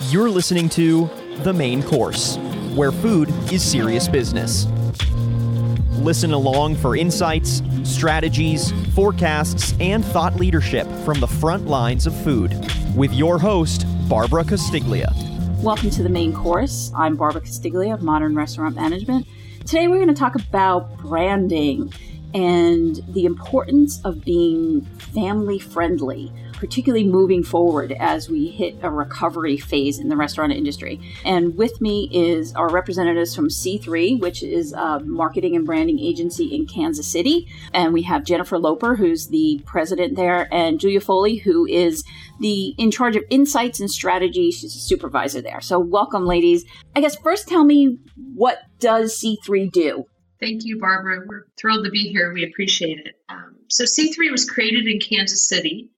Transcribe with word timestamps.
You're 0.00 0.28
listening 0.28 0.68
to 0.70 1.08
The 1.44 1.52
Main 1.52 1.80
Course, 1.80 2.36
where 2.74 2.90
food 2.90 3.28
is 3.52 3.62
serious 3.62 4.08
business. 4.08 4.66
Listen 6.00 6.32
along 6.32 6.74
for 6.74 6.96
insights, 6.96 7.62
strategies, 7.84 8.72
forecasts, 8.92 9.72
and 9.78 10.04
thought 10.04 10.34
leadership 10.34 10.88
from 11.04 11.20
the 11.20 11.28
front 11.28 11.68
lines 11.68 12.08
of 12.08 12.24
food 12.24 12.52
with 12.96 13.12
your 13.12 13.38
host, 13.38 13.86
Barbara 14.08 14.42
Castiglia. 14.42 15.12
Welcome 15.62 15.90
to 15.90 16.02
the 16.02 16.08
main 16.08 16.32
course. 16.32 16.90
I'm 16.96 17.14
Barbara 17.14 17.42
Castiglia 17.42 17.94
of 17.94 18.02
Modern 18.02 18.34
Restaurant 18.34 18.74
Management. 18.74 19.28
Today 19.60 19.86
we're 19.86 19.98
going 19.98 20.08
to 20.08 20.14
talk 20.14 20.34
about 20.34 20.98
branding 20.98 21.92
and 22.34 23.00
the 23.10 23.26
importance 23.26 24.00
of 24.04 24.24
being 24.24 24.82
family 25.14 25.60
friendly 25.60 26.32
particularly 26.56 27.04
moving 27.04 27.42
forward 27.42 27.92
as 27.92 28.28
we 28.28 28.48
hit 28.48 28.76
a 28.82 28.90
recovery 28.90 29.56
phase 29.56 29.98
in 29.98 30.08
the 30.08 30.16
restaurant 30.16 30.52
industry. 30.52 31.00
And 31.24 31.56
with 31.56 31.80
me 31.80 32.08
is 32.12 32.54
our 32.54 32.68
representatives 32.68 33.34
from 33.34 33.48
C3, 33.48 34.20
which 34.20 34.42
is 34.42 34.72
a 34.72 35.00
marketing 35.00 35.56
and 35.56 35.66
branding 35.66 35.98
agency 35.98 36.54
in 36.54 36.66
Kansas 36.66 37.06
City. 37.06 37.48
And 37.72 37.92
we 37.92 38.02
have 38.02 38.24
Jennifer 38.24 38.58
Loper, 38.58 38.96
who's 38.96 39.28
the 39.28 39.60
president 39.66 40.16
there, 40.16 40.48
and 40.52 40.80
Julia 40.80 41.00
Foley, 41.00 41.36
who 41.36 41.66
is 41.66 42.04
the 42.40 42.74
in 42.78 42.90
charge 42.90 43.16
of 43.16 43.24
insights 43.30 43.80
and 43.80 43.90
strategy. 43.90 44.50
She's 44.50 44.74
a 44.74 44.80
supervisor 44.80 45.40
there. 45.40 45.60
So 45.60 45.78
welcome, 45.78 46.26
ladies. 46.26 46.64
I 46.94 47.00
guess 47.00 47.16
first 47.16 47.48
tell 47.48 47.64
me 47.64 47.98
what 48.34 48.58
does 48.78 49.18
C3 49.18 49.70
do? 49.70 50.04
Thank 50.40 50.64
you, 50.64 50.78
Barbara. 50.78 51.20
We're 51.26 51.46
thrilled 51.58 51.84
to 51.84 51.90
be 51.90 52.10
here. 52.10 52.32
We 52.32 52.44
appreciate 52.44 52.98
it. 52.98 53.14
Um, 53.28 53.56
so, 53.68 53.84
C3 53.84 54.30
was 54.30 54.48
created 54.48 54.86
in 54.86 55.00
Kansas 55.00 55.48
City 55.48 55.90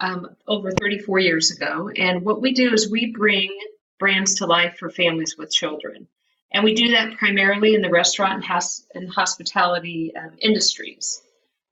um, 0.00 0.28
over 0.46 0.70
34 0.70 1.18
years 1.18 1.50
ago. 1.50 1.90
And 1.96 2.24
what 2.24 2.40
we 2.40 2.52
do 2.52 2.72
is 2.72 2.90
we 2.90 3.12
bring 3.12 3.56
brands 3.98 4.36
to 4.36 4.46
life 4.46 4.76
for 4.78 4.90
families 4.90 5.36
with 5.36 5.52
children. 5.52 6.06
And 6.52 6.64
we 6.64 6.74
do 6.74 6.92
that 6.92 7.18
primarily 7.18 7.74
in 7.74 7.82
the 7.82 7.90
restaurant 7.90 8.44
and, 8.44 8.62
and 8.94 9.10
hospitality 9.10 10.12
um, 10.16 10.32
industries. 10.38 11.22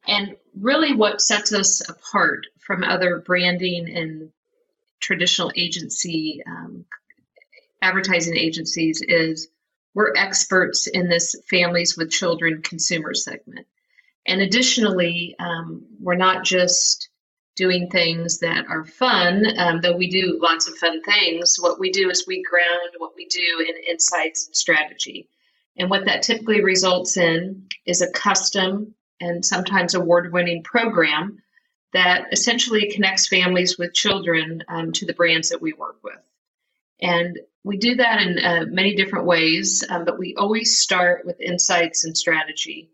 And 0.07 0.37
really, 0.61 0.95
what 0.95 1.21
sets 1.21 1.53
us 1.53 1.89
apart 1.89 2.47
from 2.59 2.85
other 2.85 3.19
branding 3.19 3.89
and 3.89 4.31
traditional 5.01 5.53
agency 5.57 6.43
um, 6.47 6.85
advertising 7.83 8.37
agencies 8.37 9.03
is 9.03 9.49
we're 9.95 10.15
experts 10.15 10.87
in 10.87 11.09
this 11.09 11.35
families 11.49 11.97
with 11.97 12.11
children 12.11 12.61
consumer 12.63 13.15
segment. 13.15 13.67
And 14.27 14.41
additionally, 14.41 15.37
um, 15.39 15.87
we're 16.01 16.17
not 16.17 16.45
just 16.45 17.09
doing 17.57 17.89
things 17.89 18.41
that 18.41 18.67
are 18.69 18.85
fun, 18.85 19.47
um, 19.59 19.81
though 19.81 19.97
we 19.97 20.09
do 20.09 20.39
lots 20.41 20.69
of 20.69 20.77
fun 20.77 21.03
things. 21.03 21.57
What 21.59 21.81
we 21.81 21.91
do 21.91 22.11
is 22.11 22.27
we 22.27 22.43
ground 22.43 22.91
what 22.99 23.12
we 23.17 23.27
do 23.27 23.67
in 23.67 23.91
insights 23.91 24.47
and 24.47 24.55
strategy. 24.55 25.29
And 25.79 25.91
what 25.91 26.05
that 26.05 26.23
typically 26.23 26.62
results 26.62 27.17
in 27.17 27.67
is 27.84 28.03
a 28.03 28.11
custom 28.11 28.95
and 29.21 29.45
sometimes 29.45 29.95
award 29.95 30.33
winning 30.33 30.62
program 30.62 31.43
that 31.93 32.27
essentially 32.33 32.91
connects 32.93 33.27
families 33.27 33.79
with 33.79 33.95
children 33.95 34.62
um, 34.69 34.93
to 34.93 35.07
the 35.07 35.15
brands 35.15 35.49
that 35.49 35.62
we 35.62 35.73
work 35.73 35.97
with. 36.03 36.19
And 37.01 37.39
we 37.65 37.79
do 37.79 37.97
that 37.97 38.21
in 38.21 38.39
uh, 38.39 38.65
many 38.69 38.95
different 38.95 39.27
ways, 39.27 39.84
um, 39.89 40.05
but 40.05 40.19
we 40.19 40.34
always 40.37 40.79
start 40.79 41.27
with 41.27 41.41
insights 41.41 42.05
and 42.05 42.17
strategy 42.17 42.91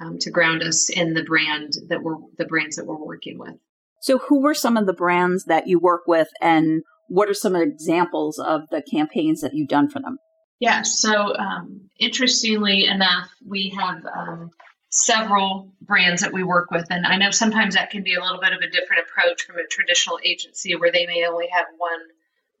um, 0.00 0.18
to 0.18 0.30
ground 0.30 0.62
us 0.62 0.88
in 0.88 1.14
the 1.14 1.24
brand 1.24 1.74
that 1.88 2.02
we're 2.02 2.16
the 2.38 2.44
brands 2.44 2.76
that 2.76 2.86
we're 2.86 2.96
working 2.96 3.38
with. 3.38 3.54
So, 4.00 4.18
who 4.18 4.40
were 4.40 4.54
some 4.54 4.76
of 4.76 4.86
the 4.86 4.94
brands 4.94 5.44
that 5.44 5.68
you 5.68 5.78
work 5.78 6.02
with, 6.06 6.28
and 6.40 6.82
what 7.08 7.28
are 7.28 7.34
some 7.34 7.54
examples 7.54 8.38
of 8.38 8.62
the 8.70 8.82
campaigns 8.82 9.42
that 9.42 9.54
you've 9.54 9.68
done 9.68 9.88
for 9.90 10.00
them? 10.00 10.18
Yeah, 10.58 10.82
so 10.82 11.36
um, 11.36 11.88
interestingly 11.98 12.86
enough, 12.86 13.30
we 13.46 13.74
have 13.78 14.04
um, 14.06 14.50
several 14.90 15.72
brands 15.82 16.22
that 16.22 16.32
we 16.32 16.42
work 16.42 16.70
with, 16.70 16.86
and 16.90 17.06
I 17.06 17.16
know 17.16 17.30
sometimes 17.30 17.74
that 17.74 17.90
can 17.90 18.02
be 18.02 18.14
a 18.14 18.22
little 18.22 18.40
bit 18.40 18.52
of 18.52 18.60
a 18.60 18.70
different 18.70 19.04
approach 19.08 19.42
from 19.44 19.56
a 19.56 19.66
traditional 19.66 20.18
agency 20.24 20.74
where 20.76 20.92
they 20.92 21.06
may 21.06 21.26
only 21.26 21.48
have 21.50 21.66
one 21.76 22.00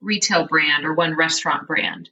retail 0.00 0.46
brand 0.46 0.84
or 0.84 0.94
one 0.94 1.16
restaurant 1.16 1.66
brand. 1.66 2.10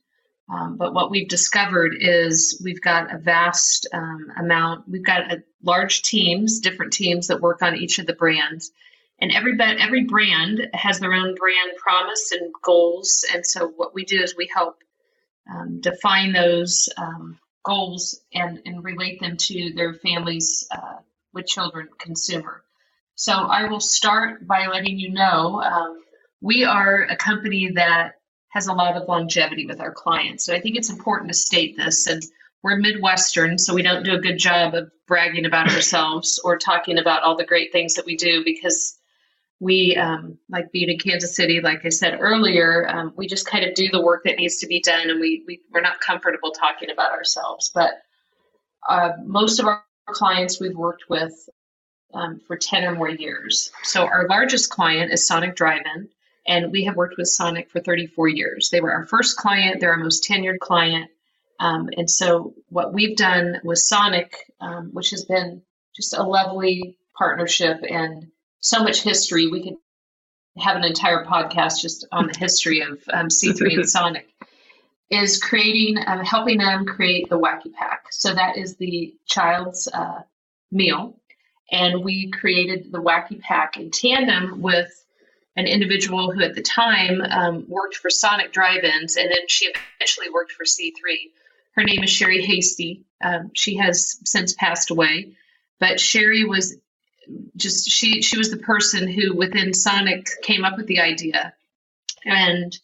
Um, 0.50 0.76
but 0.78 0.94
what 0.94 1.10
we've 1.10 1.28
discovered 1.28 1.94
is 1.98 2.60
we've 2.64 2.80
got 2.80 3.14
a 3.14 3.18
vast 3.18 3.86
um, 3.92 4.28
amount, 4.38 4.88
we've 4.88 5.04
got 5.04 5.30
a 5.30 5.42
large 5.62 6.02
teams, 6.02 6.60
different 6.60 6.94
teams 6.94 7.26
that 7.26 7.42
work 7.42 7.60
on 7.60 7.76
each 7.76 7.98
of 7.98 8.06
the 8.06 8.14
brands 8.14 8.70
and 9.20 9.32
every 9.32 9.56
every 9.60 10.04
brand 10.04 10.68
has 10.74 11.00
their 11.00 11.12
own 11.12 11.34
brand 11.34 11.72
promise 11.76 12.32
and 12.32 12.52
goals. 12.62 13.24
And 13.32 13.44
so 13.44 13.68
what 13.68 13.94
we 13.94 14.04
do 14.04 14.20
is 14.20 14.36
we 14.36 14.48
help 14.52 14.82
um, 15.50 15.80
define 15.80 16.32
those 16.32 16.88
um, 16.96 17.38
goals 17.64 18.20
and, 18.32 18.60
and 18.64 18.84
relate 18.84 19.20
them 19.20 19.36
to 19.36 19.72
their 19.74 19.94
families 19.94 20.66
uh, 20.70 20.98
with 21.32 21.46
children 21.46 21.88
consumer. 21.98 22.62
So 23.14 23.32
i 23.32 23.68
will 23.68 23.80
start 23.80 24.46
by 24.46 24.68
letting 24.68 24.98
you 24.98 25.10
know 25.10 25.60
um, 25.60 25.98
we 26.40 26.64
are 26.64 27.02
a 27.02 27.16
company 27.16 27.72
that 27.72 28.12
has 28.50 28.68
a 28.68 28.72
lot 28.72 28.96
of 28.96 29.08
longevity 29.08 29.66
with 29.66 29.80
our 29.80 29.92
clients. 29.92 30.44
So 30.44 30.54
i 30.54 30.60
think 30.60 30.76
it's 30.76 30.90
important 30.90 31.30
to 31.30 31.34
state 31.36 31.76
this. 31.76 32.06
And 32.06 32.22
we're 32.62 32.76
midwestern 32.76 33.58
so 33.58 33.74
we 33.74 33.82
don't 33.82 34.04
do 34.04 34.14
a 34.14 34.20
good 34.20 34.38
job 34.38 34.74
of 34.74 34.90
bragging 35.06 35.46
about 35.46 35.72
ourselves 35.72 36.40
or 36.42 36.58
talking 36.58 36.98
about 36.98 37.22
all 37.22 37.36
the 37.36 37.44
great 37.44 37.72
things 37.72 37.94
that 37.94 38.06
we 38.06 38.16
do 38.16 38.44
because 38.44 38.97
we 39.60 39.96
um, 39.96 40.38
like 40.48 40.70
being 40.70 40.88
in 40.88 40.98
Kansas 40.98 41.34
City, 41.34 41.60
like 41.60 41.84
I 41.84 41.88
said 41.88 42.18
earlier, 42.20 42.88
um, 42.88 43.12
we 43.16 43.26
just 43.26 43.46
kind 43.46 43.64
of 43.64 43.74
do 43.74 43.88
the 43.88 44.00
work 44.00 44.22
that 44.24 44.36
needs 44.36 44.58
to 44.58 44.66
be 44.66 44.80
done, 44.80 45.10
and 45.10 45.20
we, 45.20 45.42
we 45.46 45.60
we're 45.72 45.80
not 45.80 46.00
comfortable 46.00 46.52
talking 46.52 46.90
about 46.90 47.10
ourselves. 47.10 47.70
But 47.74 48.00
uh, 48.88 49.12
most 49.24 49.58
of 49.58 49.66
our 49.66 49.82
clients 50.06 50.60
we've 50.60 50.76
worked 50.76 51.04
with 51.08 51.34
um, 52.14 52.40
for 52.46 52.56
ten 52.56 52.84
or 52.84 52.94
more 52.94 53.10
years. 53.10 53.72
So 53.82 54.06
our 54.06 54.28
largest 54.28 54.70
client 54.70 55.12
is 55.12 55.26
Sonic 55.26 55.56
Drive-In, 55.56 56.08
and 56.46 56.70
we 56.70 56.84
have 56.84 56.94
worked 56.94 57.18
with 57.18 57.28
Sonic 57.28 57.68
for 57.70 57.80
34 57.80 58.28
years. 58.28 58.70
They 58.70 58.80
were 58.80 58.92
our 58.92 59.06
first 59.06 59.36
client; 59.36 59.80
they're 59.80 59.92
our 59.92 59.98
most 59.98 60.28
tenured 60.28 60.60
client. 60.60 61.10
Um, 61.60 61.90
and 61.96 62.08
so 62.08 62.54
what 62.68 62.92
we've 62.92 63.16
done 63.16 63.60
with 63.64 63.80
Sonic, 63.80 64.36
um, 64.60 64.90
which 64.92 65.10
has 65.10 65.24
been 65.24 65.62
just 65.96 66.16
a 66.16 66.22
lovely 66.22 66.96
partnership 67.16 67.82
and 67.88 68.30
so 68.60 68.82
much 68.82 69.02
history. 69.02 69.46
We 69.46 69.62
could 69.62 69.76
have 70.58 70.76
an 70.76 70.84
entire 70.84 71.24
podcast 71.24 71.80
just 71.80 72.06
on 72.12 72.26
the 72.26 72.38
history 72.38 72.80
of 72.80 73.00
um, 73.12 73.28
C3 73.28 73.74
and 73.74 73.88
Sonic. 73.88 74.28
Is 75.10 75.42
creating, 75.42 75.96
um, 76.06 76.22
helping 76.22 76.58
them 76.58 76.84
create 76.84 77.30
the 77.30 77.38
Wacky 77.38 77.72
Pack. 77.72 78.08
So 78.10 78.34
that 78.34 78.58
is 78.58 78.76
the 78.76 79.14
child's 79.26 79.88
uh, 79.88 80.20
meal, 80.70 81.18
and 81.72 82.04
we 82.04 82.30
created 82.30 82.92
the 82.92 83.00
Wacky 83.00 83.40
Pack 83.40 83.78
in 83.78 83.90
tandem 83.90 84.60
with 84.60 84.92
an 85.56 85.66
individual 85.66 86.30
who 86.30 86.42
at 86.42 86.54
the 86.54 86.62
time 86.62 87.22
um, 87.22 87.64
worked 87.68 87.96
for 87.96 88.10
Sonic 88.10 88.52
Drive-ins, 88.52 89.16
and 89.16 89.30
then 89.30 89.48
she 89.48 89.72
eventually 89.96 90.28
worked 90.30 90.52
for 90.52 90.64
C3. 90.64 90.92
Her 91.72 91.84
name 91.84 92.04
is 92.04 92.10
Cherie 92.10 92.44
Hasty. 92.44 93.04
Um, 93.24 93.50
she 93.54 93.76
has 93.76 94.20
since 94.24 94.52
passed 94.52 94.90
away, 94.90 95.32
but 95.80 95.98
Cherie 95.98 96.44
was 96.44 96.76
just 97.56 97.90
she 97.90 98.22
she 98.22 98.38
was 98.38 98.50
the 98.50 98.58
person 98.58 99.08
who 99.08 99.34
within 99.34 99.74
Sonic 99.74 100.28
came 100.42 100.64
up 100.64 100.76
with 100.76 100.86
the 100.86 101.00
idea, 101.00 101.52
and 102.24 102.76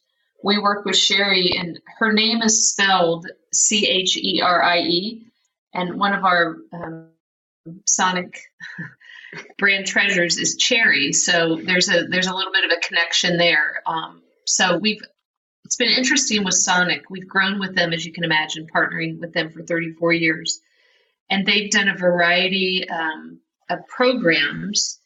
we 0.42 0.58
work 0.58 0.84
with 0.84 0.96
Cherie, 0.96 1.56
and 1.56 1.80
her 1.98 2.12
name 2.12 2.42
is 2.42 2.68
spelled 2.68 3.26
C 3.52 3.86
H 3.86 4.16
E 4.16 4.40
R 4.42 4.62
I 4.62 4.80
E, 4.80 5.26
and 5.72 5.98
one 5.98 6.12
of 6.12 6.24
our 6.24 6.56
um, 6.72 7.08
Sonic 7.86 8.38
brand 9.58 9.86
treasures 9.86 10.38
is 10.38 10.56
Cherry. 10.56 11.12
So 11.12 11.56
there's 11.56 11.88
a 11.88 12.04
there's 12.04 12.26
a 12.26 12.34
little 12.34 12.52
bit 12.52 12.64
of 12.64 12.72
a 12.76 12.86
connection 12.86 13.38
there. 13.38 13.82
Um, 13.86 14.22
so 14.44 14.76
we've 14.76 15.02
it's 15.64 15.76
been 15.76 15.88
interesting 15.88 16.44
with 16.44 16.54
Sonic. 16.54 17.08
We've 17.08 17.26
grown 17.26 17.58
with 17.58 17.74
them, 17.74 17.92
as 17.92 18.04
you 18.04 18.12
can 18.12 18.24
imagine, 18.24 18.66
partnering 18.66 19.18
with 19.18 19.32
them 19.32 19.50
for 19.50 19.62
34 19.62 20.12
years, 20.12 20.60
and 21.30 21.46
they've 21.46 21.70
done 21.70 21.88
a 21.88 21.96
variety. 21.96 22.86
Um, 22.88 23.40
of 23.70 23.86
programs. 23.86 24.98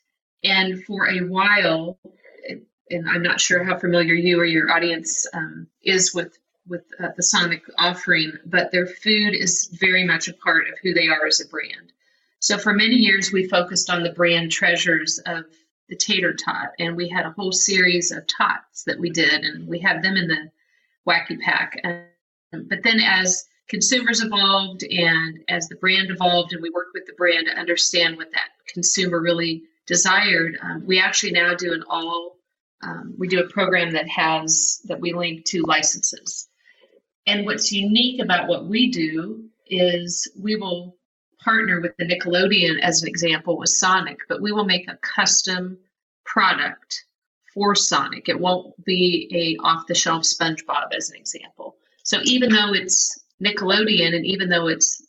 And 0.45 0.85
for 0.85 1.09
a 1.09 1.21
while, 1.21 1.99
and 2.91 3.09
I'm 3.09 3.23
not 3.23 3.41
sure 3.41 3.65
how 3.65 3.77
familiar 3.79 4.15
you 4.15 4.41
or 4.41 4.45
your 4.45 4.71
audience 4.71 5.27
um, 5.33 5.67
is 5.83 6.15
with 6.15 6.39
with 6.69 6.85
uh, 7.03 7.09
the 7.17 7.23
Sonic 7.23 7.63
offering, 7.79 8.33
but 8.45 8.71
their 8.71 8.87
food 8.87 9.35
is 9.35 9.71
very 9.81 10.05
much 10.05 10.29
a 10.29 10.35
part 10.35 10.69
of 10.69 10.75
who 10.83 10.93
they 10.93 11.09
are 11.09 11.27
as 11.27 11.41
a 11.41 11.49
brand. 11.49 11.93
So 12.41 12.59
for 12.59 12.75
many 12.75 12.97
years, 12.97 13.33
we 13.33 13.49
focused 13.49 13.89
on 13.91 14.03
the 14.03 14.13
brand 14.13 14.53
treasures 14.53 15.19
of 15.25 15.47
the 15.89 15.97
tater 15.97 16.35
tot, 16.35 16.73
and 16.79 16.95
we 16.95 17.09
had 17.09 17.25
a 17.25 17.31
whole 17.31 17.53
series 17.53 18.13
of 18.13 18.27
tots 18.27 18.85
that 18.85 18.99
we 18.99 19.11
did, 19.11 19.45
and 19.45 19.67
we 19.67 19.79
have 19.81 20.03
them 20.03 20.17
in 20.17 20.29
the 20.29 20.51
Wacky 21.09 21.41
Pack. 21.41 21.81
And, 21.83 22.69
but 22.69 22.83
then 22.83 23.01
as 23.01 23.47
consumers 23.69 24.23
evolved 24.23 24.83
and 24.83 25.41
as 25.49 25.69
the 25.69 25.77
brand 25.77 26.11
evolved 26.11 26.53
and 26.53 26.63
we 26.63 26.71
worked 26.71 26.95
with 26.95 27.07
the 27.07 27.13
brand 27.15 27.47
to 27.47 27.59
understand 27.59 28.17
what 28.17 28.31
that 28.33 28.49
consumer 28.67 29.21
really 29.21 29.63
desired 29.87 30.59
um, 30.63 30.85
we 30.87 31.01
actually 31.01 31.33
now 31.33 31.55
do 31.55 31.73
an 31.73 31.85
all 31.89 32.39
um, 32.83 33.15
we 33.19 33.29
do 33.29 33.41
a 33.41 33.49
program 33.49 33.93
that 33.93 34.09
has 34.09 34.81
that 34.85 35.01
we 35.01 35.13
link 35.13 35.45
to 35.47 35.63
licenses. 35.63 36.49
And 37.27 37.45
what's 37.45 37.73
unique 37.73 38.23
about 38.23 38.49
what 38.49 38.67
we 38.67 38.91
do 38.91 39.45
is 39.67 40.31
we 40.41 40.57
will 40.57 40.97
partner 41.41 41.81
with 41.81 41.97
the 41.99 42.07
Nickelodeon 42.07 42.81
as 42.81 43.03
an 43.03 43.09
example 43.09 43.59
with 43.59 43.69
Sonic, 43.71 44.19
but 44.29 44.41
we 44.41 44.53
will 44.53 44.65
make 44.65 44.89
a 44.89 44.99
custom 45.03 45.79
product 46.25 47.05
for 47.53 47.75
Sonic. 47.75 48.29
It 48.29 48.41
won't 48.41 48.73
be 48.85 49.29
a 49.33 49.63
off 49.65 49.87
the 49.87 49.95
shelf 49.95 50.23
SpongeBob 50.23 50.95
as 50.97 51.11
an 51.11 51.17
example. 51.17 51.77
So 52.05 52.21
even 52.25 52.51
though 52.51 52.73
it's 52.73 53.19
Nickelodeon 53.43 54.15
and 54.15 54.27
even 54.27 54.49
though 54.49 54.67
it's, 54.67 55.03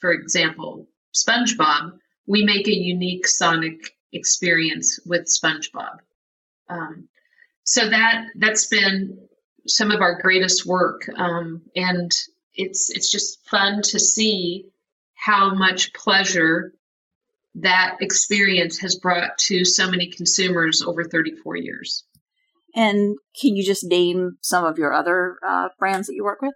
for 0.00 0.12
example, 0.12 0.86
SpongeBob, 1.14 1.92
we 2.26 2.44
make 2.44 2.68
a 2.68 2.74
unique 2.74 3.26
Sonic 3.26 3.92
experience 4.12 5.00
with 5.06 5.26
SpongeBob. 5.26 5.98
Um, 6.68 7.08
so 7.64 7.88
that 7.88 8.26
that's 8.36 8.66
been 8.66 9.18
some 9.66 9.90
of 9.90 10.00
our 10.00 10.20
greatest 10.20 10.66
work, 10.66 11.08
um, 11.16 11.62
and 11.74 12.12
it's 12.54 12.90
it's 12.90 13.10
just 13.10 13.44
fun 13.48 13.82
to 13.82 13.98
see 13.98 14.66
how 15.14 15.54
much 15.54 15.92
pleasure 15.94 16.72
that 17.56 17.96
experience 18.00 18.78
has 18.78 18.96
brought 18.96 19.38
to 19.38 19.64
so 19.64 19.90
many 19.90 20.10
consumers 20.10 20.82
over 20.82 21.04
34 21.04 21.56
years. 21.56 22.04
And 22.74 23.16
can 23.40 23.56
you 23.56 23.64
just 23.64 23.84
name 23.84 24.36
some 24.42 24.64
of 24.64 24.78
your 24.78 24.92
other 24.92 25.38
uh, 25.46 25.68
brands 25.78 26.06
that 26.06 26.14
you 26.14 26.22
work 26.22 26.42
with? 26.42 26.52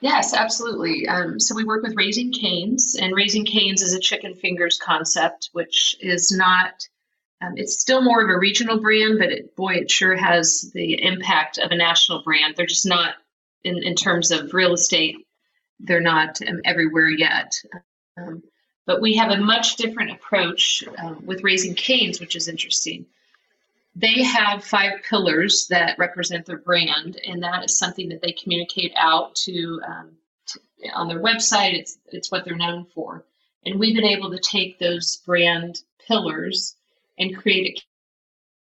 Yes, 0.00 0.34
absolutely. 0.34 1.08
Um, 1.08 1.40
so 1.40 1.54
we 1.54 1.64
work 1.64 1.82
with 1.82 1.96
Raising 1.96 2.32
Cane's, 2.32 2.94
and 2.94 3.14
Raising 3.14 3.44
Cane's 3.46 3.82
is 3.82 3.94
a 3.94 4.00
chicken 4.00 4.34
fingers 4.34 4.78
concept, 4.78 5.50
which 5.52 5.96
is 6.00 6.32
not. 6.32 6.86
Um, 7.40 7.54
it's 7.56 7.80
still 7.80 8.02
more 8.02 8.22
of 8.22 8.30
a 8.30 8.38
regional 8.38 8.80
brand, 8.80 9.18
but 9.18 9.30
it, 9.30 9.56
boy, 9.56 9.74
it 9.74 9.90
sure 9.90 10.16
has 10.16 10.70
the 10.74 11.02
impact 11.02 11.58
of 11.58 11.70
a 11.70 11.76
national 11.76 12.22
brand. 12.22 12.54
They're 12.56 12.66
just 12.66 12.86
not 12.86 13.14
in, 13.64 13.82
in 13.82 13.94
terms 13.94 14.30
of 14.30 14.54
real 14.54 14.72
estate. 14.72 15.26
They're 15.80 16.00
not 16.00 16.40
um, 16.46 16.60
everywhere 16.64 17.08
yet. 17.08 17.60
Um, 18.16 18.42
but 18.86 19.00
we 19.00 19.16
have 19.16 19.30
a 19.30 19.38
much 19.40 19.76
different 19.76 20.12
approach 20.12 20.84
um, 20.98 21.24
with 21.26 21.42
Raising 21.42 21.74
Cane's, 21.74 22.20
which 22.20 22.36
is 22.36 22.48
interesting 22.48 23.06
they 23.96 24.22
have 24.22 24.64
five 24.64 25.02
pillars 25.08 25.66
that 25.70 25.98
represent 25.98 26.46
their 26.46 26.58
brand, 26.58 27.20
and 27.26 27.42
that 27.42 27.64
is 27.64 27.78
something 27.78 28.08
that 28.08 28.22
they 28.22 28.32
communicate 28.32 28.92
out 28.96 29.34
to, 29.36 29.80
um, 29.86 30.10
to, 30.46 30.60
on 30.94 31.08
their 31.08 31.20
website. 31.20 31.74
It's 31.74 31.98
it's 32.06 32.30
what 32.30 32.44
they're 32.44 32.56
known 32.56 32.86
for, 32.94 33.24
and 33.64 33.78
we've 33.78 33.94
been 33.94 34.04
able 34.04 34.30
to 34.30 34.38
take 34.38 34.78
those 34.78 35.22
brand 35.24 35.80
pillars 36.06 36.76
and 37.18 37.36
create 37.36 37.78
a 37.78 37.82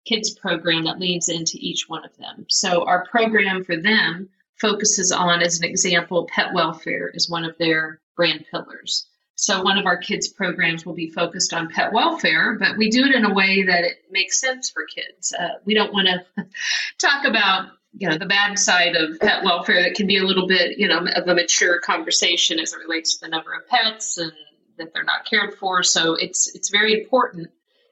kids 0.06 0.36
program 0.36 0.84
that 0.84 1.00
leans 1.00 1.30
into 1.30 1.58
each 1.60 1.90
one 1.90 2.06
of 2.06 2.16
them. 2.18 2.46
So 2.48 2.86
our 2.86 3.06
program 3.08 3.64
for 3.64 3.76
them 3.76 4.30
focuses 4.62 5.12
on, 5.12 5.42
as 5.42 5.60
an 5.60 5.66
example, 5.66 6.28
pet 6.32 6.54
welfare 6.54 7.10
is 7.14 7.30
one 7.30 7.44
of 7.44 7.58
their 7.58 8.00
brand 8.16 8.46
pillars. 8.50 9.08
So 9.36 9.62
one 9.62 9.78
of 9.78 9.86
our 9.86 9.98
kids' 9.98 10.30
programs 10.30 10.86
will 10.86 10.94
be 10.94 11.10
focused 11.10 11.54
on 11.54 11.70
pet 11.70 11.92
welfare, 11.92 12.58
but 12.58 12.78
we 12.78 12.90
do 12.90 13.04
it 13.04 13.14
in 13.14 13.26
a 13.26 13.34
way 13.34 13.64
that 13.64 13.84
it 13.84 14.06
makes 14.10 14.40
sense 14.40 14.70
for 14.70 14.86
kids. 14.86 15.34
Uh, 15.38 15.60
we 15.66 15.74
don't 15.74 15.94
want 15.94 16.08
to 16.08 16.46
talk 16.98 17.26
about 17.26 17.70
you 17.98 18.10
know 18.10 18.18
the 18.18 18.26
bad 18.26 18.60
side 18.60 18.96
of 18.96 19.20
pet 19.20 19.44
welfare 19.44 19.82
that 19.82 19.96
can 19.96 20.06
be 20.06 20.18
a 20.18 20.24
little 20.24 20.48
bit 20.48 20.78
you 20.78 20.88
know 20.88 21.00
of 21.00 21.28
a 21.28 21.36
mature 21.36 21.80
conversation 21.80 22.60
as 22.60 22.74
it 22.74 22.80
relates 22.80 23.16
to 23.16 23.26
the 23.26 23.30
number 23.30 23.54
of 23.54 23.68
pets 23.68 24.18
and 24.18 24.32
that 24.78 24.94
they're 24.94 25.04
not 25.04 25.26
cared 25.26 25.56
for. 25.56 25.84
So 25.84 26.16
it's 26.16 26.54
it's 26.56 26.70
very 26.70 26.94
important 27.02 27.50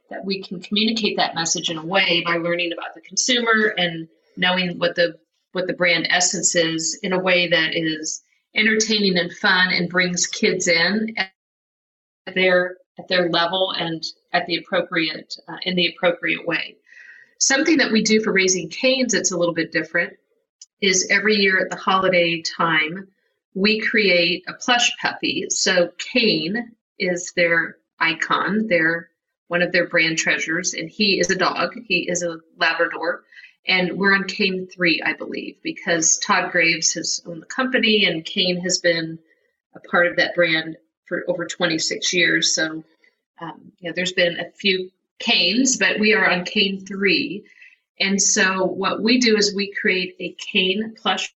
that 0.09 0.25
we 0.25 0.43
can 0.43 0.61
communicate 0.61 1.17
that 1.17 1.35
message 1.35 1.69
in 1.69 1.77
a 1.77 1.85
way 1.85 2.21
by 2.25 2.37
learning 2.37 2.71
about 2.71 2.93
the 2.93 3.01
consumer 3.01 3.73
and 3.77 4.07
knowing 4.37 4.77
what 4.79 4.95
the 4.95 5.17
what 5.51 5.67
the 5.67 5.73
brand 5.73 6.07
essence 6.09 6.55
is 6.55 6.99
in 7.03 7.13
a 7.13 7.19
way 7.19 7.47
that 7.47 7.75
is 7.75 8.21
entertaining 8.55 9.17
and 9.17 9.33
fun 9.33 9.71
and 9.71 9.89
brings 9.89 10.27
kids 10.27 10.67
in 10.67 11.15
at 11.17 12.35
their 12.35 12.77
at 12.99 13.07
their 13.07 13.29
level 13.29 13.73
and 13.75 14.03
at 14.33 14.45
the 14.45 14.57
appropriate 14.57 15.35
uh, 15.47 15.57
in 15.63 15.75
the 15.75 15.87
appropriate 15.87 16.45
way. 16.45 16.75
Something 17.39 17.77
that 17.77 17.91
we 17.91 18.03
do 18.03 18.21
for 18.21 18.31
raising 18.31 18.69
canes 18.69 19.13
that's 19.13 19.31
a 19.31 19.37
little 19.37 19.55
bit 19.55 19.71
different 19.71 20.13
is 20.81 21.07
every 21.09 21.35
year 21.35 21.59
at 21.59 21.71
the 21.71 21.77
holiday 21.77 22.41
time 22.41 23.07
we 23.55 23.79
create 23.79 24.43
a 24.47 24.53
plush 24.53 24.91
puppy. 25.01 25.45
So 25.49 25.91
Cane 25.97 26.71
is 26.99 27.33
their 27.35 27.77
icon, 27.99 28.67
their 28.67 29.09
one 29.47 29.61
of 29.61 29.71
their 29.71 29.87
brand 29.87 30.17
treasures, 30.17 30.73
and 30.73 30.89
he 30.89 31.19
is 31.19 31.29
a 31.29 31.35
dog. 31.35 31.73
He 31.85 32.09
is 32.09 32.23
a 32.23 32.37
Labrador. 32.57 33.23
And 33.65 33.97
we're 33.97 34.13
on 34.13 34.25
Cane 34.25 34.67
3, 34.67 35.01
I 35.05 35.13
believe, 35.13 35.57
because 35.63 36.17
Todd 36.17 36.51
Graves 36.51 36.93
has 36.93 37.21
owned 37.25 37.41
the 37.41 37.47
company 37.47 38.05
and 38.05 38.25
Cane 38.25 38.59
has 38.61 38.79
been 38.79 39.19
a 39.73 39.79
part 39.79 40.07
of 40.07 40.17
that 40.17 40.35
brand 40.35 40.77
for 41.05 41.23
over 41.27 41.45
26 41.45 42.13
years. 42.13 42.55
So, 42.55 42.83
um, 43.39 43.71
there's 43.95 44.13
been 44.13 44.39
a 44.39 44.51
few 44.51 44.91
canes, 45.19 45.77
but 45.77 45.99
we 45.99 46.13
are 46.13 46.29
on 46.29 46.45
cane 46.45 46.85
3. 46.85 47.45
And 47.99 48.21
so, 48.21 48.65
what 48.65 49.01
we 49.01 49.19
do 49.19 49.37
is 49.37 49.55
we 49.55 49.73
create 49.73 50.15
a 50.19 50.35
cane 50.51 50.95
plush 51.01 51.33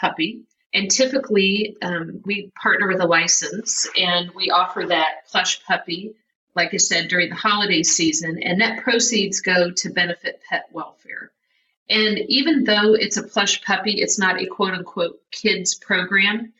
puppy. 0.00 0.42
And 0.74 0.90
typically, 0.90 1.76
um, 1.82 2.20
we 2.24 2.50
partner 2.60 2.88
with 2.88 3.00
a 3.00 3.06
license 3.06 3.88
and 3.96 4.30
we 4.34 4.50
offer 4.50 4.86
that 4.86 5.26
plush 5.30 5.64
puppy 5.64 6.14
like 6.54 6.74
I 6.74 6.78
said, 6.78 7.08
during 7.08 7.30
the 7.30 7.34
holiday 7.34 7.82
season, 7.82 8.42
and 8.42 8.58
net 8.58 8.82
proceeds 8.82 9.40
go 9.40 9.70
to 9.70 9.90
benefit 9.90 10.40
pet 10.48 10.68
welfare. 10.72 11.30
And 11.88 12.18
even 12.28 12.64
though 12.64 12.94
it's 12.94 13.16
a 13.16 13.22
plush 13.22 13.62
puppy, 13.62 14.00
it's 14.00 14.18
not 14.18 14.40
a 14.40 14.46
quote 14.46 14.74
unquote 14.74 15.20
kids 15.30 15.74
program. 15.74 16.52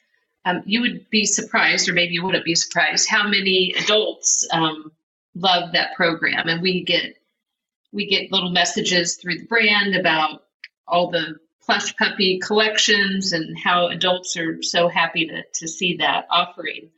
Um, 0.44 0.62
you 0.67 0.81
would 0.81 1.09
be 1.11 1.25
surprised, 1.25 1.89
or 1.89 1.93
maybe 1.93 2.15
you 2.15 2.25
wouldn't 2.25 2.44
be 2.44 2.55
surprised, 2.55 3.09
how 3.09 3.29
many 3.29 3.75
adults 3.79 4.47
um, 4.53 4.93
love 5.35 5.73
that 5.73 5.95
program. 5.95 6.49
And 6.49 6.61
we 6.61 6.85
get 6.85 7.17
we 7.93 8.06
get 8.06 8.33
little 8.33 8.50
messages 8.50 9.17
through 9.17 9.38
the 9.38 9.47
brand 9.47 9.95
about 9.95 10.45
all 10.88 11.11
the 11.11 11.37
plush 11.65 11.95
puppy 11.97 12.38
collections 12.38 13.33
and 13.33 13.56
how 13.59 13.88
adults 13.88 14.37
are 14.37 14.62
so 14.62 14.88
happy 14.88 15.27
to, 15.27 15.43
to 15.55 15.69
see 15.69 15.99
that 15.99 16.27
offering. 16.31 16.91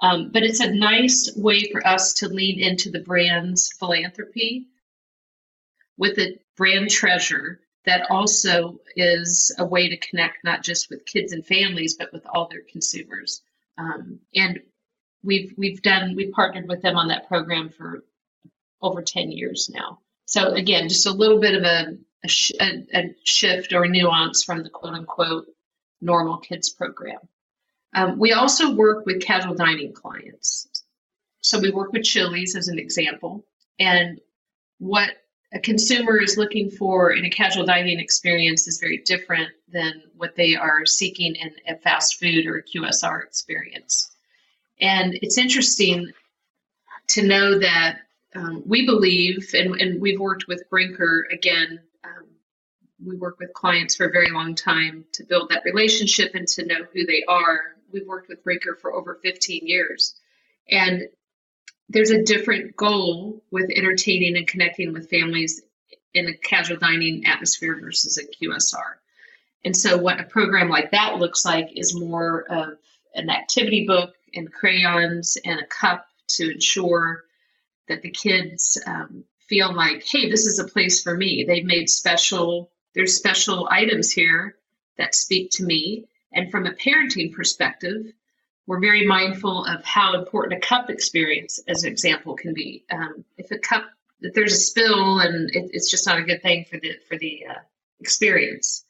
Um, 0.00 0.30
but 0.32 0.42
it's 0.42 0.60
a 0.60 0.72
nice 0.72 1.32
way 1.36 1.70
for 1.70 1.86
us 1.86 2.14
to 2.14 2.28
lean 2.28 2.60
into 2.60 2.90
the 2.90 3.00
brand's 3.00 3.70
philanthropy 3.78 4.66
with 5.96 6.18
a 6.18 6.38
brand 6.56 6.90
treasure 6.90 7.60
that 7.86 8.10
also 8.10 8.80
is 8.96 9.54
a 9.58 9.64
way 9.64 9.88
to 9.88 9.96
connect 9.96 10.42
not 10.42 10.62
just 10.62 10.90
with 10.90 11.06
kids 11.06 11.32
and 11.32 11.46
families, 11.46 11.94
but 11.94 12.12
with 12.12 12.26
all 12.26 12.48
their 12.48 12.62
consumers. 12.70 13.42
Um, 13.78 14.20
and 14.34 14.60
we've 15.22 15.54
we've 15.56 15.82
done 15.82 16.14
we've 16.16 16.32
partnered 16.32 16.68
with 16.68 16.82
them 16.82 16.96
on 16.96 17.08
that 17.08 17.28
program 17.28 17.68
for 17.68 18.04
over 18.80 19.02
10 19.02 19.32
years 19.32 19.70
now. 19.72 19.98
So 20.26 20.52
again, 20.52 20.88
just 20.88 21.06
a 21.06 21.12
little 21.12 21.40
bit 21.40 21.54
of 21.54 21.64
a, 21.64 21.96
a, 22.24 22.28
sh- 22.28 22.52
a, 22.60 22.86
a 22.94 23.14
shift 23.24 23.72
or 23.72 23.86
nuance 23.86 24.44
from 24.44 24.62
the 24.62 24.70
quote 24.70 24.94
unquote 24.94 25.46
normal 26.00 26.38
kids 26.38 26.70
program. 26.70 27.20
Um, 27.94 28.18
we 28.18 28.32
also 28.32 28.74
work 28.74 29.06
with 29.06 29.22
casual 29.22 29.54
dining 29.54 29.92
clients. 29.92 30.68
So 31.40 31.60
we 31.60 31.70
work 31.70 31.92
with 31.92 32.02
Chili's 32.02 32.56
as 32.56 32.68
an 32.68 32.78
example. 32.78 33.44
And 33.78 34.20
what 34.78 35.10
a 35.52 35.60
consumer 35.60 36.20
is 36.20 36.36
looking 36.36 36.70
for 36.70 37.12
in 37.12 37.24
a 37.24 37.30
casual 37.30 37.64
dining 37.64 38.00
experience 38.00 38.66
is 38.66 38.80
very 38.80 38.98
different 38.98 39.50
than 39.68 40.02
what 40.16 40.34
they 40.34 40.56
are 40.56 40.84
seeking 40.84 41.36
in 41.36 41.54
a 41.68 41.76
fast 41.76 42.18
food 42.18 42.46
or 42.46 42.56
a 42.56 42.62
QSR 42.62 43.22
experience. 43.22 44.10
And 44.80 45.16
it's 45.22 45.38
interesting 45.38 46.10
to 47.08 47.26
know 47.26 47.58
that 47.60 47.98
um, 48.34 48.64
we 48.66 48.84
believe, 48.84 49.50
and, 49.54 49.80
and, 49.80 50.00
we've 50.00 50.18
worked 50.18 50.48
with 50.48 50.68
Brinker 50.68 51.28
again, 51.30 51.78
um, 52.02 52.26
we 53.04 53.14
work 53.14 53.38
with 53.38 53.52
clients 53.52 53.94
for 53.94 54.06
a 54.06 54.10
very 54.10 54.30
long 54.32 54.56
time 54.56 55.04
to 55.12 55.22
build 55.22 55.50
that 55.50 55.62
relationship 55.64 56.34
and 56.34 56.48
to 56.48 56.66
know 56.66 56.84
who 56.92 57.06
they 57.06 57.22
are 57.28 57.73
we've 57.94 58.06
worked 58.06 58.28
with 58.28 58.44
Brinker 58.44 58.76
for 58.80 58.92
over 58.92 59.18
15 59.22 59.66
years. 59.66 60.14
And 60.70 61.08
there's 61.88 62.10
a 62.10 62.22
different 62.22 62.76
goal 62.76 63.42
with 63.50 63.70
entertaining 63.70 64.36
and 64.36 64.46
connecting 64.46 64.92
with 64.92 65.10
families 65.10 65.62
in 66.12 66.26
a 66.26 66.36
casual 66.36 66.76
dining 66.76 67.26
atmosphere 67.26 67.78
versus 67.80 68.18
a 68.18 68.24
QSR. 68.24 68.94
And 69.64 69.76
so, 69.76 69.96
what 69.96 70.20
a 70.20 70.24
program 70.24 70.68
like 70.68 70.90
that 70.90 71.18
looks 71.18 71.44
like 71.44 71.70
is 71.74 71.98
more 71.98 72.42
of 72.50 72.78
an 73.14 73.30
activity 73.30 73.86
book 73.86 74.14
and 74.34 74.52
crayons 74.52 75.38
and 75.44 75.60
a 75.60 75.66
cup 75.66 76.06
to 76.28 76.52
ensure 76.52 77.24
that 77.88 78.02
the 78.02 78.10
kids 78.10 78.80
um, 78.86 79.24
feel 79.48 79.74
like, 79.74 80.04
hey, 80.06 80.30
this 80.30 80.46
is 80.46 80.58
a 80.58 80.68
place 80.68 81.02
for 81.02 81.16
me. 81.16 81.44
They've 81.46 81.64
made 81.64 81.88
special, 81.88 82.70
there's 82.94 83.16
special 83.16 83.68
items 83.70 84.10
here 84.10 84.56
that 84.98 85.14
speak 85.14 85.50
to 85.52 85.64
me. 85.64 86.06
And 86.34 86.50
from 86.50 86.66
a 86.66 86.72
parenting 86.72 87.32
perspective, 87.32 88.12
we're 88.66 88.80
very 88.80 89.06
mindful 89.06 89.64
of 89.66 89.84
how 89.84 90.18
important 90.18 90.62
a 90.62 90.66
cup 90.66 90.90
experience, 90.90 91.62
as 91.68 91.84
an 91.84 91.90
example, 91.90 92.34
can 92.34 92.54
be. 92.54 92.84
Um, 92.90 93.24
if 93.36 93.50
a 93.50 93.58
cup 93.58 93.84
that 94.20 94.34
there's 94.34 94.52
a 94.52 94.56
spill 94.56 95.20
and 95.20 95.50
it, 95.50 95.70
it's 95.72 95.90
just 95.90 96.06
not 96.06 96.18
a 96.18 96.22
good 96.22 96.42
thing 96.42 96.64
for 96.64 96.78
the 96.78 96.92
for 97.08 97.18
the 97.18 97.44
uh, 97.50 97.60
experience. 98.00 98.84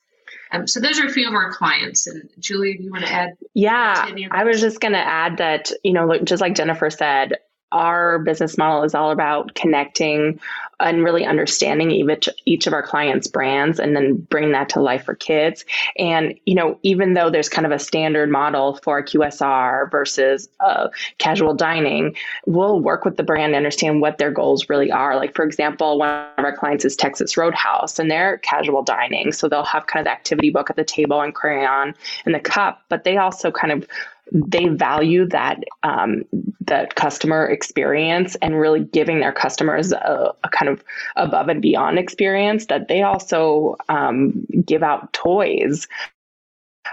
Um, 0.53 0.67
so 0.67 0.81
those 0.81 1.01
are 1.01 1.07
a 1.07 1.11
few 1.11 1.27
of 1.27 1.35
our 1.35 1.53
clients. 1.53 2.07
And 2.07 2.29
Julie, 2.39 2.77
do 2.77 2.85
you 2.85 2.93
want 2.93 3.05
to 3.05 3.13
add? 3.13 3.37
Yeah, 3.55 4.09
I 4.31 4.45
was 4.45 4.61
just 4.61 4.81
going 4.81 4.93
to 4.93 4.99
add 4.99 5.39
that 5.39 5.71
you 5.83 5.93
know, 5.93 6.19
just 6.23 6.41
like 6.41 6.55
Jennifer 6.55 6.91
said, 6.91 7.35
our 7.75 8.21
business 8.21 8.57
model 8.57 8.85
is 8.85 8.95
all 8.95 9.11
about 9.11 9.54
connecting 9.54 10.40
and 10.81 11.04
really 11.04 11.25
understanding 11.25 11.90
each, 11.90 12.28
each 12.45 12.66
of 12.66 12.73
our 12.73 12.83
clients' 12.83 13.26
brands 13.26 13.78
and 13.81 13.97
then 13.97 14.14
bring 14.14 14.52
that 14.52 14.69
to 14.69 14.81
life 14.81 15.04
for 15.04 15.14
kids. 15.14 15.64
And, 15.99 16.38
you 16.47 16.54
know, 16.54 16.78
even 16.83 17.14
though 17.14 17.31
there's 17.31 17.49
kind 17.49 17.66
of 17.66 17.73
a 17.73 17.78
standard 17.78 18.31
model 18.31 18.78
for 18.83 19.02
QSR 19.02 19.90
versus 19.90 20.49
uh, 20.61 20.88
casual 21.19 21.54
dining, 21.54 22.16
we'll 22.47 22.81
work 22.81 23.04
with 23.04 23.16
the 23.16 23.23
brand 23.23 23.52
to 23.52 23.57
understand 23.57 24.00
what 24.00 24.19
their 24.19 24.31
goals 24.31 24.69
really 24.69 24.90
are. 24.90 25.16
Like, 25.16 25.35
for 25.35 25.45
example, 25.45 25.99
one 25.99 26.26
of 26.38 26.45
our 26.45 26.57
clients 26.57 26.85
is 26.85 26.97
Texas 26.97 27.37
Roadhouse 27.37 27.99
and 27.99 28.11
they're 28.11 28.38
casual 28.38 28.83
dining. 28.83 29.33
So 29.33 29.49
they'll 29.49 29.64
have 29.64 29.87
kind 29.87 30.00
of 30.00 30.04
the 30.04 30.12
activity 30.12 30.50
book 30.50 30.71
at 30.71 30.76
the 30.76 30.85
table 30.85 31.21
and 31.21 31.35
crayon 31.35 31.95
and 32.25 32.35
the 32.35 32.40
cup, 32.40 32.83
but 32.88 33.02
they 33.04 33.16
also 33.16 33.50
kind 33.50 33.73
of 33.73 33.87
they 34.33 34.69
value 34.69 35.26
that 35.28 35.62
um, 35.83 36.25
the 36.61 36.88
customer 36.95 37.47
experience 37.47 38.37
and 38.37 38.59
really 38.59 38.81
giving 38.81 39.21
their 39.21 39.33
customers 39.33 39.93
a, 39.93 40.35
a, 40.43 40.49
kind 40.49 40.69
of 40.69 40.83
above 41.16 41.49
and 41.49 41.61
beyond 41.61 41.99
experience 41.99 42.66
that 42.66 42.88
they 42.88 43.02
also 43.02 43.76
um, 43.88 44.47
give 44.64 44.83
out 44.83 45.12
toys 45.12 45.87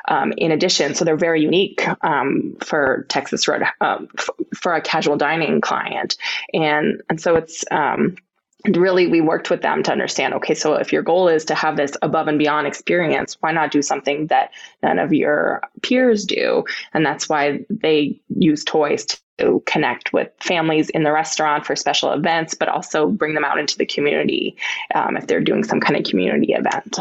um, 0.08 0.34
in 0.38 0.52
addition. 0.52 0.96
So 0.96 1.06
they're 1.06 1.18
very 1.18 1.42
unique 1.42 1.86
um, 2.04 2.58
for 2.62 3.06
texas 3.10 3.48
road 3.48 3.64
um, 3.80 4.08
f- 4.18 4.30
for 4.56 4.74
a 4.74 4.82
casual 4.82 5.18
dining 5.18 5.62
client. 5.62 6.18
And 6.54 7.02
and 7.10 7.20
so 7.20 7.36
it's 7.36 7.64
um, 7.72 8.18
and 8.64 8.78
really 8.78 9.08
we 9.08 9.22
worked 9.22 9.50
with 9.50 9.62
them 9.62 9.84
to 9.84 9.92
understand 9.92 10.34
okay 10.34 10.54
so 10.54 10.74
if 10.74 10.92
your 10.94 11.02
goal 11.02 11.28
is 11.28 11.46
to 11.46 11.56
have 11.56 11.78
this 11.78 11.94
above 12.02 12.28
and 12.28 12.40
beyond 12.40 12.68
experience 12.68 13.38
why 13.42 13.52
not 13.52 13.72
do 13.72 13.82
something 13.82 14.28
that 14.28 14.52
none 14.82 15.00
of 15.00 15.14
your 15.14 15.62
peers 15.82 16.26
do? 16.26 16.64
And 16.94 17.06
that's 17.06 17.28
why 17.28 17.66
they 17.70 18.20
use 18.30 18.64
toys 18.64 19.06
to 19.38 19.64
connect 19.66 20.14
with 20.14 20.30
families 20.40 20.90
in 20.90 21.04
the 21.04 21.12
restaurant 21.12 21.66
for 21.66 21.76
special 21.76 22.12
events 22.12 22.54
but 22.54 22.70
also 22.70 23.08
bring 23.08 23.34
them 23.34 23.46
out 23.46 23.60
into 23.60 23.78
the 23.78 23.86
community 23.86 24.58
um, 24.96 25.18
if 25.18 25.28
they're 25.28 25.42
doing 25.42 25.64
some 25.64 25.80
kind 25.80 25.98
of 25.98 26.10
community 26.10 26.54
event. 26.54 26.98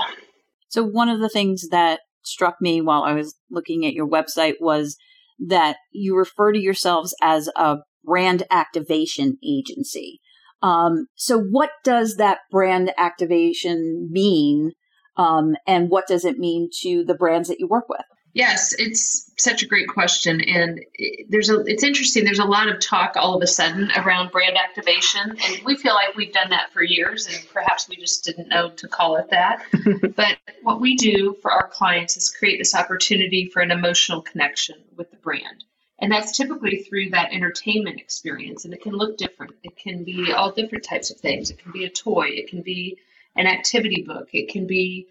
So 0.69 0.85
one 0.85 1.09
of 1.09 1.21
the 1.21 1.29
things 1.29 1.69
that 1.71 2.01
struck 2.23 2.57
me 2.61 2.83
while 2.83 3.03
i 3.03 3.15
was 3.15 3.35
looking 3.51 3.87
at 3.87 3.95
your 3.95 4.07
website 4.07 4.53
was 4.61 4.99
that 5.39 5.77
you 5.91 6.15
refer 6.15 6.53
to 6.53 6.59
yourselves 6.59 7.17
as 7.23 7.49
a 7.57 7.79
brand 8.05 8.43
activation 8.51 9.39
agency 9.43 10.21
um, 10.63 11.07
so, 11.15 11.39
what 11.39 11.71
does 11.85 12.17
that 12.17 12.39
brand 12.51 12.93
activation 12.99 14.09
mean? 14.11 14.73
Um, 15.17 15.57
and 15.67 15.91
what 15.91 16.07
does 16.07 16.25
it 16.25 16.39
mean 16.39 16.71
to 16.83 17.05
the 17.05 17.15
brands 17.15 17.49
that 17.49 17.61
you 17.61 17.67
work 17.67 17.89
with? 17.89 18.05
Yes, 18.33 18.73
it's 18.79 19.31
such 19.39 19.63
a 19.63 19.67
great 19.67 19.89
question, 19.89 20.41
and 20.41 20.81
there's 21.29 21.51
a. 21.51 21.61
It's 21.67 21.83
interesting. 21.83 22.25
There's 22.25 22.39
a 22.39 22.45
lot 22.45 22.69
of 22.69 22.79
talk 22.79 23.15
all 23.17 23.35
of 23.35 23.43
a 23.43 23.47
sudden 23.47 23.91
around 23.97 24.31
brand 24.31 24.57
activation, 24.57 25.31
and 25.31 25.65
we 25.65 25.77
feel 25.77 25.95
like 25.95 26.15
we've 26.15 26.33
done 26.33 26.51
that 26.51 26.73
for 26.73 26.83
years, 26.83 27.27
and 27.27 27.45
perhaps 27.53 27.89
we 27.89 27.97
just 27.97 28.25
didn't 28.25 28.49
know 28.49 28.71
to 28.71 28.87
call 28.87 29.17
it 29.17 29.31
that. 29.31 29.65
but 30.17 30.39
what 30.63 30.81
we 30.81 30.95
do 30.95 31.37
for 31.43 31.51
our 31.51 31.67
clients 31.69 32.17
is 32.17 32.31
create 32.31 32.59
this 32.59 32.75
opportunity 32.75 33.51
for 33.53 33.63
an 33.63 33.73
emotional 33.73 34.23
connection 34.23 34.77
with 34.97 35.11
the 35.11 35.17
brand. 35.17 35.65
And 36.01 36.13
that's 36.13 36.37
typically 36.37 36.79
through 36.83 37.11
that 37.11 37.33
entertainment 37.33 38.01
experience. 38.01 38.65
And 38.65 38.75
it 38.75 38.83
can 38.83 38.93
look 38.93 39.19
different. 39.19 39.55
It 39.63 39.77
can 39.77 40.05
be 40.05 40.33
all 40.33 40.53
different 40.53 40.85
types 40.85 41.11
of 41.11 41.19
things. 41.19 41.51
It 41.51 41.59
can 41.59 41.73
be 41.73 41.85
a 41.85 41.91
toy, 41.91 42.29
it 42.31 42.49
can 42.49 42.63
be 42.63 42.99
an 43.37 43.47
activity 43.47 44.03
book, 44.03 44.29
it 44.33 44.51
can 44.51 44.67
be 44.67 45.09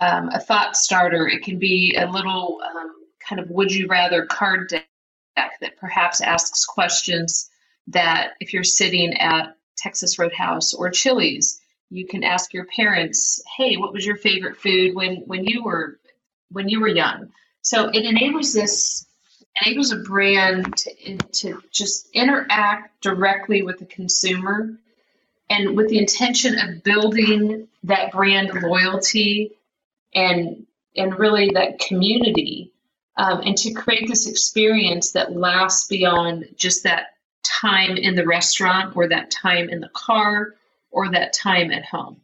um, 0.00 0.28
a 0.30 0.40
thought 0.40 0.76
starter, 0.76 1.28
it 1.28 1.42
can 1.42 1.58
be 1.58 1.94
a 1.98 2.06
little 2.10 2.60
um, 2.64 2.92
kind 3.26 3.40
of 3.40 3.50
would 3.50 3.72
you 3.72 3.86
rather 3.88 4.26
card 4.26 4.68
deck 4.68 4.86
that 5.60 5.78
perhaps 5.78 6.20
asks 6.20 6.64
questions 6.64 7.50
that 7.88 8.32
if 8.40 8.52
you're 8.52 8.64
sitting 8.64 9.14
at 9.18 9.56
Texas 9.76 10.18
Roadhouse 10.18 10.74
or 10.74 10.90
Chili's, 10.90 11.60
you 11.90 12.06
can 12.06 12.24
ask 12.24 12.52
your 12.54 12.66
parents, 12.66 13.42
"Hey, 13.56 13.76
what 13.76 13.92
was 13.92 14.06
your 14.06 14.16
favorite 14.16 14.56
food 14.56 14.94
when 14.94 15.16
when 15.26 15.44
you 15.44 15.64
were 15.64 16.00
when 16.50 16.68
you 16.68 16.80
were 16.80 16.88
young?" 16.88 17.30
So 17.62 17.88
it 17.88 18.04
enables 18.04 18.52
this 18.52 19.06
enables 19.60 19.92
a 19.92 19.96
brand 19.96 20.76
to, 20.76 21.16
to 21.16 21.62
just 21.70 22.08
interact 22.12 23.00
directly 23.02 23.62
with 23.62 23.78
the 23.78 23.86
consumer 23.86 24.74
and 25.50 25.76
with 25.76 25.88
the 25.88 25.98
intention 25.98 26.58
of 26.58 26.82
building 26.82 27.68
that 27.84 28.12
brand 28.12 28.50
loyalty 28.62 29.52
and 30.14 30.66
and 30.96 31.18
really 31.18 31.50
that 31.54 31.78
community 31.78 32.72
um, 33.16 33.40
and 33.40 33.56
to 33.56 33.72
create 33.72 34.08
this 34.08 34.28
experience 34.28 35.12
that 35.12 35.36
lasts 35.36 35.88
beyond 35.88 36.46
just 36.56 36.84
that 36.84 37.14
time 37.44 37.96
in 37.96 38.14
the 38.14 38.26
restaurant 38.26 38.96
or 38.96 39.08
that 39.08 39.30
time 39.30 39.68
in 39.68 39.80
the 39.80 39.88
car 39.88 40.54
or 40.90 41.10
that 41.10 41.32
time 41.32 41.70
at 41.70 41.84
home. 41.84 42.20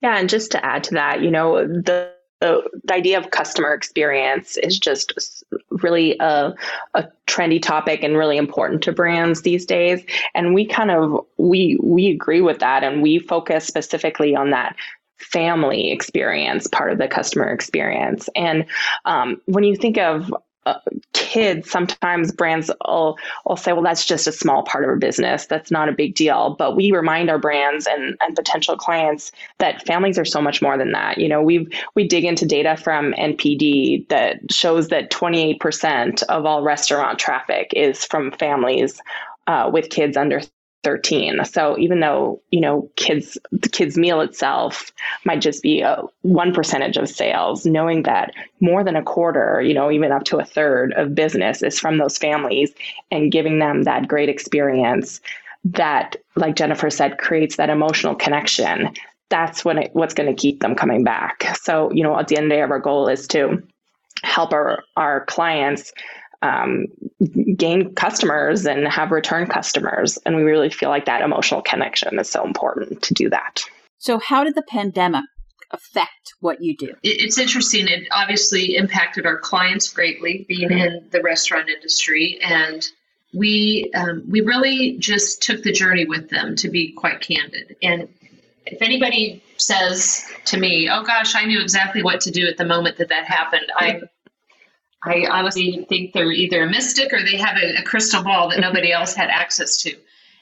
Yeah 0.00 0.16
and 0.18 0.28
just 0.28 0.52
to 0.52 0.64
add 0.64 0.84
to 0.84 0.94
that 0.94 1.22
you 1.22 1.30
know 1.30 1.66
the 1.66 2.12
the, 2.42 2.92
idea 2.92 3.18
of 3.18 3.30
customer 3.30 3.72
experience 3.72 4.56
is 4.58 4.78
just 4.78 5.44
really 5.70 6.16
a, 6.20 6.52
a 6.94 7.04
trendy 7.26 7.62
topic 7.62 8.02
and 8.02 8.16
really 8.16 8.36
important 8.36 8.82
to 8.82 8.92
brands 8.92 9.42
these 9.42 9.64
days. 9.64 10.04
And 10.34 10.52
we 10.52 10.66
kind 10.66 10.90
of 10.90 11.24
we 11.38 11.78
we 11.82 12.10
agree 12.10 12.40
with 12.40 12.58
that, 12.58 12.84
and 12.84 13.00
we 13.00 13.18
focus 13.18 13.66
specifically 13.66 14.36
on 14.36 14.50
that 14.50 14.76
family 15.18 15.90
experience 15.90 16.66
part 16.66 16.92
of 16.92 16.98
the 16.98 17.08
customer 17.08 17.48
experience. 17.48 18.28
And 18.34 18.66
um, 19.04 19.40
when 19.46 19.64
you 19.64 19.76
think 19.76 19.96
of 19.96 20.34
uh, 20.64 20.78
kids, 21.12 21.70
sometimes 21.70 22.32
brands 22.32 22.70
will, 22.86 23.16
will 23.44 23.56
say, 23.56 23.72
well, 23.72 23.82
that's 23.82 24.04
just 24.04 24.26
a 24.26 24.32
small 24.32 24.62
part 24.62 24.84
of 24.84 24.90
our 24.90 24.96
business. 24.96 25.46
That's 25.46 25.70
not 25.70 25.88
a 25.88 25.92
big 25.92 26.14
deal. 26.14 26.54
But 26.58 26.76
we 26.76 26.92
remind 26.92 27.30
our 27.30 27.38
brands 27.38 27.86
and, 27.86 28.16
and 28.20 28.36
potential 28.36 28.76
clients 28.76 29.32
that 29.58 29.84
families 29.86 30.18
are 30.18 30.24
so 30.24 30.40
much 30.40 30.62
more 30.62 30.78
than 30.78 30.92
that. 30.92 31.18
You 31.18 31.28
know, 31.28 31.42
we 31.42 31.68
we 31.94 32.06
dig 32.06 32.24
into 32.24 32.46
data 32.46 32.76
from 32.76 33.12
NPD 33.12 34.08
that 34.08 34.52
shows 34.52 34.88
that 34.88 35.10
28% 35.10 36.22
of 36.24 36.46
all 36.46 36.62
restaurant 36.62 37.18
traffic 37.18 37.72
is 37.74 38.04
from 38.04 38.30
families 38.32 39.00
uh, 39.46 39.70
with 39.72 39.90
kids 39.90 40.16
under 40.16 40.40
13. 40.82 41.44
So 41.44 41.78
even 41.78 42.00
though, 42.00 42.40
you 42.50 42.60
know, 42.60 42.90
kids, 42.96 43.38
the 43.52 43.68
kids 43.68 43.96
meal 43.96 44.20
itself 44.20 44.92
might 45.24 45.40
just 45.40 45.62
be 45.62 45.80
a 45.80 46.02
one 46.22 46.52
percentage 46.52 46.96
of 46.96 47.08
sales, 47.08 47.64
knowing 47.64 48.02
that 48.04 48.34
more 48.60 48.82
than 48.84 48.96
a 48.96 49.02
quarter, 49.02 49.60
you 49.62 49.74
know, 49.74 49.90
even 49.90 50.12
up 50.12 50.24
to 50.24 50.38
a 50.38 50.44
third 50.44 50.92
of 50.94 51.14
business 51.14 51.62
is 51.62 51.78
from 51.78 51.98
those 51.98 52.18
families 52.18 52.72
and 53.10 53.32
giving 53.32 53.58
them 53.58 53.84
that 53.84 54.08
great 54.08 54.28
experience 54.28 55.20
that, 55.64 56.16
like 56.34 56.56
Jennifer 56.56 56.90
said, 56.90 57.18
creates 57.18 57.56
that 57.56 57.70
emotional 57.70 58.14
connection. 58.14 58.92
That's 59.28 59.64
what 59.64 59.78
it, 59.78 59.90
what's 59.94 60.14
going 60.14 60.34
to 60.34 60.40
keep 60.40 60.60
them 60.60 60.74
coming 60.74 61.04
back. 61.04 61.56
So, 61.62 61.90
you 61.92 62.02
know, 62.02 62.18
at 62.18 62.28
the 62.28 62.36
end 62.36 62.46
of 62.46 62.50
the 62.50 62.56
day, 62.56 62.60
our 62.62 62.80
goal 62.80 63.08
is 63.08 63.28
to 63.28 63.62
help 64.22 64.52
our, 64.52 64.84
our 64.96 65.24
clients 65.26 65.92
um, 66.42 66.86
gain 67.56 67.94
customers 67.94 68.66
and 68.66 68.86
have 68.86 69.10
return 69.10 69.46
customers. 69.46 70.18
And 70.26 70.36
we 70.36 70.42
really 70.42 70.70
feel 70.70 70.88
like 70.88 71.06
that 71.06 71.22
emotional 71.22 71.62
connection 71.62 72.18
is 72.18 72.28
so 72.28 72.44
important 72.44 73.02
to 73.02 73.14
do 73.14 73.30
that. 73.30 73.64
So, 73.98 74.18
how 74.18 74.44
did 74.44 74.54
the 74.54 74.64
pandemic 74.68 75.24
affect 75.70 76.34
what 76.40 76.60
you 76.60 76.76
do? 76.76 76.94
It's 77.02 77.38
interesting. 77.38 77.88
It 77.88 78.08
obviously 78.10 78.76
impacted 78.76 79.26
our 79.26 79.38
clients 79.38 79.92
greatly, 79.92 80.44
being 80.48 80.68
mm-hmm. 80.68 80.78
in 80.78 81.08
the 81.10 81.22
restaurant 81.22 81.68
industry, 81.68 82.38
and 82.42 82.84
we 83.32 83.90
um, 83.94 84.24
we 84.28 84.40
really 84.40 84.98
just 84.98 85.42
took 85.42 85.62
the 85.62 85.72
journey 85.72 86.04
with 86.04 86.28
them. 86.30 86.56
To 86.56 86.68
be 86.68 86.92
quite 86.92 87.20
candid, 87.20 87.76
and 87.82 88.08
if 88.66 88.82
anybody 88.82 89.42
says 89.56 90.26
to 90.46 90.58
me, 90.58 90.88
"Oh 90.90 91.02
gosh, 91.04 91.34
I 91.34 91.44
knew 91.44 91.60
exactly 91.60 92.02
what 92.02 92.20
to 92.22 92.30
do 92.30 92.46
at 92.46 92.56
the 92.56 92.64
moment 92.64 92.98
that 92.98 93.08
that 93.08 93.26
happened," 93.26 93.66
I'm 93.76 94.08
I 95.04 95.26
honestly 95.30 95.84
think 95.88 96.12
they're 96.12 96.30
either 96.30 96.62
a 96.62 96.70
mystic 96.70 97.12
or 97.12 97.22
they 97.22 97.36
have 97.36 97.56
a, 97.56 97.80
a 97.80 97.82
crystal 97.82 98.22
ball 98.22 98.50
that 98.50 98.60
nobody 98.60 98.92
else 98.98 99.14
had 99.14 99.30
access 99.30 99.76
to. 99.82 99.96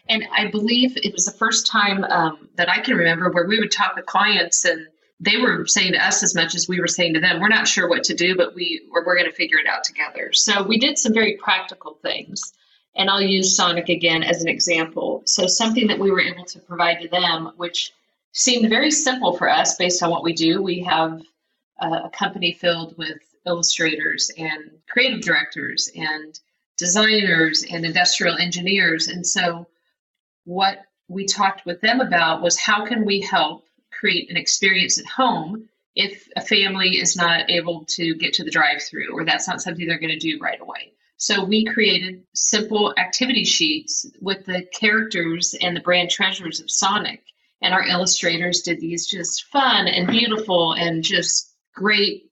And 0.09 0.25
I 0.37 0.49
believe 0.49 0.97
it 0.97 1.13
was 1.13 1.25
the 1.25 1.33
first 1.33 1.67
time 1.67 2.05
um, 2.05 2.49
that 2.57 2.69
I 2.69 2.81
can 2.81 2.97
remember 2.97 3.31
where 3.31 3.47
we 3.47 3.59
would 3.59 3.71
talk 3.71 3.95
with 3.97 4.07
clients 4.07 4.65
and 4.65 4.87
they 5.21 5.37
were 5.37 5.67
saying 5.67 5.93
to 5.93 6.05
us 6.05 6.23
as 6.23 6.35
much 6.35 6.55
as 6.55 6.67
we 6.67 6.81
were 6.81 6.89
saying 6.89 7.15
to 7.15 7.21
them, 7.21 7.41
we're 7.41 7.49
not 7.49 7.69
sure 7.69 7.89
what 7.89 8.05
to 8.05 8.15
do, 8.15 8.35
but 8.35 8.55
we, 8.55 8.83
we're, 8.91 9.05
we're 9.05 9.17
going 9.17 9.29
to 9.29 9.37
figure 9.37 9.59
it 9.59 9.67
out 9.67 9.85
together. 9.85 10.33
So 10.33 10.63
we 10.63 10.79
did 10.79 10.99
some 10.99 11.13
very 11.13 11.37
practical 11.37 11.99
things. 12.03 12.53
And 12.97 13.09
I'll 13.09 13.23
use 13.23 13.55
Sonic 13.55 13.89
again 13.89 14.23
as 14.23 14.43
an 14.43 14.49
example. 14.49 15.23
So 15.27 15.47
something 15.47 15.87
that 15.89 15.99
we 15.99 16.11
were 16.11 16.21
able 16.21 16.45
to 16.47 16.59
provide 16.61 17.01
to 17.03 17.09
them, 17.09 17.53
which 17.57 17.93
seemed 18.33 18.69
very 18.69 18.91
simple 18.91 19.37
for 19.37 19.49
us 19.49 19.77
based 19.77 20.03
on 20.03 20.11
what 20.11 20.25
we 20.25 20.33
do. 20.33 20.63
We 20.63 20.81
have 20.81 21.21
a 21.79 22.11
company 22.11 22.53
filled 22.53 22.97
with 22.99 23.21
illustrators 23.47 24.31
and 24.37 24.71
creative 24.89 25.23
directors 25.23 25.91
and 25.95 26.39
designers 26.77 27.65
and 27.71 27.85
industrial 27.85 28.37
engineers. 28.37 29.09
And 29.09 29.27
so, 29.27 29.67
what 30.45 30.79
we 31.09 31.27
talked 31.27 31.67
with 31.67 31.81
them 31.81 32.01
about 32.01 32.43
was 32.43 32.59
how 32.59 32.87
can 32.87 33.05
we 33.05 33.21
help 33.21 33.67
create 33.91 34.31
an 34.31 34.37
experience 34.37 34.99
at 34.99 35.07
home 35.07 35.69
if 35.95 36.29
a 36.37 36.41
family 36.41 36.99
is 36.99 37.17
not 37.17 37.51
able 37.51 37.85
to 37.85 38.15
get 38.15 38.33
to 38.35 38.45
the 38.45 38.51
drive 38.51 38.83
through 38.83 39.13
or 39.13 39.25
that's 39.25 39.49
not 39.49 39.61
something 39.61 39.87
they're 39.87 39.99
going 39.99 40.19
to 40.19 40.19
do 40.19 40.39
right 40.41 40.61
away. 40.61 40.93
So 41.17 41.45
we 41.45 41.67
created 41.67 42.23
simple 42.35 42.95
activity 42.97 43.45
sheets 43.45 44.07
with 44.23 44.47
the 44.47 44.63
characters 44.73 45.55
and 45.61 45.77
the 45.77 45.83
brand 45.83 46.09
treasures 46.09 46.61
of 46.61 46.71
Sonic. 46.71 47.23
And 47.61 47.75
our 47.75 47.85
illustrators 47.87 48.63
did 48.63 48.81
these 48.81 49.07
just 49.07 49.45
fun 49.45 49.87
and 49.87 50.09
beautiful 50.09 50.73
and 50.73 51.05
just 51.05 51.55
great, 51.75 52.30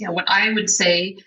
know, 0.00 0.12
what 0.12 0.28
I 0.28 0.52
would 0.52 0.70
say 0.70 1.18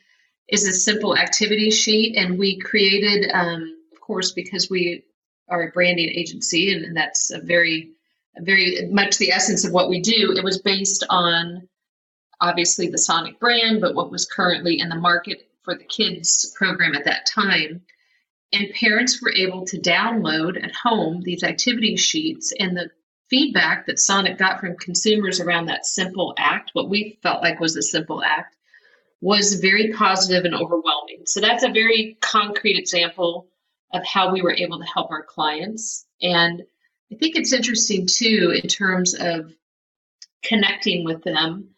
is 0.47 0.67
a 0.67 0.73
simple 0.73 1.17
activity 1.17 1.71
sheet. 1.71 2.15
And 2.17 2.37
we 2.37 2.59
created, 2.59 3.31
um, 3.31 3.77
of 3.93 4.01
course, 4.01 4.31
because 4.31 4.69
we 4.69 5.03
are 5.49 5.63
a 5.63 5.71
branding 5.71 6.09
agency 6.09 6.73
and 6.73 6.95
that's 6.95 7.31
a 7.31 7.39
very 7.39 7.91
very 8.37 8.87
much 8.89 9.17
the 9.17 9.31
essence 9.31 9.65
of 9.65 9.73
what 9.73 9.89
we 9.89 9.99
do. 9.99 10.33
It 10.35 10.43
was 10.43 10.61
based 10.61 11.03
on 11.09 11.67
obviously 12.39 12.87
the 12.87 12.97
Sonic 12.97 13.39
brand, 13.39 13.81
but 13.81 13.95
what 13.95 14.11
was 14.11 14.25
currently 14.25 14.79
in 14.79 14.89
the 14.89 14.95
market 14.95 15.47
for 15.63 15.75
the 15.75 15.83
kids 15.83 16.53
program 16.57 16.95
at 16.95 17.05
that 17.05 17.25
time. 17.27 17.81
And 18.53 18.73
parents 18.73 19.21
were 19.21 19.33
able 19.33 19.65
to 19.67 19.79
download 19.79 20.61
at 20.61 20.73
home 20.73 21.21
these 21.21 21.43
activity 21.43 21.95
sheets 21.95 22.53
and 22.59 22.75
the 22.75 22.89
feedback 23.31 23.87
that 23.87 23.99
Sonic 23.99 24.37
got 24.37 24.59
from 24.59 24.77
consumers 24.77 25.39
around 25.39 25.65
that 25.65 25.87
simple 25.87 26.35
act, 26.37 26.69
what 26.73 26.89
we 26.89 27.17
felt 27.23 27.41
like 27.41 27.59
was 27.59 27.75
a 27.75 27.81
simple 27.81 28.23
act, 28.23 28.55
was 29.21 29.55
very 29.55 29.93
positive 29.93 30.45
and 30.45 30.53
overwhelming. 30.53 31.23
So 31.25 31.39
that's 31.39 31.63
a 31.63 31.69
very 31.69 32.17
concrete 32.21 32.77
example 32.77 33.47
of 33.93 34.05
how 34.05 34.31
we 34.31 34.41
were 34.41 34.53
able 34.53 34.79
to 34.79 34.85
help 34.85 35.09
our 35.11 35.23
clients. 35.23 36.05
And 36.21 36.61
I 37.11 37.15
think 37.15 37.35
it's 37.35 37.53
interesting 37.53 38.05
too 38.05 38.53
in 38.61 38.67
terms 38.67 39.15
of 39.15 39.53
connecting 40.43 41.05
with 41.05 41.23
them. 41.23 41.69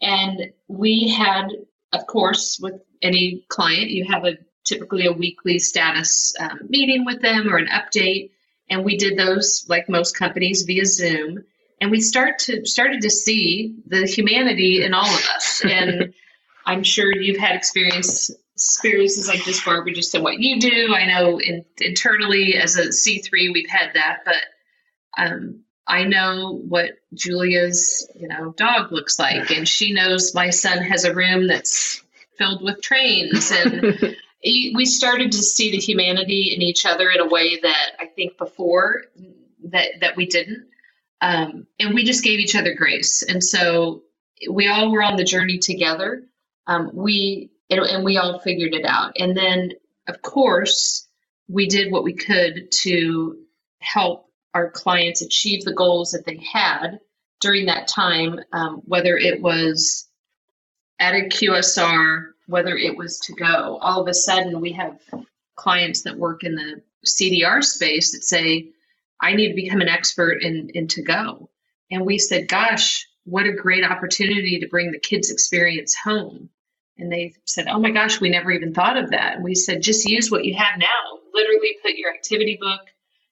And 0.00 0.52
we 0.68 1.08
had, 1.08 1.48
of 1.92 2.06
course, 2.06 2.58
with 2.60 2.80
any 3.02 3.44
client, 3.48 3.90
you 3.90 4.06
have 4.10 4.24
a 4.24 4.38
typically 4.64 5.06
a 5.06 5.12
weekly 5.12 5.58
status 5.58 6.34
um, 6.40 6.60
meeting 6.68 7.04
with 7.04 7.22
them 7.22 7.48
or 7.48 7.56
an 7.56 7.68
update. 7.68 8.30
And 8.68 8.84
we 8.84 8.96
did 8.96 9.16
those, 9.16 9.64
like 9.68 9.88
most 9.88 10.16
companies, 10.16 10.62
via 10.62 10.84
Zoom. 10.84 11.44
And 11.80 11.90
we 11.90 12.00
start 12.00 12.40
to 12.40 12.64
started 12.64 13.02
to 13.02 13.10
see 13.10 13.76
the 13.86 14.06
humanity 14.06 14.82
in 14.82 14.94
all 14.94 15.06
of 15.06 15.28
us. 15.34 15.62
And 15.64 16.14
I'm 16.64 16.82
sure 16.82 17.14
you've 17.14 17.38
had 17.38 17.54
experience 17.54 18.30
experiences 18.54 19.28
like 19.28 19.44
this, 19.44 19.62
Barbara, 19.62 19.92
just 19.92 20.14
in 20.14 20.22
what 20.22 20.40
you 20.40 20.58
do. 20.58 20.94
I 20.94 21.06
know 21.06 21.38
in, 21.38 21.64
internally 21.78 22.54
as 22.56 22.76
a 22.76 22.88
C3, 22.88 23.52
we've 23.52 23.68
had 23.68 23.90
that, 23.94 24.20
but 24.24 24.36
um, 25.18 25.60
I 25.86 26.04
know 26.04 26.58
what 26.66 26.92
Julia's, 27.14 28.10
you 28.18 28.28
know, 28.28 28.52
dog 28.56 28.92
looks 28.92 29.18
like, 29.18 29.50
and 29.50 29.68
she 29.68 29.92
knows 29.92 30.34
my 30.34 30.50
son 30.50 30.78
has 30.78 31.04
a 31.04 31.14
room 31.14 31.46
that's 31.46 32.02
filled 32.38 32.62
with 32.62 32.80
trains, 32.82 33.52
and 33.52 34.16
we 34.74 34.84
started 34.84 35.32
to 35.32 35.42
see 35.42 35.70
the 35.70 35.78
humanity 35.78 36.52
in 36.54 36.62
each 36.62 36.86
other 36.86 37.10
in 37.10 37.20
a 37.20 37.28
way 37.28 37.58
that 37.60 37.92
I 37.98 38.06
think 38.06 38.38
before 38.38 39.04
that 39.70 39.88
that 40.00 40.16
we 40.16 40.26
didn't, 40.26 40.66
um, 41.20 41.66
and 41.80 41.94
we 41.94 42.04
just 42.04 42.22
gave 42.22 42.38
each 42.38 42.54
other 42.54 42.74
grace, 42.74 43.22
and 43.22 43.42
so 43.42 44.02
we 44.50 44.68
all 44.68 44.92
were 44.92 45.02
on 45.02 45.16
the 45.16 45.24
journey 45.24 45.58
together. 45.58 46.22
Um, 46.66 46.90
we 46.94 47.50
and, 47.70 47.80
and 47.80 48.04
we 48.04 48.18
all 48.18 48.38
figured 48.38 48.74
it 48.74 48.86
out, 48.86 49.12
and 49.18 49.36
then 49.36 49.72
of 50.08 50.22
course 50.22 51.08
we 51.48 51.66
did 51.66 51.90
what 51.90 52.04
we 52.04 52.14
could 52.14 52.70
to 52.70 53.38
help 53.80 54.30
our 54.54 54.70
clients 54.70 55.22
achieve 55.22 55.64
the 55.64 55.74
goals 55.74 56.12
that 56.12 56.24
they 56.24 56.40
had 56.52 56.98
during 57.40 57.66
that 57.66 57.88
time, 57.88 58.40
um, 58.52 58.82
whether 58.84 59.16
it 59.16 59.42
was 59.42 60.08
at 60.98 61.14
a 61.14 61.28
QSR, 61.28 62.30
whether 62.46 62.76
it 62.76 62.96
was 62.96 63.18
to 63.20 63.32
go. 63.34 63.78
All 63.80 64.00
of 64.00 64.08
a 64.08 64.14
sudden, 64.14 64.60
we 64.60 64.72
have 64.72 64.98
clients 65.56 66.02
that 66.02 66.18
work 66.18 66.44
in 66.44 66.54
the 66.54 66.82
CDR 67.06 67.62
space 67.62 68.12
that 68.12 68.24
say, 68.24 68.70
I 69.20 69.34
need 69.34 69.48
to 69.48 69.54
become 69.54 69.80
an 69.80 69.88
expert 69.88 70.42
in, 70.42 70.70
in 70.74 70.88
to 70.88 71.02
go. 71.02 71.50
And 71.90 72.04
we 72.04 72.18
said, 72.18 72.48
gosh, 72.48 73.06
what 73.24 73.46
a 73.46 73.52
great 73.52 73.84
opportunity 73.84 74.60
to 74.60 74.68
bring 74.68 74.92
the 74.92 74.98
kids' 74.98 75.30
experience 75.30 75.94
home. 75.94 76.50
And 76.98 77.12
they 77.12 77.34
said, 77.44 77.66
oh 77.68 77.78
my 77.78 77.90
gosh, 77.90 78.20
we 78.20 78.30
never 78.30 78.50
even 78.50 78.72
thought 78.72 78.96
of 78.96 79.10
that. 79.10 79.34
And 79.34 79.44
we 79.44 79.54
said, 79.54 79.82
just 79.82 80.06
use 80.06 80.30
what 80.30 80.44
you 80.44 80.54
have 80.54 80.78
now. 80.78 80.88
Literally 81.34 81.76
put 81.82 81.96
your 81.96 82.12
activity 82.12 82.58
book, 82.60 82.80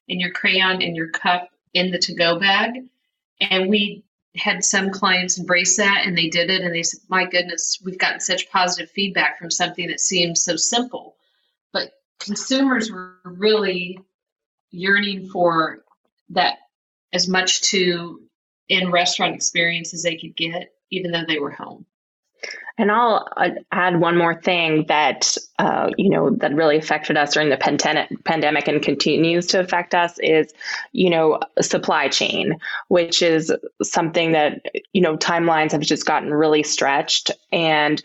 and 0.08 0.20
your 0.20 0.30
crayon 0.30 0.82
and 0.82 0.96
your 0.96 1.08
cup 1.08 1.48
in 1.72 1.90
the 1.90 1.98
to 1.98 2.14
go 2.14 2.38
bag. 2.38 2.72
And 3.40 3.68
we 3.68 4.03
had 4.36 4.64
some 4.64 4.90
clients 4.90 5.38
embrace 5.38 5.76
that 5.76 6.02
and 6.06 6.16
they 6.16 6.28
did 6.28 6.50
it 6.50 6.62
and 6.62 6.74
they 6.74 6.82
said, 6.82 7.00
My 7.08 7.24
goodness, 7.24 7.80
we've 7.84 7.98
gotten 7.98 8.20
such 8.20 8.50
positive 8.50 8.90
feedback 8.90 9.38
from 9.38 9.50
something 9.50 9.86
that 9.88 10.00
seems 10.00 10.42
so 10.42 10.56
simple. 10.56 11.16
But 11.72 11.92
consumers 12.18 12.90
were 12.90 13.16
really 13.24 13.98
yearning 14.70 15.28
for 15.28 15.84
that 16.30 16.58
as 17.12 17.28
much 17.28 17.60
to 17.62 18.20
in 18.68 18.90
restaurant 18.90 19.34
experience 19.34 19.94
as 19.94 20.02
they 20.02 20.16
could 20.16 20.34
get, 20.34 20.72
even 20.90 21.12
though 21.12 21.24
they 21.26 21.38
were 21.38 21.50
home. 21.50 21.86
And 22.76 22.90
I'll 22.90 23.28
uh, 23.36 23.50
add 23.70 24.00
one 24.00 24.16
more 24.16 24.40
thing 24.40 24.86
that 24.88 25.36
uh, 25.58 25.90
you 25.96 26.10
know 26.10 26.30
that 26.30 26.54
really 26.54 26.76
affected 26.76 27.16
us 27.16 27.34
during 27.34 27.48
the 27.48 27.56
pandemic 28.24 28.68
and 28.68 28.82
continues 28.82 29.46
to 29.48 29.60
affect 29.60 29.94
us 29.94 30.18
is 30.18 30.52
you 30.92 31.10
know 31.10 31.38
supply 31.60 32.08
chain, 32.08 32.58
which 32.88 33.22
is 33.22 33.52
something 33.82 34.32
that 34.32 34.60
you 34.92 35.02
know 35.02 35.16
timelines 35.16 35.72
have 35.72 35.82
just 35.82 36.06
gotten 36.06 36.32
really 36.32 36.62
stretched 36.62 37.30
and. 37.52 38.02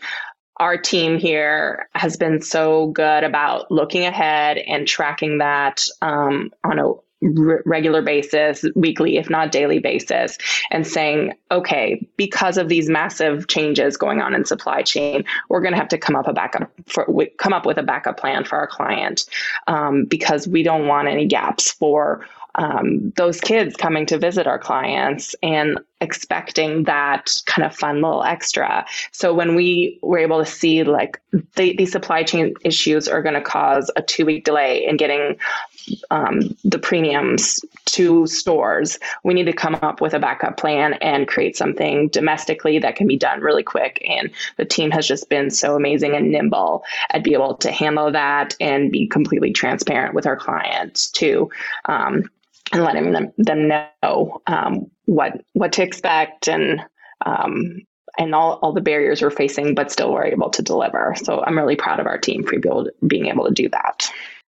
Our 0.56 0.76
team 0.76 1.18
here 1.18 1.88
has 1.94 2.18
been 2.18 2.42
so 2.42 2.88
good 2.88 3.24
about 3.24 3.70
looking 3.70 4.04
ahead 4.04 4.58
and 4.58 4.86
tracking 4.86 5.38
that 5.38 5.86
um, 6.02 6.50
on 6.62 6.78
a 6.78 6.92
regular 7.22 8.02
basis, 8.02 8.64
weekly, 8.74 9.16
if 9.18 9.28
not 9.28 9.52
daily 9.52 9.78
basis, 9.78 10.38
and 10.70 10.86
saying, 10.86 11.34
okay, 11.50 12.06
because 12.16 12.56
of 12.56 12.68
these 12.68 12.88
massive 12.88 13.46
changes 13.48 13.96
going 13.96 14.20
on 14.20 14.34
in 14.34 14.44
supply 14.44 14.82
chain, 14.82 15.24
we're 15.48 15.60
going 15.60 15.72
to 15.72 15.78
have 15.78 15.88
to 15.88 15.98
come 15.98 16.16
up 16.16 16.26
a 16.26 16.32
backup 16.32 16.70
for 16.86 17.06
come 17.38 17.52
up 17.52 17.66
with 17.66 17.78
a 17.78 17.82
backup 17.82 18.18
plan 18.18 18.44
for 18.44 18.56
our 18.56 18.66
client 18.66 19.26
um, 19.66 20.04
because 20.04 20.48
we 20.48 20.62
don't 20.62 20.86
want 20.86 21.08
any 21.08 21.26
gaps 21.26 21.70
for 21.70 22.26
um, 22.56 23.12
those 23.16 23.40
kids 23.40 23.76
coming 23.76 24.06
to 24.06 24.18
visit 24.18 24.46
our 24.46 24.58
clients 24.58 25.34
and 25.42 25.78
expecting 26.00 26.84
that 26.84 27.30
kind 27.46 27.64
of 27.64 27.76
fun 27.76 27.96
little 27.96 28.24
extra. 28.24 28.86
So 29.12 29.34
when 29.34 29.54
we 29.54 29.98
were 30.02 30.18
able 30.18 30.38
to 30.38 30.50
see 30.50 30.82
like 30.82 31.20
the, 31.56 31.76
these 31.76 31.92
supply 31.92 32.22
chain 32.22 32.54
issues 32.64 33.06
are 33.06 33.22
going 33.22 33.34
to 33.34 33.40
cause 33.40 33.90
a 33.96 34.02
two 34.02 34.24
week 34.24 34.44
delay 34.44 34.84
in 34.84 34.96
getting 34.96 35.36
um, 36.10 36.56
the 36.64 36.78
premiums 36.78 37.60
to 37.86 38.26
stores, 38.26 38.98
we 39.24 39.34
need 39.34 39.46
to 39.46 39.52
come 39.52 39.74
up 39.82 40.00
with 40.00 40.14
a 40.14 40.18
backup 40.18 40.56
plan 40.56 40.94
and 40.94 41.28
create 41.28 41.56
something 41.56 42.08
domestically 42.08 42.78
that 42.78 42.96
can 42.96 43.06
be 43.06 43.16
done 43.16 43.40
really 43.40 43.62
quick. 43.62 44.02
And 44.08 44.30
the 44.56 44.64
team 44.64 44.90
has 44.90 45.06
just 45.06 45.28
been 45.28 45.50
so 45.50 45.76
amazing 45.76 46.14
and 46.14 46.30
nimble 46.30 46.84
at 47.10 47.24
be 47.24 47.34
able 47.34 47.54
to 47.56 47.70
handle 47.70 48.10
that 48.12 48.54
and 48.60 48.90
be 48.90 49.06
completely 49.06 49.52
transparent 49.52 50.14
with 50.14 50.26
our 50.26 50.36
clients 50.36 51.10
too. 51.10 51.50
Um, 51.86 52.30
and 52.72 52.84
letting 52.84 53.10
them 53.10 53.32
them 53.36 53.68
know 53.68 54.40
um, 54.46 54.88
what 55.06 55.44
what 55.54 55.72
to 55.72 55.82
expect 55.82 56.48
and 56.48 56.80
um, 57.26 57.82
and 58.18 58.34
all, 58.34 58.58
all 58.62 58.72
the 58.72 58.80
barriers 58.80 59.22
we're 59.22 59.30
facing, 59.30 59.74
but 59.74 59.90
still 59.90 60.12
we're 60.12 60.24
able 60.24 60.50
to 60.50 60.62
deliver. 60.62 61.14
So 61.22 61.42
I'm 61.42 61.56
really 61.56 61.76
proud 61.76 62.00
of 62.00 62.06
our 62.06 62.18
team 62.18 62.44
for 62.44 62.56
being 63.06 63.26
able 63.26 63.46
to 63.46 63.52
do 63.52 63.68
that. 63.70 64.10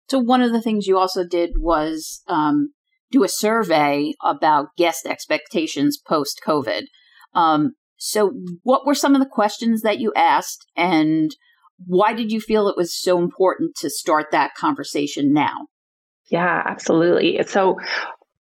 So 0.09 0.19
one 0.19 0.41
of 0.41 0.51
the 0.51 0.61
things 0.61 0.87
you 0.87 0.97
also 0.97 1.23
did 1.23 1.51
was 1.57 2.21
um, 2.27 2.73
do 3.11 3.23
a 3.23 3.29
survey 3.29 4.13
about 4.23 4.75
guest 4.77 5.05
expectations 5.05 5.99
post 6.05 6.41
COVID. 6.45 6.83
Um, 7.33 7.73
so 7.97 8.31
what 8.63 8.85
were 8.85 8.95
some 8.95 9.13
of 9.13 9.21
the 9.21 9.29
questions 9.29 9.81
that 9.81 9.99
you 9.99 10.13
asked, 10.15 10.65
and 10.75 11.35
why 11.85 12.13
did 12.13 12.31
you 12.31 12.39
feel 12.39 12.67
it 12.67 12.77
was 12.77 12.99
so 12.99 13.19
important 13.19 13.75
to 13.77 13.89
start 13.89 14.27
that 14.31 14.55
conversation 14.55 15.33
now? 15.33 15.67
Yeah, 16.31 16.63
absolutely. 16.65 17.41
So 17.45 17.77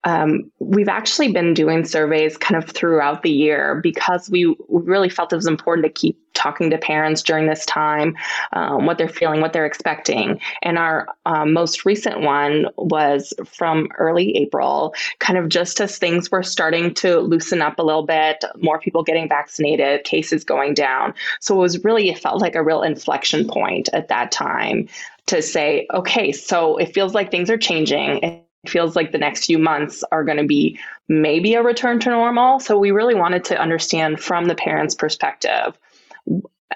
um, 0.04 0.52
we've 0.60 0.88
actually 0.88 1.32
been 1.32 1.54
doing 1.54 1.84
surveys 1.84 2.38
kind 2.38 2.62
of 2.62 2.70
throughout 2.70 3.24
the 3.24 3.32
year 3.32 3.80
because 3.82 4.30
we 4.30 4.56
really 4.70 5.10
felt 5.10 5.34
it 5.34 5.38
was 5.38 5.48
important 5.48 5.86
to 5.86 5.92
keep 5.92 6.18
talking 6.38 6.70
to 6.70 6.78
parents 6.78 7.24
during 7.24 7.48
this 7.48 7.66
time, 7.66 8.16
um, 8.54 8.86
what 8.86 8.98
they're 8.98 9.10
feeling, 9.10 9.42
what 9.42 9.52
they're 9.52 9.66
expecting. 9.66 10.40
And 10.62 10.78
our 10.78 11.08
um, 11.26 11.52
most 11.52 11.84
recent 11.84 12.22
one 12.22 12.68
was 12.78 13.34
from 13.46 13.90
early 13.98 14.38
April, 14.38 14.94
kind 15.20 15.38
of 15.38 15.50
just 15.50 15.82
as 15.82 15.98
things 15.98 16.32
were 16.32 16.44
starting 16.44 16.94
to 16.94 17.20
loosen 17.20 17.62
up 17.62 17.80
a 17.80 17.84
little 17.84 18.06
bit, 18.06 18.46
more 18.58 18.80
people 18.80 19.04
getting 19.04 19.28
vaccinated, 19.28 20.04
cases 20.04 20.44
going 20.44 20.76
down. 20.76 21.14
So 21.42 21.56
it 21.56 21.60
was 21.60 21.84
really, 21.84 22.10
it 22.10 22.20
felt 22.20 22.40
like 22.40 22.56
a 22.56 22.64
real 22.64 22.84
inflection 22.84 23.48
point 23.48 23.90
at 23.94 24.08
that 24.10 24.32
time 24.32 24.88
to 25.26 25.42
say, 25.42 25.88
okay, 25.94 26.32
so 26.32 26.78
it 26.78 26.94
feels 26.94 27.14
like 27.14 27.32
things 27.32 27.50
are 27.50 27.58
changing 27.58 28.20
It 28.24 28.70
feels 28.70 28.96
like 28.96 29.12
the 29.12 29.18
next 29.18 29.46
few 29.46 29.60
months 29.60 30.04
are 30.12 30.24
going 30.24 30.38
to 30.38 30.46
be 30.46 30.78
maybe 31.08 31.54
a 31.54 31.64
return 31.64 32.00
to 32.02 32.10
normal. 32.10 32.60
So 32.60 32.78
we 32.78 32.92
really 32.92 33.16
wanted 33.16 33.46
to 33.46 33.58
understand 33.58 34.20
from 34.20 34.46
the 34.46 34.56
parents' 34.56 34.96
perspective 34.96 35.78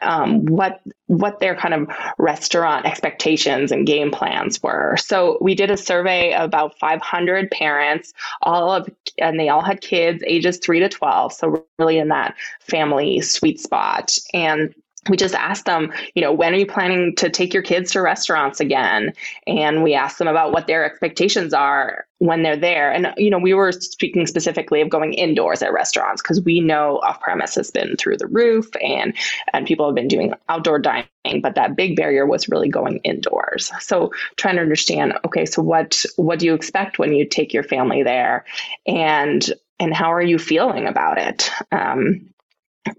um, 0.01 0.45
what 0.45 0.81
what 1.07 1.39
their 1.39 1.55
kind 1.55 1.73
of 1.73 1.89
restaurant 2.17 2.85
expectations 2.85 3.71
and 3.71 3.85
game 3.85 4.11
plans 4.11 4.61
were. 4.63 4.95
So 4.97 5.37
we 5.41 5.53
did 5.53 5.69
a 5.69 5.77
survey 5.77 6.33
of 6.33 6.45
about 6.45 6.77
500 6.79 7.51
parents, 7.51 8.13
all 8.41 8.71
of 8.71 8.89
and 9.17 9.39
they 9.39 9.49
all 9.49 9.61
had 9.61 9.81
kids 9.81 10.23
ages 10.25 10.57
three 10.57 10.79
to 10.79 10.89
12. 10.89 11.33
So 11.33 11.65
really 11.77 11.97
in 11.97 12.07
that 12.07 12.35
family 12.61 13.21
sweet 13.21 13.59
spot 13.59 14.17
and 14.33 14.73
we 15.09 15.17
just 15.17 15.33
asked 15.33 15.65
them, 15.65 15.91
you 16.13 16.21
know, 16.21 16.31
when 16.31 16.53
are 16.53 16.57
you 16.57 16.67
planning 16.67 17.15
to 17.15 17.29
take 17.29 17.55
your 17.55 17.63
kids 17.63 17.91
to 17.91 18.01
restaurants 18.01 18.59
again? 18.59 19.13
And 19.47 19.81
we 19.81 19.95
asked 19.95 20.19
them 20.19 20.27
about 20.27 20.51
what 20.51 20.67
their 20.67 20.85
expectations 20.85 21.55
are 21.55 22.05
when 22.21 22.43
they're 22.43 22.55
there. 22.55 22.91
And, 22.91 23.15
you 23.17 23.31
know, 23.31 23.39
we 23.39 23.55
were 23.55 23.71
speaking 23.71 24.27
specifically 24.27 24.79
of 24.81 24.89
going 24.89 25.15
indoors 25.15 25.63
at 25.63 25.73
restaurants 25.73 26.21
because 26.21 26.39
we 26.39 26.59
know 26.59 26.99
off 26.99 27.19
premise 27.19 27.55
has 27.55 27.71
been 27.71 27.97
through 27.97 28.17
the 28.17 28.27
roof 28.27 28.69
and, 28.79 29.15
and 29.51 29.65
people 29.65 29.87
have 29.87 29.95
been 29.95 30.07
doing 30.07 30.35
outdoor 30.47 30.77
dining, 30.77 31.41
but 31.41 31.55
that 31.55 31.75
big 31.75 31.95
barrier 31.95 32.27
was 32.27 32.47
really 32.47 32.69
going 32.69 32.97
indoors. 32.97 33.71
So 33.79 34.11
trying 34.35 34.57
to 34.57 34.61
understand, 34.61 35.13
okay, 35.25 35.47
so 35.47 35.63
what, 35.63 36.05
what 36.15 36.37
do 36.37 36.45
you 36.45 36.53
expect 36.53 36.99
when 36.99 37.11
you 37.11 37.25
take 37.25 37.55
your 37.55 37.63
family 37.63 38.03
there? 38.03 38.45
And, 38.85 39.43
and 39.79 39.91
how 39.91 40.13
are 40.13 40.21
you 40.21 40.37
feeling 40.37 40.85
about 40.85 41.17
it? 41.17 41.49
Um, 41.71 42.29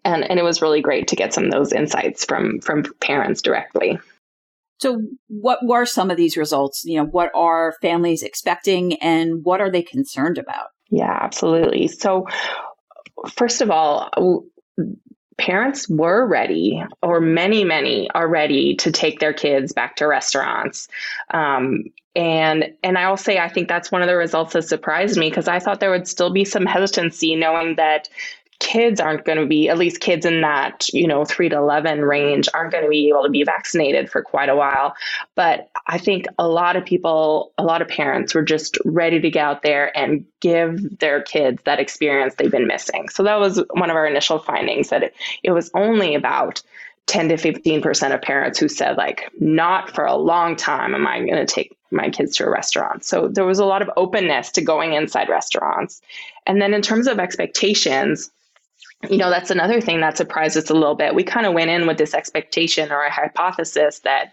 and 0.04 0.28
and 0.28 0.38
it 0.38 0.44
was 0.44 0.62
really 0.62 0.80
great 0.80 1.08
to 1.08 1.16
get 1.16 1.34
some 1.34 1.44
of 1.44 1.50
those 1.50 1.72
insights 1.72 2.24
from 2.24 2.60
from 2.60 2.84
parents 3.00 3.42
directly 3.42 3.98
so 4.82 5.00
what 5.28 5.60
were 5.62 5.86
some 5.86 6.10
of 6.10 6.16
these 6.16 6.36
results? 6.36 6.84
You 6.84 6.98
know 6.98 7.06
what 7.06 7.30
are 7.34 7.74
families 7.80 8.22
expecting 8.22 8.94
and 8.94 9.44
what 9.44 9.60
are 9.60 9.70
they 9.70 9.82
concerned 9.82 10.38
about? 10.38 10.68
Yeah 10.90 11.16
absolutely. 11.22 11.86
So 11.86 12.26
first 13.30 13.60
of 13.60 13.70
all 13.70 14.10
parents 15.38 15.88
were 15.88 16.26
ready 16.26 16.82
or 17.00 17.20
many 17.20 17.62
many 17.64 18.10
are 18.10 18.28
ready 18.28 18.74
to 18.76 18.90
take 18.90 19.20
their 19.20 19.32
kids 19.32 19.72
back 19.72 19.96
to 19.96 20.06
restaurants. 20.06 20.88
Um, 21.32 21.84
and 22.14 22.74
and 22.82 22.98
i 22.98 23.08
will 23.08 23.16
say 23.16 23.38
i 23.38 23.48
think 23.48 23.68
that's 23.68 23.90
one 23.90 24.02
of 24.02 24.08
the 24.08 24.14
results 24.14 24.52
that 24.52 24.62
surprised 24.62 25.16
me 25.16 25.30
because 25.30 25.48
i 25.48 25.58
thought 25.58 25.80
there 25.80 25.90
would 25.90 26.06
still 26.06 26.30
be 26.30 26.44
some 26.44 26.66
hesitancy 26.66 27.34
knowing 27.34 27.76
that 27.76 28.06
kids 28.62 29.00
aren't 29.00 29.24
going 29.24 29.38
to 29.38 29.44
be 29.44 29.68
at 29.68 29.76
least 29.76 29.98
kids 29.98 30.24
in 30.24 30.40
that 30.40 30.86
you 30.92 31.04
know 31.04 31.24
3 31.24 31.48
to 31.48 31.56
11 31.56 32.02
range 32.02 32.48
aren't 32.54 32.70
going 32.70 32.84
to 32.84 32.88
be 32.88 33.08
able 33.08 33.24
to 33.24 33.28
be 33.28 33.42
vaccinated 33.42 34.08
for 34.08 34.22
quite 34.22 34.48
a 34.48 34.54
while. 34.54 34.94
But 35.34 35.68
i 35.88 35.98
think 35.98 36.26
a 36.38 36.46
lot 36.46 36.76
of 36.76 36.84
people 36.84 37.52
a 37.58 37.64
lot 37.64 37.82
of 37.82 37.88
parents 37.88 38.34
were 38.34 38.44
just 38.44 38.78
ready 38.84 39.20
to 39.20 39.30
get 39.30 39.44
out 39.44 39.62
there 39.62 39.96
and 39.98 40.24
give 40.38 40.98
their 41.00 41.22
kids 41.22 41.60
that 41.64 41.80
experience 41.80 42.36
they've 42.36 42.52
been 42.52 42.68
missing. 42.68 43.08
So 43.08 43.24
that 43.24 43.40
was 43.40 43.60
one 43.72 43.90
of 43.90 43.96
our 43.96 44.06
initial 44.06 44.38
findings 44.38 44.90
that 44.90 45.02
it, 45.02 45.14
it 45.42 45.50
was 45.50 45.68
only 45.74 46.14
about 46.14 46.62
10 47.06 47.30
to 47.30 47.34
15% 47.34 48.14
of 48.14 48.22
parents 48.22 48.60
who 48.60 48.68
said 48.68 48.96
like 48.96 49.28
not 49.40 49.90
for 49.92 50.04
a 50.04 50.14
long 50.14 50.54
time 50.54 50.94
am 50.94 51.04
i 51.04 51.18
going 51.18 51.34
to 51.34 51.52
take 51.52 51.76
my 51.90 52.08
kids 52.08 52.36
to 52.36 52.46
a 52.46 52.50
restaurant. 52.50 53.04
So 53.04 53.28
there 53.28 53.44
was 53.44 53.58
a 53.58 53.66
lot 53.66 53.82
of 53.82 53.90
openness 53.96 54.52
to 54.52 54.62
going 54.62 54.94
inside 54.94 55.28
restaurants. 55.28 56.00
And 56.46 56.62
then 56.62 56.72
in 56.72 56.80
terms 56.80 57.06
of 57.06 57.18
expectations 57.18 58.30
you 59.10 59.18
know, 59.18 59.30
that's 59.30 59.50
another 59.50 59.80
thing 59.80 60.00
that 60.00 60.16
surprised 60.16 60.56
us 60.56 60.70
a 60.70 60.74
little 60.74 60.94
bit. 60.94 61.14
We 61.14 61.24
kind 61.24 61.46
of 61.46 61.52
went 61.52 61.70
in 61.70 61.86
with 61.86 61.98
this 61.98 62.14
expectation 62.14 62.92
or 62.92 63.02
a 63.02 63.10
hypothesis 63.10 64.00
that 64.00 64.32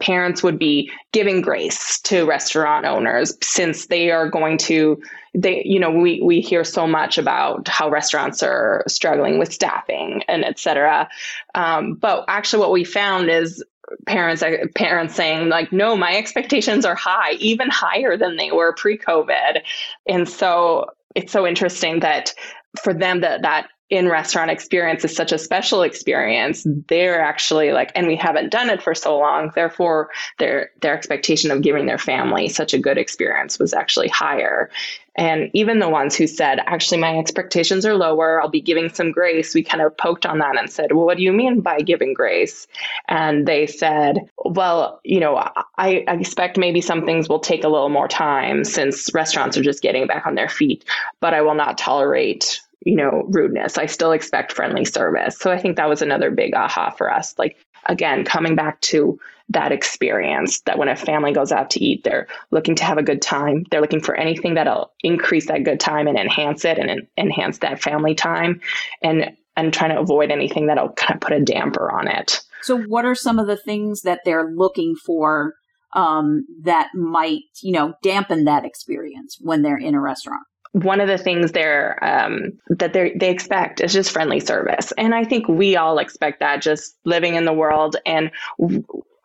parents 0.00 0.42
would 0.42 0.58
be 0.58 0.90
giving 1.12 1.40
grace 1.40 2.00
to 2.00 2.24
restaurant 2.24 2.84
owners 2.84 3.36
since 3.42 3.86
they 3.86 4.10
are 4.10 4.28
going 4.28 4.58
to 4.58 5.00
they 5.34 5.62
you 5.64 5.80
know 5.80 5.90
we 5.90 6.20
we 6.20 6.40
hear 6.40 6.62
so 6.62 6.86
much 6.86 7.16
about 7.16 7.66
how 7.68 7.88
restaurants 7.88 8.42
are 8.42 8.84
struggling 8.86 9.38
with 9.38 9.52
staffing 9.52 10.22
and 10.28 10.44
et 10.44 10.58
cetera 10.58 11.08
um, 11.54 11.94
but 11.94 12.24
actually 12.28 12.60
what 12.60 12.70
we 12.70 12.84
found 12.84 13.30
is 13.30 13.64
parents 14.06 14.44
parents 14.74 15.14
saying 15.14 15.48
like 15.48 15.72
no 15.72 15.96
my 15.96 16.16
expectations 16.16 16.84
are 16.84 16.94
high 16.94 17.32
even 17.32 17.70
higher 17.70 18.16
than 18.16 18.36
they 18.36 18.50
were 18.50 18.74
pre-covid 18.74 19.62
and 20.06 20.28
so 20.28 20.84
it's 21.14 21.32
so 21.32 21.46
interesting 21.46 22.00
that 22.00 22.34
for 22.82 22.92
them 22.92 23.20
that 23.20 23.42
that 23.42 23.68
in 23.92 24.08
restaurant 24.08 24.50
experience 24.50 25.04
is 25.04 25.14
such 25.14 25.32
a 25.32 25.38
special 25.38 25.82
experience. 25.82 26.66
They're 26.88 27.20
actually 27.20 27.72
like 27.72 27.92
and 27.94 28.06
we 28.06 28.16
haven't 28.16 28.50
done 28.50 28.70
it 28.70 28.82
for 28.82 28.94
so 28.94 29.18
long. 29.18 29.52
Therefore 29.54 30.08
their 30.38 30.70
their 30.80 30.96
expectation 30.96 31.50
of 31.50 31.60
giving 31.60 31.84
their 31.84 31.98
family 31.98 32.48
such 32.48 32.72
a 32.72 32.78
good 32.78 32.96
experience 32.96 33.58
was 33.58 33.74
actually 33.74 34.08
higher. 34.08 34.70
And 35.14 35.50
even 35.52 35.78
the 35.78 35.90
ones 35.90 36.16
who 36.16 36.26
said 36.26 36.60
actually 36.64 37.02
my 37.02 37.18
expectations 37.18 37.84
are 37.84 37.94
lower. 37.94 38.40
I'll 38.40 38.48
be 38.48 38.62
giving 38.62 38.88
some 38.88 39.12
grace 39.12 39.54
we 39.54 39.62
kind 39.62 39.82
of 39.82 39.94
poked 39.94 40.24
on 40.24 40.38
that 40.38 40.58
and 40.58 40.70
said 40.70 40.92
well 40.92 41.04
what 41.04 41.18
do 41.18 41.22
you 41.22 41.32
mean 41.34 41.60
by 41.60 41.80
giving 41.80 42.14
grace? 42.14 42.66
And 43.08 43.46
they 43.46 43.66
said 43.66 44.20
well 44.46 45.02
you 45.04 45.20
know 45.20 45.36
i, 45.36 46.02
I 46.08 46.14
expect 46.14 46.56
maybe 46.56 46.80
some 46.80 47.04
things 47.04 47.28
will 47.28 47.40
take 47.40 47.62
a 47.62 47.68
little 47.68 47.90
more 47.90 48.08
time 48.08 48.64
since 48.64 49.12
restaurants 49.12 49.58
are 49.58 49.62
just 49.62 49.82
getting 49.82 50.06
back 50.06 50.26
on 50.26 50.34
their 50.34 50.48
feet 50.48 50.84
but 51.20 51.34
i 51.34 51.42
will 51.42 51.54
not 51.54 51.78
tolerate 51.78 52.60
you 52.84 52.96
know, 52.96 53.24
rudeness. 53.28 53.78
I 53.78 53.86
still 53.86 54.12
expect 54.12 54.52
friendly 54.52 54.84
service. 54.84 55.38
So 55.38 55.50
I 55.50 55.58
think 55.58 55.76
that 55.76 55.88
was 55.88 56.02
another 56.02 56.30
big 56.30 56.54
aha 56.54 56.90
for 56.90 57.12
us. 57.12 57.34
Like, 57.38 57.56
again, 57.86 58.24
coming 58.24 58.54
back 58.54 58.80
to 58.82 59.18
that 59.48 59.72
experience 59.72 60.60
that 60.62 60.78
when 60.78 60.88
a 60.88 60.96
family 60.96 61.32
goes 61.32 61.52
out 61.52 61.70
to 61.70 61.84
eat, 61.84 62.04
they're 62.04 62.26
looking 62.50 62.74
to 62.76 62.84
have 62.84 62.98
a 62.98 63.02
good 63.02 63.20
time. 63.20 63.64
They're 63.70 63.80
looking 63.80 64.00
for 64.00 64.14
anything 64.14 64.54
that'll 64.54 64.92
increase 65.02 65.46
that 65.48 65.64
good 65.64 65.80
time 65.80 66.06
and 66.06 66.18
enhance 66.18 66.64
it 66.64 66.78
and 66.78 66.90
en- 66.90 67.08
enhance 67.18 67.58
that 67.58 67.82
family 67.82 68.14
time 68.14 68.60
and 69.02 69.36
and 69.54 69.72
trying 69.72 69.90
to 69.90 70.00
avoid 70.00 70.30
anything 70.30 70.66
that'll 70.66 70.92
kind 70.92 71.14
of 71.14 71.20
put 71.20 71.36
a 71.36 71.40
damper 71.40 71.90
on 71.90 72.08
it. 72.08 72.40
So 72.62 72.78
what 72.78 73.04
are 73.04 73.14
some 73.14 73.38
of 73.38 73.46
the 73.46 73.56
things 73.56 74.02
that 74.02 74.20
they're 74.24 74.50
looking 74.50 74.94
for 74.94 75.54
um, 75.92 76.46
that 76.62 76.88
might, 76.94 77.42
you 77.60 77.72
know, 77.72 77.92
dampen 78.02 78.44
that 78.44 78.64
experience 78.64 79.36
when 79.40 79.60
they're 79.60 79.76
in 79.76 79.94
a 79.94 80.00
restaurant? 80.00 80.44
One 80.72 81.00
of 81.00 81.08
the 81.08 81.18
things 81.18 81.52
they're 81.52 82.02
um, 82.02 82.58
that 82.68 82.92
they 82.92 83.14
they 83.14 83.30
expect 83.30 83.80
is 83.80 83.92
just 83.92 84.10
friendly 84.10 84.40
service, 84.40 84.92
and 84.98 85.14
I 85.14 85.24
think 85.24 85.48
we 85.48 85.76
all 85.76 85.98
expect 85.98 86.40
that 86.40 86.62
just 86.62 86.96
living 87.04 87.34
in 87.34 87.44
the 87.44 87.52
world 87.52 87.96
and 88.04 88.30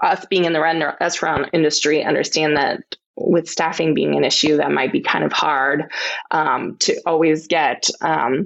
us 0.01 0.25
being 0.25 0.45
in 0.45 0.53
the 0.53 0.95
restaurant 0.99 1.49
industry 1.53 2.03
understand 2.03 2.57
that 2.57 2.83
with 3.15 3.49
staffing 3.49 3.93
being 3.93 4.15
an 4.15 4.23
issue 4.23 4.57
that 4.57 4.71
might 4.71 4.91
be 4.91 5.01
kind 5.01 5.23
of 5.23 5.33
hard 5.33 5.91
um, 6.31 6.77
to 6.77 7.01
always 7.05 7.47
get 7.47 7.89
um, 8.01 8.45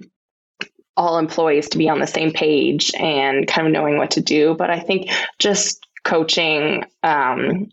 all 0.96 1.18
employees 1.18 1.70
to 1.70 1.78
be 1.78 1.90
on 1.90 2.00
the 2.00 2.08
same 2.08 2.32
page 2.32 2.92
and 2.98 3.48
kind 3.48 3.68
of 3.68 3.74
knowing 3.74 3.98
what 3.98 4.12
to 4.12 4.22
do. 4.22 4.56
But 4.58 4.70
I 4.70 4.80
think 4.80 5.10
just 5.40 5.86
coaching 6.04 6.86
um, 7.04 7.70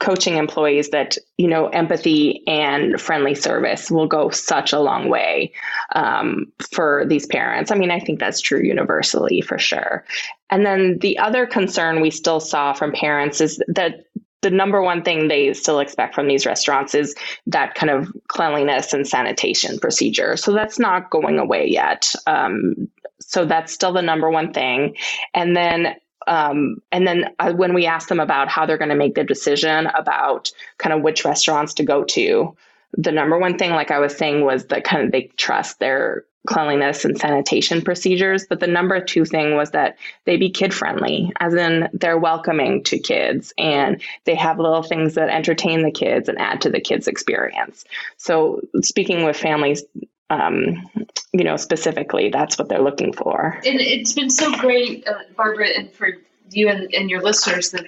coaching 0.00 0.36
employees 0.36 0.90
that 0.90 1.16
you 1.36 1.46
know 1.46 1.68
empathy 1.68 2.42
and 2.46 3.00
friendly 3.00 3.34
service 3.34 3.90
will 3.90 4.08
go 4.08 4.30
such 4.30 4.72
a 4.72 4.80
long 4.80 5.08
way 5.08 5.52
um, 5.94 6.50
for 6.72 7.04
these 7.06 7.26
parents. 7.26 7.70
I 7.70 7.76
mean 7.76 7.90
i 7.90 8.00
think 8.00 8.18
that's 8.18 8.40
true 8.40 8.60
universally 8.60 9.40
for 9.40 9.58
sure. 9.58 10.04
And 10.50 10.66
then 10.66 10.98
the 10.98 11.18
other 11.18 11.46
concern 11.46 12.00
we 12.00 12.10
still 12.10 12.40
saw 12.40 12.72
from 12.72 12.92
parents 12.92 13.40
is 13.40 13.62
that 13.68 14.06
the 14.42 14.50
number 14.50 14.82
one 14.82 15.02
thing 15.02 15.28
they 15.28 15.52
still 15.52 15.80
expect 15.80 16.14
from 16.14 16.26
these 16.26 16.46
restaurants 16.46 16.94
is 16.94 17.14
that 17.46 17.74
kind 17.74 17.90
of 17.90 18.10
cleanliness 18.28 18.92
and 18.94 19.06
sanitation 19.06 19.78
procedure. 19.78 20.36
So 20.36 20.52
that's 20.52 20.78
not 20.78 21.10
going 21.10 21.38
away 21.38 21.68
yet. 21.68 22.14
Um, 22.26 22.88
so 23.20 23.44
that's 23.44 23.72
still 23.72 23.92
the 23.92 24.02
number 24.02 24.30
one 24.30 24.52
thing. 24.52 24.96
And 25.34 25.54
then 25.54 25.94
um, 26.30 26.80
and 26.92 27.06
then 27.06 27.34
uh, 27.40 27.52
when 27.52 27.74
we 27.74 27.86
ask 27.86 28.08
them 28.08 28.20
about 28.20 28.48
how 28.48 28.64
they're 28.64 28.78
going 28.78 28.90
to 28.90 28.94
make 28.94 29.16
their 29.16 29.24
decision 29.24 29.86
about 29.86 30.52
kind 30.78 30.94
of 30.94 31.02
which 31.02 31.24
restaurants 31.24 31.74
to 31.74 31.82
go 31.82 32.04
to, 32.04 32.56
the 32.92 33.10
number 33.10 33.36
one 33.36 33.58
thing, 33.58 33.72
like 33.72 33.90
I 33.90 33.98
was 33.98 34.16
saying, 34.16 34.44
was 34.44 34.66
that 34.66 34.84
kind 34.84 35.04
of 35.04 35.10
they 35.10 35.24
trust 35.36 35.80
their 35.80 36.24
cleanliness 36.46 37.04
and 37.04 37.18
sanitation 37.18 37.82
procedures. 37.82 38.46
But 38.48 38.60
the 38.60 38.68
number 38.68 39.00
two 39.00 39.24
thing 39.24 39.56
was 39.56 39.72
that 39.72 39.98
they 40.24 40.36
be 40.36 40.50
kid 40.50 40.72
friendly, 40.72 41.32
as 41.40 41.52
in 41.54 41.88
they're 41.92 42.16
welcoming 42.16 42.84
to 42.84 42.98
kids 43.00 43.52
and 43.58 44.00
they 44.24 44.36
have 44.36 44.60
little 44.60 44.84
things 44.84 45.14
that 45.14 45.28
entertain 45.30 45.82
the 45.82 45.90
kids 45.90 46.28
and 46.28 46.38
add 46.38 46.60
to 46.60 46.70
the 46.70 46.80
kids' 46.80 47.08
experience. 47.08 47.84
So, 48.18 48.60
speaking 48.82 49.24
with 49.24 49.36
families, 49.36 49.82
um, 50.30 50.88
you 51.32 51.44
know, 51.44 51.56
specifically, 51.56 52.30
that's 52.30 52.58
what 52.58 52.68
they're 52.68 52.82
looking 52.82 53.12
for. 53.12 53.60
And 53.66 53.80
it's 53.80 54.12
been 54.12 54.30
so 54.30 54.56
great, 54.56 55.06
uh, 55.06 55.14
Barbara, 55.36 55.68
and 55.76 55.92
for 55.92 56.12
you 56.50 56.68
and, 56.68 56.92
and 56.94 57.10
your 57.10 57.22
listeners 57.22 57.70
that 57.72 57.86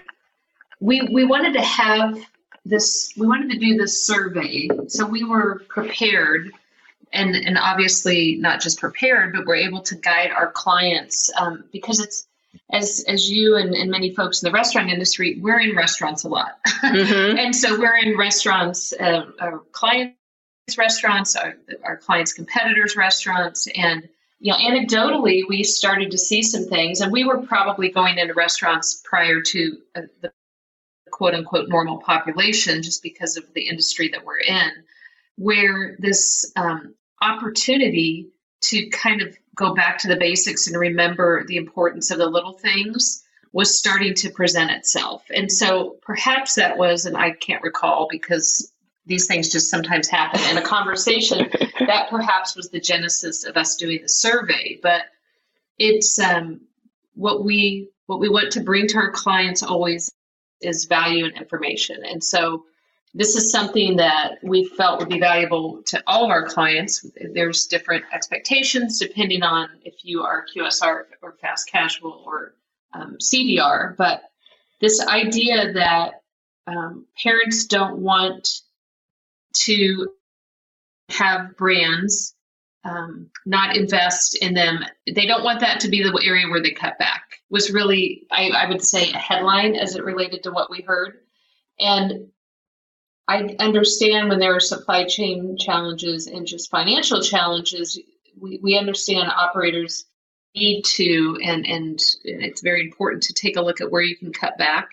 we 0.81 1.03
we 1.03 1.25
wanted 1.25 1.55
to 1.55 1.63
have 1.63 2.19
this. 2.65 3.13
We 3.17 3.27
wanted 3.27 3.51
to 3.53 3.59
do 3.59 3.77
this 3.77 4.05
survey, 4.05 4.69
so 4.89 5.07
we 5.07 5.25
were 5.25 5.63
prepared, 5.69 6.51
and 7.13 7.35
and 7.35 7.57
obviously 7.57 8.37
not 8.37 8.61
just 8.61 8.81
prepared, 8.81 9.33
but 9.33 9.47
we're 9.47 9.57
able 9.57 9.83
to 9.83 9.95
guide 9.95 10.31
our 10.31 10.51
clients 10.51 11.31
um, 11.39 11.65
because 11.73 12.01
it's 12.01 12.27
as 12.73 13.05
as 13.09 13.31
you 13.31 13.57
and, 13.57 13.75
and 13.75 13.91
many 13.91 14.15
folks 14.15 14.43
in 14.43 14.49
the 14.49 14.53
restaurant 14.53 14.91
industry, 14.91 15.39
we're 15.41 15.61
in 15.61 15.77
restaurants 15.77 16.25
a 16.25 16.29
lot, 16.29 16.59
mm-hmm. 16.67 17.39
and 17.39 17.55
so 17.55 17.79
we're 17.79 17.97
in 17.97 18.17
restaurants, 18.17 18.93
uh, 18.93 19.27
our 19.41 19.61
clients' 19.73 20.17
restaurants, 20.77 21.37
our, 21.37 21.57
our 21.85 21.97
clients' 21.97 22.33
competitors' 22.33 22.97
restaurants, 22.97 23.69
and 23.77 24.09
you 24.41 24.53
know, 24.53 24.59
anecdotally, 24.59 25.43
we 25.49 25.63
started 25.63 26.11
to 26.11 26.19
see 26.19 26.43
some 26.43 26.65
things, 26.65 27.01
and 27.01 27.13
we 27.13 27.25
were 27.25 27.43
probably 27.43 27.91
going 27.91 28.19
into 28.19 28.35
restaurants 28.35 29.01
prior 29.05 29.41
to 29.41 29.79
uh, 29.95 30.03
the 30.21 30.33
quote 31.11 31.35
unquote 31.35 31.69
normal 31.69 31.99
population, 31.99 32.83
just 32.83 33.03
because 33.03 33.37
of 33.37 33.45
the 33.55 33.69
industry 33.69 34.09
that 34.09 34.25
we're 34.25 34.39
in, 34.39 34.71
where 35.37 35.97
this 35.99 36.53
um, 36.57 36.95
opportunity 37.21 38.29
to 38.63 38.89
kind 38.91 39.23
of 39.23 39.37
go 39.55 39.75
back 39.75 39.99
to 39.99 40.09
the 40.09 40.17
basics 40.17 40.67
and 40.67 40.79
remember 40.79 41.45
the 41.47 41.57
importance 41.57 42.11
of 42.11 42.19
the 42.19 42.27
little 42.27 42.53
things 42.53 43.23
was 43.53 43.79
starting 43.79 44.15
to 44.15 44.31
present 44.31 44.71
itself. 44.71 45.25
And 45.35 45.53
so 45.53 45.99
perhaps 46.03 46.55
that 46.55 46.79
was, 46.79 47.05
and 47.05 47.17
I 47.17 47.33
can't 47.33 47.63
recall 47.63 48.09
because 48.11 48.72
these 49.07 49.27
things 49.27 49.51
just 49.51 49.71
sometimes 49.71 50.09
happen 50.09 50.41
in 50.51 50.59
a 50.59 50.63
conversation, 50.63 51.51
that 51.81 52.09
perhaps 52.11 52.55
was 52.55 52.71
the 52.71 52.81
genesis 52.81 53.45
of 53.45 53.57
us 53.57 53.77
doing 53.77 54.01
the 54.03 54.09
survey. 54.09 54.79
But 54.83 55.03
it's 55.79 56.19
um, 56.19 56.61
what 57.15 57.45
we 57.45 57.89
what 58.07 58.21
we 58.21 58.29
want 58.29 58.53
to 58.53 58.61
bring 58.61 58.87
to 58.89 58.99
our 58.99 59.11
clients 59.11 59.63
always 59.63 60.11
is 60.61 60.85
value 60.85 61.25
and 61.25 61.37
information. 61.37 62.05
And 62.05 62.23
so 62.23 62.65
this 63.15 63.37
is 63.37 63.51
something 63.51 63.97
that 63.97 64.39
we 64.43 64.65
felt 64.65 65.01
would 65.01 65.09
be 65.09 65.21
valuable 65.21 65.83
to 65.87 66.03
all 66.07 66.25
of 66.25 66.31
our 66.31 66.47
clients. 66.47 67.05
There's 67.33 67.67
different 67.67 68.05
expectations 68.13 68.99
depending 68.99 69.43
on 69.43 69.69
if 69.85 70.05
you 70.05 70.23
are 70.23 70.47
QSR 70.55 71.05
or 71.21 71.33
fast 71.41 71.71
casual 71.71 72.23
or 72.25 72.55
um, 72.95 73.19
CDR, 73.21 73.97
but 73.97 74.23
this 74.81 75.05
idea 75.07 75.73
that 75.75 76.23
um, 76.67 77.07
parents 77.23 77.67
don't 77.67 77.99
want 77.99 78.63
to 79.55 80.09
have 81.09 81.57
brands 81.57 82.35
um, 82.85 83.31
not 83.47 83.77
invest 83.77 84.37
in 84.43 84.55
them. 84.55 84.85
They 85.07 85.27
don't 85.27 85.45
want 85.45 85.61
that 85.61 85.81
to 85.81 85.89
be 85.89 86.03
the 86.03 86.21
area 86.25 86.49
where 86.49 86.63
they 86.63 86.73
cut 86.73 86.99
back. 86.99 87.23
Was 87.51 87.71
really, 87.71 88.27
I, 88.31 88.49
I 88.49 88.69
would 88.69 88.83
say, 88.83 89.11
a 89.11 89.19
headline 89.19 89.77
as 89.77 89.95
it 89.95 90.05
related 90.05 90.43
to 90.45 90.51
what 90.51 90.71
we 90.71 90.81
heard. 90.81 91.19
And 91.79 92.29
I 93.29 93.55
understand 93.61 94.29
when 94.29 94.41
there 94.41 94.55
are 94.55 94.61
supply 94.61 95.05
chain 95.05 95.57
challenges 95.59 96.27
and 96.27 96.47
just 96.47 96.71
financial 96.71 97.23
challenges, 97.23 98.01
we, 98.41 98.59
we 98.63 98.77
understand 98.77 99.31
operators 99.31 100.05
need 100.55 100.83
to, 100.83 101.39
and, 101.43 101.65
and 101.67 102.01
it's 102.25 102.63
very 102.63 102.83
important 102.83 103.23
to 103.25 103.35
take 103.35 103.57
a 103.57 103.63
look 103.63 103.81
at 103.81 103.91
where 103.91 104.03
you 104.03 104.17
can 104.17 104.33
cut 104.33 104.59
back. 104.59 104.91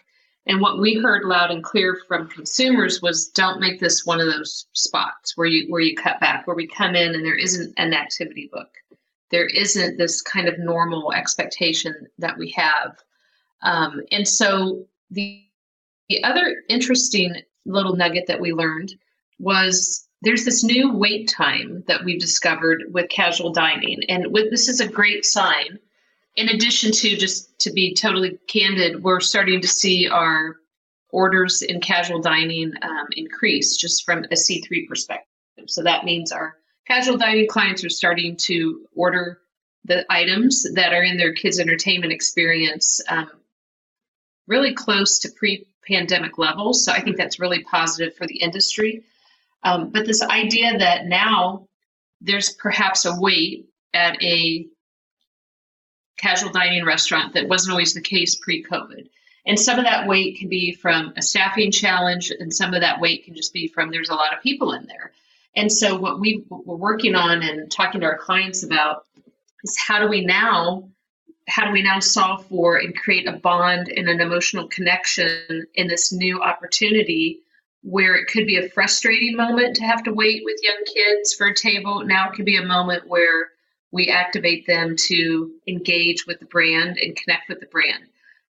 And 0.50 0.62
what 0.62 0.80
we 0.80 0.96
heard 0.96 1.26
loud 1.26 1.52
and 1.52 1.64
clear 1.64 2.02
from 2.08 2.28
consumers 2.28 3.04
was 3.04 3.28
don't 3.28 3.60
make 3.60 3.80
this 3.80 4.04
one 4.04 4.20
of 4.20 4.26
those 4.26 4.66
spots 4.74 5.38
where 5.38 5.46
you 5.46 5.72
where 5.72 5.80
you 5.80 5.96
cut 5.96 6.20
back, 6.20 6.48
where 6.48 6.56
we 6.56 6.66
come 6.66 6.96
in 6.96 7.14
and 7.14 7.24
there 7.24 7.38
isn't 7.38 7.72
an 7.78 7.94
activity 7.94 8.50
book. 8.52 8.70
There 9.30 9.46
isn't 9.46 9.98
this 9.98 10.24
kind 10.24 10.48
of 10.48 10.58
normal 10.58 11.14
expectation 11.14 12.08
that 12.18 12.36
we 12.36 12.50
have. 12.58 12.98
Um, 13.62 14.02
and 14.12 14.28
so 14.28 14.88
the 15.12 15.46
the 16.10 16.24
other 16.24 16.64
interesting 16.68 17.36
little 17.68 17.96
nugget 17.96 18.26
that 18.26 18.42
we 18.42 18.52
learned 18.52 18.96
was 19.38 20.08
there's 20.24 20.46
this 20.46 20.64
new 20.64 20.92
wait 20.92 21.30
time 21.30 21.84
that 21.88 22.04
we've 22.04 22.20
discovered 22.20 22.86
with 22.92 23.08
casual 23.10 23.54
dining. 23.54 24.02
And 24.10 24.34
with, 24.34 24.50
this 24.50 24.68
is 24.68 24.80
a 24.80 24.88
great 24.88 25.26
sign. 25.26 25.78
In 26.36 26.50
addition 26.50 26.92
to 26.92 27.18
just 27.18 27.58
to 27.60 27.72
be 27.72 27.94
totally 27.94 28.38
candid, 28.48 29.04
we're 29.04 29.20
starting 29.20 29.62
to 29.62 29.68
see 29.68 30.08
our 30.08 30.56
orders 31.12 31.62
in 31.62 31.82
casual 31.82 32.22
dining 32.22 32.72
um, 32.82 33.08
increase 33.12 33.76
just 33.76 34.06
from 34.06 34.24
a 34.26 34.36
C3 34.36 34.88
perspective. 34.88 35.26
So 35.68 35.84
that 35.84 36.06
means 36.06 36.32
our 36.32 36.56
casual 36.88 37.18
dining 37.18 37.48
clients 37.48 37.84
are 37.84 37.90
starting 37.90 38.36
to 38.38 38.86
order 38.96 39.40
the 39.86 40.06
items 40.10 40.66
that 40.76 40.94
are 40.94 41.04
in 41.04 41.18
their 41.18 41.34
kids' 41.34 41.60
entertainment 41.60 42.14
experience 42.14 43.02
um, 43.10 43.30
really 44.48 44.74
close 44.74 45.20
to 45.20 45.30
pre 45.32 45.66
pandemic 45.88 46.38
levels. 46.38 46.86
So 46.86 46.92
I 46.92 47.02
think 47.02 47.18
that's 47.18 47.40
really 47.40 47.64
positive 47.64 48.16
for 48.16 48.28
the 48.28 48.38
industry. 48.38 49.04
Um, 49.64 49.90
but 49.90 50.06
this 50.06 50.22
idea 50.22 50.78
that 50.78 51.08
now 51.08 51.68
there's 52.22 52.54
perhaps 52.54 53.06
a 53.06 53.20
wait 53.20 53.68
at 53.94 54.22
a 54.22 54.68
casual 56.20 56.52
dining 56.52 56.86
restaurant 56.86 57.34
that 57.34 57.48
wasn't 57.48 57.72
always 57.72 57.94
the 57.94 58.02
case 58.02 58.36
pre 58.36 58.64
COVID. 58.64 59.08
And 59.46 59.60
some 59.60 59.80
of 59.80 59.86
that 59.86 60.08
wait 60.08 60.38
can 60.38 60.50
be 60.50 60.74
from 60.74 61.14
a 61.18 61.22
staffing 61.22 61.72
challenge, 61.72 62.32
and 62.32 62.54
some 62.54 62.74
of 62.74 62.82
that 62.82 63.00
wait 63.00 63.26
can 63.26 63.34
just 63.34 63.54
be 63.54 63.68
from 63.68 63.90
there's 63.90 64.10
a 64.10 64.16
lot 64.16 64.36
of 64.36 64.44
people 64.44 64.74
in 64.74 64.86
there. 64.86 65.12
And 65.56 65.72
so, 65.72 65.98
what 65.98 66.20
we, 66.20 66.44
were 66.50 66.76
working 66.76 67.16
on 67.16 67.42
and 67.42 67.72
talking 67.72 68.02
to 68.02 68.08
our 68.08 68.18
clients 68.18 68.64
about 68.64 69.06
is 69.64 69.78
how 69.78 70.00
do 70.00 70.08
we 70.08 70.24
now 70.24 70.90
how 71.48 71.66
do 71.66 71.72
we 71.72 71.82
now 71.82 72.00
solve 72.00 72.46
for 72.46 72.78
and 72.78 72.96
create 72.96 73.28
a 73.28 73.34
bond 73.34 73.90
and 73.90 74.08
an 74.08 74.22
emotional 74.22 74.68
connection 74.68 75.66
in 75.74 75.88
this 75.88 76.14
new 76.14 76.40
opportunity 76.42 77.40
where 77.82 78.16
it 78.16 78.28
could 78.28 78.46
be 78.46 78.58
a 78.58 78.70
frustrating 78.70 79.36
moment 79.36 79.76
to 79.76 79.84
have 79.84 80.04
to 80.04 80.14
wait 80.14 80.44
with 80.46 80.62
young 80.62 80.84
kids 80.86 81.34
for 81.34 81.48
a 81.48 81.56
table 81.56 82.04
now 82.06 82.30
it 82.30 82.36
could 82.36 82.46
be 82.46 82.58
a 82.58 82.66
moment 82.66 83.08
where 83.08 83.50
we 83.92 84.10
activate 84.10 84.68
them 84.68 84.96
to 84.96 85.52
engage 85.68 86.26
with 86.28 86.40
the 86.40 86.46
brand 86.46 86.98
and 86.98 87.16
connect 87.16 87.50
with 87.50 87.60
the 87.60 87.66
brand 87.68 88.04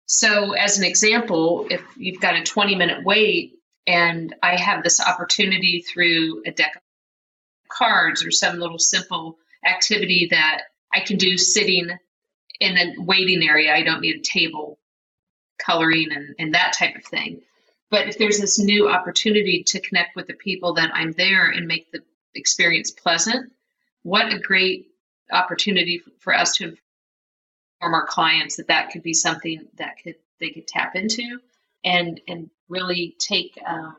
so 0.07 0.53
as 0.53 0.79
an 0.79 0.85
example 0.85 1.67
if 1.71 1.83
you've 1.97 2.21
got 2.21 2.37
a 2.37 2.43
20 2.43 2.75
minute 2.75 3.05
wait 3.05 3.55
and 3.87 4.35
i 4.43 4.57
have 4.57 4.83
this 4.83 5.01
opportunity 5.01 5.83
through 5.83 6.43
a 6.47 6.51
deck 6.51 6.77
of 6.77 6.83
cards 7.71 8.25
or 8.25 8.31
some 8.31 8.59
little 8.59 8.79
simple 8.79 9.39
activity 9.65 10.29
that 10.31 10.63
i 10.95 11.01
can 11.01 11.17
do 11.17 11.37
sitting 11.37 11.91
in 12.61 12.77
a 12.77 13.01
waiting 13.03 13.43
area. 13.49 13.75
I 13.75 13.83
don't 13.83 14.01
need 14.01 14.17
a 14.17 14.23
table 14.23 14.79
coloring 15.59 16.09
and, 16.13 16.35
and 16.39 16.55
that 16.55 16.75
type 16.79 16.97
of 16.97 17.05
thing. 17.05 17.41
But 17.91 18.09
if 18.09 18.19
there's 18.19 18.39
this 18.39 18.59
new 18.59 18.89
opportunity 18.89 19.65
to 19.69 19.81
connect 19.81 20.15
with 20.15 20.27
the 20.27 20.35
people 20.35 20.75
that 20.75 20.91
I'm 20.93 21.13
there 21.13 21.49
and 21.49 21.67
make 21.67 21.91
the 21.91 22.03
experience 22.35 22.91
pleasant, 22.91 23.53
what 24.03 24.33
a 24.33 24.39
great 24.39 24.88
opportunity 25.33 26.03
for 26.21 26.35
us 26.35 26.57
to 26.57 26.65
inform 26.65 27.95
our 27.95 28.07
clients 28.07 28.57
that 28.57 28.69
that 28.69 28.91
could 28.91 29.03
be 29.03 29.15
something 29.15 29.67
that 29.77 29.97
could 30.03 30.17
they 30.41 30.51
could 30.51 30.67
tap 30.67 30.97
into 30.97 31.41
and 31.85 32.21
and 32.29 32.51
really 32.69 33.17
take 33.19 33.59
um, 33.67 33.97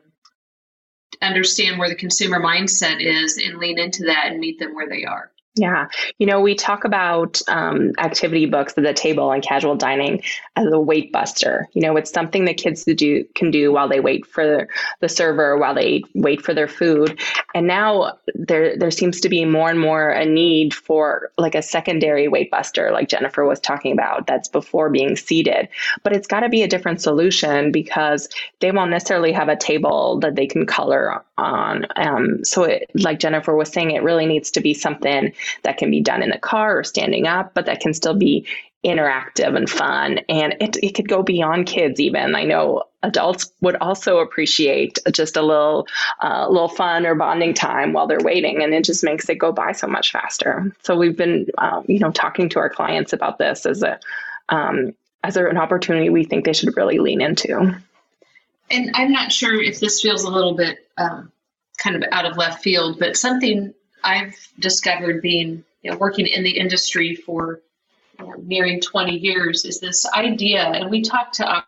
understand 1.22 1.78
where 1.78 1.88
the 1.88 1.94
consumer 1.94 2.40
mindset 2.40 3.00
is 3.00 3.38
and 3.38 3.58
lean 3.58 3.78
into 3.78 4.04
that 4.04 4.26
and 4.28 4.40
meet 4.40 4.58
them 4.58 4.74
where 4.74 4.88
they 4.88 5.04
are. 5.04 5.30
Yeah. 5.56 5.88
You 6.18 6.26
know, 6.26 6.40
we 6.40 6.54
talk 6.54 6.84
about 6.84 7.40
um, 7.48 7.90
activity 7.98 8.46
books 8.46 8.74
at 8.76 8.84
the 8.84 8.94
table 8.94 9.32
and 9.32 9.42
casual 9.42 9.74
dining 9.74 10.22
as 10.54 10.72
a 10.72 10.78
wait 10.78 11.12
buster. 11.12 11.68
You 11.72 11.82
know, 11.82 11.96
it's 11.96 12.12
something 12.12 12.44
that 12.44 12.56
kids 12.56 12.84
do, 12.84 13.24
can 13.34 13.50
do 13.50 13.72
while 13.72 13.88
they 13.88 13.98
wait 13.98 14.26
for 14.26 14.68
the 15.00 15.08
server, 15.08 15.58
while 15.58 15.74
they 15.74 16.04
wait 16.14 16.40
for 16.40 16.54
their 16.54 16.68
food. 16.68 17.20
And 17.52 17.66
now 17.66 18.18
there, 18.34 18.76
there 18.76 18.92
seems 18.92 19.20
to 19.22 19.28
be 19.28 19.44
more 19.44 19.68
and 19.68 19.80
more 19.80 20.10
a 20.10 20.24
need 20.24 20.72
for 20.72 21.32
like 21.36 21.56
a 21.56 21.62
secondary 21.62 22.28
wait 22.28 22.50
buster, 22.50 22.92
like 22.92 23.08
Jennifer 23.08 23.44
was 23.44 23.58
talking 23.58 23.92
about, 23.92 24.28
that's 24.28 24.48
before 24.48 24.88
being 24.88 25.16
seated. 25.16 25.68
But 26.04 26.14
it's 26.14 26.28
got 26.28 26.40
to 26.40 26.48
be 26.48 26.62
a 26.62 26.68
different 26.68 27.02
solution 27.02 27.72
because 27.72 28.28
they 28.60 28.70
won't 28.70 28.92
necessarily 28.92 29.32
have 29.32 29.48
a 29.48 29.56
table 29.56 30.20
that 30.20 30.36
they 30.36 30.46
can 30.46 30.64
color 30.64 31.24
on. 31.36 31.86
Um, 31.96 32.44
so, 32.44 32.62
it, 32.64 32.88
like 32.94 33.18
Jennifer 33.18 33.54
was 33.56 33.72
saying, 33.72 33.90
it 33.90 34.04
really 34.04 34.26
needs 34.26 34.52
to 34.52 34.60
be 34.60 34.74
something 34.74 35.32
that 35.62 35.78
can 35.78 35.90
be 35.90 36.00
done 36.00 36.22
in 36.22 36.30
the 36.30 36.38
car 36.38 36.78
or 36.78 36.84
standing 36.84 37.26
up, 37.26 37.54
but 37.54 37.66
that 37.66 37.80
can 37.80 37.94
still 37.94 38.14
be 38.14 38.46
interactive 38.84 39.56
and 39.56 39.68
fun. 39.68 40.20
And 40.28 40.56
it, 40.60 40.76
it 40.82 40.94
could 40.94 41.08
go 41.08 41.22
beyond 41.22 41.66
kids 41.66 42.00
even. 42.00 42.34
I 42.34 42.44
know 42.44 42.84
adults 43.02 43.50
would 43.60 43.76
also 43.76 44.18
appreciate 44.18 44.98
just 45.12 45.36
a 45.36 45.42
little 45.42 45.86
uh, 46.22 46.46
little 46.48 46.68
fun 46.68 47.06
or 47.06 47.14
bonding 47.14 47.54
time 47.54 47.92
while 47.92 48.06
they're 48.06 48.20
waiting 48.20 48.62
and 48.62 48.74
it 48.74 48.84
just 48.84 49.02
makes 49.02 49.28
it 49.28 49.36
go 49.36 49.52
by 49.52 49.72
so 49.72 49.86
much 49.86 50.12
faster 50.12 50.74
so 50.82 50.96
we've 50.96 51.16
been 51.16 51.46
um, 51.58 51.84
you 51.88 51.98
know 51.98 52.10
talking 52.10 52.48
to 52.48 52.58
our 52.58 52.68
clients 52.68 53.12
about 53.12 53.38
this 53.38 53.64
as 53.64 53.82
a 53.82 53.98
um, 54.50 54.94
as 55.24 55.36
an 55.36 55.56
opportunity 55.56 56.10
we 56.10 56.24
think 56.24 56.44
they 56.44 56.52
should 56.52 56.76
really 56.76 56.98
lean 56.98 57.20
into 57.20 57.74
and 58.70 58.90
i'm 58.94 59.12
not 59.12 59.32
sure 59.32 59.60
if 59.60 59.80
this 59.80 60.02
feels 60.02 60.24
a 60.24 60.30
little 60.30 60.54
bit 60.54 60.86
um, 60.98 61.32
kind 61.78 61.96
of 61.96 62.04
out 62.12 62.26
of 62.26 62.36
left 62.36 62.62
field 62.62 62.98
but 62.98 63.16
something 63.16 63.72
I've 64.04 64.36
discovered 64.58 65.22
being 65.22 65.64
you 65.82 65.90
know, 65.90 65.96
working 65.96 66.26
in 66.26 66.42
the 66.42 66.58
industry 66.58 67.14
for 67.14 67.60
you 68.18 68.26
know, 68.26 68.34
nearing 68.42 68.80
20 68.80 69.16
years 69.16 69.64
is 69.64 69.80
this 69.80 70.06
idea, 70.10 70.62
and 70.62 70.90
we 70.90 71.02
talk 71.02 71.32
to 71.32 71.62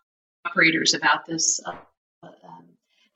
operators 0.45 0.93
about 0.93 1.25
this. 1.25 1.59
Uh, 1.65 1.75
um, 2.23 2.65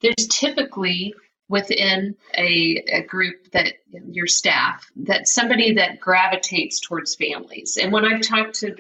there's 0.01 0.27
typically 0.29 1.13
within 1.49 2.15
a, 2.35 2.83
a 2.91 3.01
group 3.03 3.51
that 3.51 3.73
your 4.11 4.27
staff 4.27 4.85
that 4.97 5.27
somebody 5.27 5.73
that 5.75 5.97
gravitates 5.97 6.81
towards 6.81 7.15
families 7.15 7.77
and 7.81 7.93
when 7.93 8.03
i've 8.03 8.19
talked 8.19 8.53
to 8.55 8.75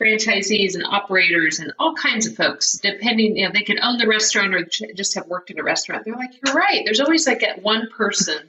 franchisees 0.00 0.74
and 0.74 0.84
operators 0.84 1.58
and 1.58 1.72
all 1.78 1.94
kinds 1.94 2.26
of 2.26 2.34
folks, 2.34 2.72
depending, 2.72 3.36
you 3.36 3.44
know, 3.44 3.52
they 3.52 3.62
could 3.62 3.78
own 3.80 3.98
the 3.98 4.06
restaurant 4.06 4.54
or 4.54 4.64
just 4.94 5.14
have 5.14 5.26
worked 5.26 5.50
in 5.50 5.60
a 5.60 5.62
restaurant. 5.62 6.04
They're 6.04 6.14
like, 6.14 6.32
you're 6.42 6.54
right. 6.54 6.82
There's 6.84 7.00
always 7.00 7.26
like 7.26 7.40
that 7.40 7.62
one 7.62 7.88
person 7.94 8.48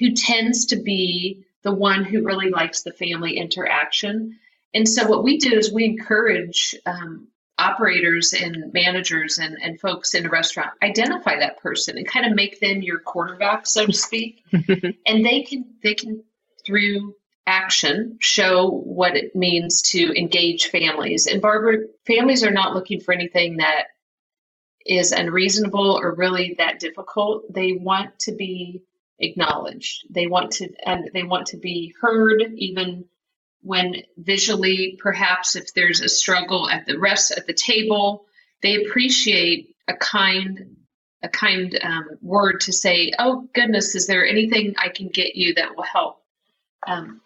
who 0.00 0.12
tends 0.12 0.66
to 0.66 0.76
be 0.76 1.44
the 1.62 1.72
one 1.72 2.04
who 2.04 2.24
really 2.24 2.50
likes 2.50 2.82
the 2.82 2.92
family 2.92 3.36
interaction. 3.36 4.38
And 4.74 4.88
so 4.88 5.06
what 5.06 5.22
we 5.22 5.38
do 5.38 5.52
is 5.52 5.72
we 5.72 5.84
encourage 5.84 6.74
um, 6.86 7.28
operators 7.58 8.32
and 8.32 8.72
managers 8.72 9.38
and, 9.38 9.58
and 9.62 9.78
folks 9.78 10.14
in 10.14 10.24
a 10.24 10.30
restaurant 10.30 10.70
identify 10.82 11.38
that 11.38 11.60
person 11.60 11.98
and 11.98 12.08
kind 12.08 12.24
of 12.24 12.34
make 12.34 12.58
them 12.60 12.82
your 12.82 12.98
quarterback, 12.98 13.66
so 13.66 13.84
to 13.86 13.92
speak. 13.92 14.42
and 14.52 15.24
they 15.24 15.42
can 15.42 15.66
they 15.82 15.94
can 15.94 16.24
through 16.64 17.14
action 17.46 18.16
show 18.20 18.70
what 18.70 19.16
it 19.16 19.36
means 19.36 19.82
to 19.82 20.12
engage 20.18 20.68
families. 20.68 21.26
And 21.26 21.42
Barbara, 21.42 21.78
families 22.06 22.44
are 22.44 22.50
not 22.50 22.74
looking 22.74 23.00
for 23.00 23.12
anything 23.12 23.58
that 23.58 23.88
is 24.86 25.12
unreasonable 25.12 25.98
or 26.00 26.14
really 26.14 26.54
that 26.58 26.80
difficult. 26.80 27.52
They 27.52 27.72
want 27.72 28.18
to 28.20 28.32
be 28.32 28.82
acknowledged. 29.20 30.06
They 30.10 30.26
want 30.26 30.52
to 30.52 30.68
and 30.84 31.10
they 31.12 31.22
want 31.22 31.48
to 31.48 31.56
be 31.56 31.94
heard 32.00 32.42
even 32.56 33.04
when 33.62 34.02
visually 34.16 34.98
perhaps 34.98 35.54
if 35.54 35.74
there's 35.74 36.00
a 36.00 36.08
struggle 36.08 36.68
at 36.68 36.86
the 36.86 36.98
rest 36.98 37.30
at 37.32 37.46
the 37.46 37.52
table, 37.52 38.24
they 38.62 38.84
appreciate 38.84 39.76
a 39.86 39.94
kind 39.94 40.76
a 41.22 41.28
kind 41.28 41.78
um, 41.82 42.08
word 42.22 42.60
to 42.62 42.72
say, 42.72 43.12
"Oh 43.18 43.48
goodness, 43.52 43.94
is 43.94 44.06
there 44.06 44.26
anything 44.26 44.74
I 44.78 44.88
can 44.88 45.08
get 45.08 45.36
you 45.36 45.54
that 45.54 45.76
will 45.76 45.84
help?" 45.84 46.22
Um, 46.86 47.20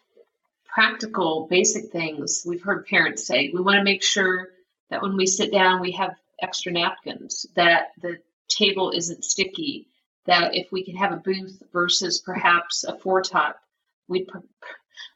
practical, 0.67 1.47
basic 1.49 1.93
things 1.93 2.43
we've 2.45 2.63
heard 2.63 2.87
parents 2.87 3.25
say. 3.25 3.51
We 3.55 3.61
want 3.61 3.77
to 3.77 3.85
make 3.85 4.03
sure 4.03 4.49
that 4.91 5.03
when 5.03 5.17
we 5.17 5.27
sit 5.27 5.53
down, 5.53 5.81
we 5.81 5.93
have 5.93 6.17
extra 6.43 6.73
napkins, 6.73 7.47
that 7.55 7.93
the 8.03 8.19
table 8.49 8.91
isn't 8.91 9.25
sticky, 9.25 9.87
that 10.27 10.55
if 10.55 10.71
we 10.73 10.85
could 10.85 10.97
have 10.97 11.13
a 11.13 11.17
booth 11.17 11.63
versus 11.73 12.21
perhaps 12.21 12.85
a 12.85 12.97
four 12.99 13.23
top, 13.23 13.59
we'd, 14.09 14.27
pre- 14.27 14.41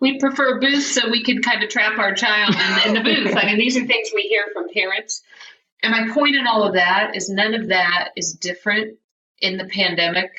we'd 0.01 0.21
prefer 0.21 0.57
a 0.57 0.61
booth 0.61 0.85
so 0.85 1.11
we 1.11 1.23
could 1.23 1.43
kind 1.43 1.63
of 1.63 1.69
trap 1.69 1.99
our 1.99 2.15
child 2.15 2.55
in, 2.55 2.89
in 2.89 2.95
the 2.95 3.01
booth. 3.01 3.37
I 3.37 3.47
mean, 3.47 3.59
these 3.59 3.77
are 3.77 3.87
things 3.87 4.11
we 4.15 4.23
hear 4.23 4.45
from 4.53 4.73
parents. 4.73 5.23
And 5.83 5.93
my 5.93 6.13
point 6.13 6.37
in 6.37 6.47
all 6.47 6.65
of 6.65 6.75
that 6.75 7.17
is 7.17 7.31
none 7.31 7.55
of 7.55 7.69
that 7.69 8.11
is 8.17 8.33
different 8.33 8.99
in 9.41 9.57
the 9.57 9.67
pandemic. 9.67 10.31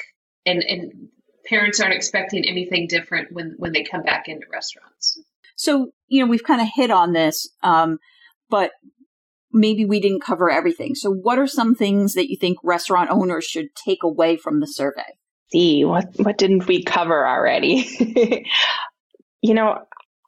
And, 0.46 0.64
and 0.64 1.10
parents 1.50 1.80
aren't 1.80 1.96
expecting 1.96 2.46
anything 2.46 2.88
different 2.88 3.32
when 3.32 3.56
when 3.58 3.74
they 3.74 3.84
come 3.84 4.04
back 4.04 4.28
into 4.28 4.46
restaurants. 4.52 5.20
So 5.56 5.92
you 6.08 6.24
know 6.24 6.30
we've 6.30 6.44
kind 6.44 6.62
of 6.62 6.68
hit 6.74 6.92
on 6.92 7.12
this, 7.12 7.50
um, 7.64 7.98
but 8.50 8.72
maybe 9.52 9.86
we 9.86 10.00
didn't 10.00 10.24
cover 10.24 10.50
everything. 10.50 10.96
So 10.96 11.12
what 11.12 11.40
are 11.40 11.48
some 11.48 11.76
things 11.76 12.14
that 12.14 12.30
you 12.30 12.38
think 12.38 12.58
restaurant 12.64 13.10
owners 13.10 13.46
should 13.46 13.76
take 13.76 14.04
away 14.04 14.38
from 14.38 14.60
the 14.60 14.68
survey? 14.68 15.16
See 15.52 15.84
what 15.84 16.08
what 16.18 16.38
didn't 16.38 16.68
we 16.68 16.84
cover 16.84 17.28
already? 17.28 17.88
you 19.42 19.54
know, 19.54 19.80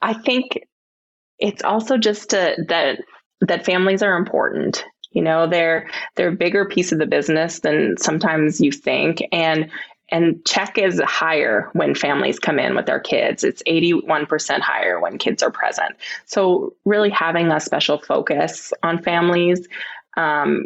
I 0.02 0.14
think 0.14 0.60
it's 1.38 1.64
also 1.64 1.98
just 1.98 2.32
to, 2.32 2.56
that 2.70 3.00
that 3.42 3.66
families 3.66 4.02
are 4.04 4.18
important 4.18 4.84
you 5.12 5.22
know 5.22 5.48
they're 5.48 5.90
they're 6.16 6.30
a 6.30 6.36
bigger 6.36 6.66
piece 6.66 6.92
of 6.92 7.00
the 7.00 7.06
business 7.06 7.60
than 7.60 7.96
sometimes 7.98 8.60
you 8.60 8.72
think 8.72 9.22
and 9.32 9.70
and 10.12 10.46
check 10.46 10.78
is 10.78 11.02
higher 11.02 11.70
when 11.74 11.96
families 11.96 12.38
come 12.38 12.60
in 12.60 12.76
with 12.76 12.86
their 12.86 13.00
kids. 13.00 13.44
It's 13.44 13.64
81% 13.64 14.60
higher 14.60 15.00
when 15.00 15.18
kids 15.18 15.42
are 15.42 15.52
present. 15.52 15.96
So, 16.26 16.76
really 16.86 17.10
having 17.10 17.52
a 17.52 17.60
special 17.60 17.98
focus 17.98 18.74
on 18.84 19.02
families 19.02 19.68
um, 20.18 20.66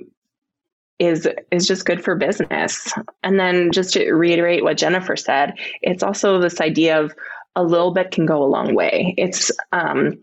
is 0.97 1.27
is 1.51 1.67
just 1.67 1.85
good 1.85 2.03
for 2.03 2.15
business. 2.15 2.91
And 3.23 3.39
then 3.39 3.71
just 3.71 3.93
to 3.93 4.13
reiterate 4.13 4.63
what 4.63 4.77
Jennifer 4.77 5.15
said, 5.15 5.53
it's 5.81 6.03
also 6.03 6.39
this 6.39 6.59
idea 6.59 7.01
of 7.01 7.13
a 7.55 7.63
little 7.63 7.91
bit 7.91 8.11
can 8.11 8.25
go 8.25 8.43
a 8.43 8.45
long 8.45 8.73
way. 8.75 9.13
It's 9.17 9.51
um, 9.71 10.17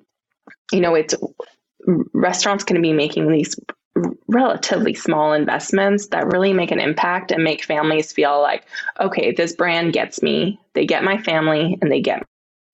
you 0.72 0.80
know, 0.80 0.94
it's 0.94 1.14
restaurants 2.12 2.64
can 2.64 2.80
be 2.80 2.92
making 2.92 3.30
these 3.30 3.56
relatively 4.26 4.94
small 4.94 5.32
investments 5.32 6.08
that 6.08 6.26
really 6.26 6.52
make 6.52 6.70
an 6.70 6.80
impact 6.80 7.30
and 7.30 7.44
make 7.44 7.64
families 7.64 8.12
feel 8.12 8.40
like, 8.40 8.64
okay, 9.00 9.32
this 9.32 9.54
brand 9.54 9.92
gets 9.92 10.22
me, 10.22 10.58
they 10.74 10.86
get 10.86 11.04
my 11.04 11.18
family, 11.18 11.78
and 11.80 11.90
they 11.90 12.00
get 12.00 12.22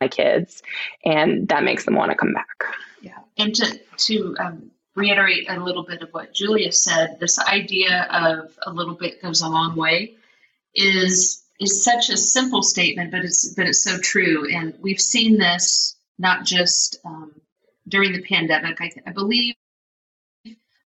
my 0.00 0.08
kids, 0.08 0.62
and 1.04 1.48
that 1.48 1.64
makes 1.64 1.84
them 1.84 1.94
want 1.94 2.10
to 2.10 2.16
come 2.16 2.32
back. 2.32 2.64
Yeah, 3.02 3.18
and 3.36 3.54
to 3.56 3.80
to 3.96 4.36
um, 4.38 4.70
reiterate 4.94 5.50
a 5.50 5.58
little 5.58 5.84
bit 5.84 6.02
of 6.02 6.10
what 6.10 6.32
Julia 6.32 6.72
said, 6.72 7.18
this 7.20 7.38
idea 7.38 8.06
of 8.10 8.56
a 8.66 8.72
little 8.72 8.94
bit 8.94 9.20
goes 9.22 9.40
a 9.40 9.48
long 9.48 9.76
way 9.76 10.14
is 10.74 11.42
is 11.60 11.82
such 11.82 12.10
a 12.10 12.16
simple 12.16 12.62
statement, 12.62 13.10
but 13.10 13.24
it's 13.24 13.54
but 13.54 13.66
it's 13.66 13.82
so 13.82 13.98
true, 13.98 14.48
and 14.52 14.74
we've 14.80 15.00
seen 15.00 15.38
this 15.38 15.96
not 16.18 16.44
just 16.44 16.96
um, 17.04 17.32
during 17.88 18.12
the 18.12 18.22
pandemic. 18.22 18.80
I, 18.80 18.90
I 19.06 19.10
believe 19.10 19.54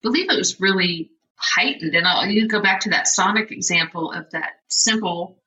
believe 0.02 0.30
it 0.30 0.38
was 0.38 0.60
really 0.60 1.12
heightened. 1.36 1.96
And 1.96 2.08
I'll 2.08 2.26
you 2.28 2.48
go 2.48 2.62
back 2.62 2.82
to 2.82 2.90
that 2.90 3.08
Sonic 3.08 3.52
example 3.52 4.12
of 4.12 4.30
that 4.32 4.60
simple, 4.68 5.38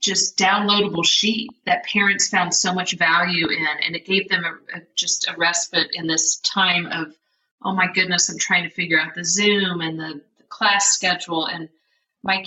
just 0.00 0.38
downloadable 0.38 1.04
sheet 1.04 1.50
that 1.66 1.84
parents 1.84 2.28
found 2.28 2.54
so 2.54 2.72
much 2.72 2.96
value 2.96 3.48
in, 3.48 3.66
and 3.84 3.96
it 3.96 4.06
gave 4.06 4.28
them 4.28 4.44
a, 4.44 4.78
a, 4.78 4.82
just 4.94 5.28
a 5.28 5.36
respite 5.36 5.90
in 5.92 6.06
this 6.06 6.36
time 6.40 6.86
of, 6.86 7.14
oh 7.62 7.72
my 7.72 7.90
goodness, 7.92 8.30
I'm 8.30 8.38
trying 8.38 8.64
to 8.64 8.74
figure 8.74 9.00
out 9.00 9.14
the 9.14 9.24
Zoom 9.24 9.80
and 9.80 9.98
the, 9.98 10.20
the 10.38 10.44
class 10.48 10.92
schedule, 10.92 11.46
and 11.46 11.68
my 12.22 12.44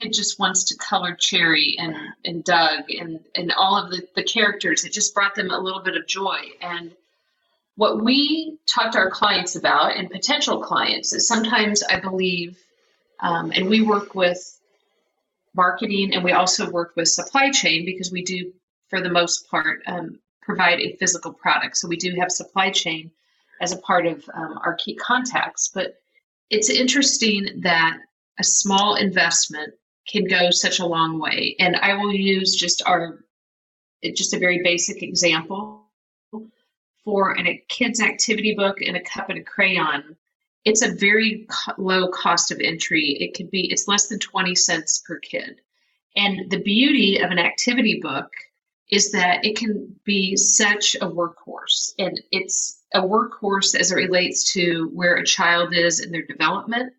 kid 0.00 0.12
just 0.12 0.38
wants 0.38 0.64
to 0.64 0.76
color 0.76 1.16
Cherie 1.18 1.76
and 1.78 1.94
and 2.24 2.44
Doug 2.44 2.90
and 2.90 3.20
and 3.34 3.52
all 3.52 3.76
of 3.76 3.90
the 3.90 4.06
the 4.16 4.22
characters. 4.22 4.84
It 4.84 4.92
just 4.92 5.14
brought 5.14 5.34
them 5.34 5.50
a 5.50 5.58
little 5.58 5.80
bit 5.80 5.96
of 5.96 6.06
joy 6.06 6.40
and 6.60 6.92
what 7.76 8.02
we 8.02 8.58
talk 8.66 8.92
to 8.92 8.98
our 8.98 9.10
clients 9.10 9.56
about 9.56 9.96
and 9.96 10.10
potential 10.10 10.60
clients 10.60 11.12
is 11.12 11.26
sometimes 11.26 11.82
I 11.82 11.98
believe, 11.98 12.58
um, 13.20 13.52
and 13.52 13.68
we 13.68 13.82
work 13.82 14.14
with 14.14 14.38
marketing 15.54 16.14
and 16.14 16.22
we 16.22 16.32
also 16.32 16.70
work 16.70 16.92
with 16.96 17.08
supply 17.08 17.50
chain 17.50 17.84
because 17.84 18.12
we 18.12 18.22
do, 18.22 18.52
for 18.90 19.00
the 19.00 19.08
most 19.08 19.48
part, 19.50 19.80
um, 19.86 20.18
provide 20.42 20.80
a 20.80 20.96
physical 20.96 21.32
product. 21.32 21.76
So 21.76 21.88
we 21.88 21.96
do 21.96 22.14
have 22.20 22.30
supply 22.30 22.70
chain 22.70 23.10
as 23.60 23.72
a 23.72 23.78
part 23.78 24.06
of 24.06 24.24
um, 24.34 24.58
our 24.64 24.74
key 24.74 24.94
contacts. 24.94 25.70
But 25.72 25.94
it's 26.50 26.70
interesting 26.70 27.60
that 27.62 27.98
a 28.38 28.44
small 28.44 28.94
investment 28.96 29.74
can 30.06 30.24
go 30.24 30.50
such 30.50 30.80
a 30.80 30.86
long 30.86 31.18
way. 31.18 31.56
And 31.58 31.76
I 31.76 31.94
will 31.94 32.12
use 32.12 32.54
just 32.54 32.82
our, 32.86 33.24
just 34.14 34.34
a 34.34 34.38
very 34.38 34.62
basic 34.62 35.02
example 35.02 35.73
for 37.04 37.32
an, 37.32 37.46
a 37.46 37.62
kid's 37.68 38.00
activity 38.00 38.54
book 38.54 38.80
and 38.80 38.96
a 38.96 39.02
cup 39.02 39.28
and 39.28 39.38
a 39.38 39.42
crayon, 39.42 40.16
it's 40.64 40.82
a 40.82 40.94
very 40.94 41.46
co- 41.50 41.74
low 41.76 42.08
cost 42.08 42.50
of 42.50 42.60
entry. 42.60 43.16
It 43.20 43.34
could 43.34 43.50
be, 43.50 43.70
it's 43.70 43.88
less 43.88 44.08
than 44.08 44.18
20 44.18 44.54
cents 44.54 45.02
per 45.06 45.18
kid. 45.18 45.60
And 46.16 46.50
the 46.50 46.62
beauty 46.62 47.18
of 47.18 47.30
an 47.30 47.38
activity 47.38 48.00
book 48.00 48.30
is 48.90 49.12
that 49.12 49.44
it 49.44 49.56
can 49.56 49.94
be 50.04 50.36
such 50.36 50.94
a 50.96 51.08
workhorse. 51.08 51.92
And 51.98 52.20
it's 52.30 52.82
a 52.94 53.00
workhorse 53.00 53.78
as 53.78 53.92
it 53.92 53.96
relates 53.96 54.52
to 54.52 54.90
where 54.92 55.16
a 55.16 55.26
child 55.26 55.74
is 55.74 56.00
in 56.00 56.12
their 56.12 56.26
development. 56.26 56.92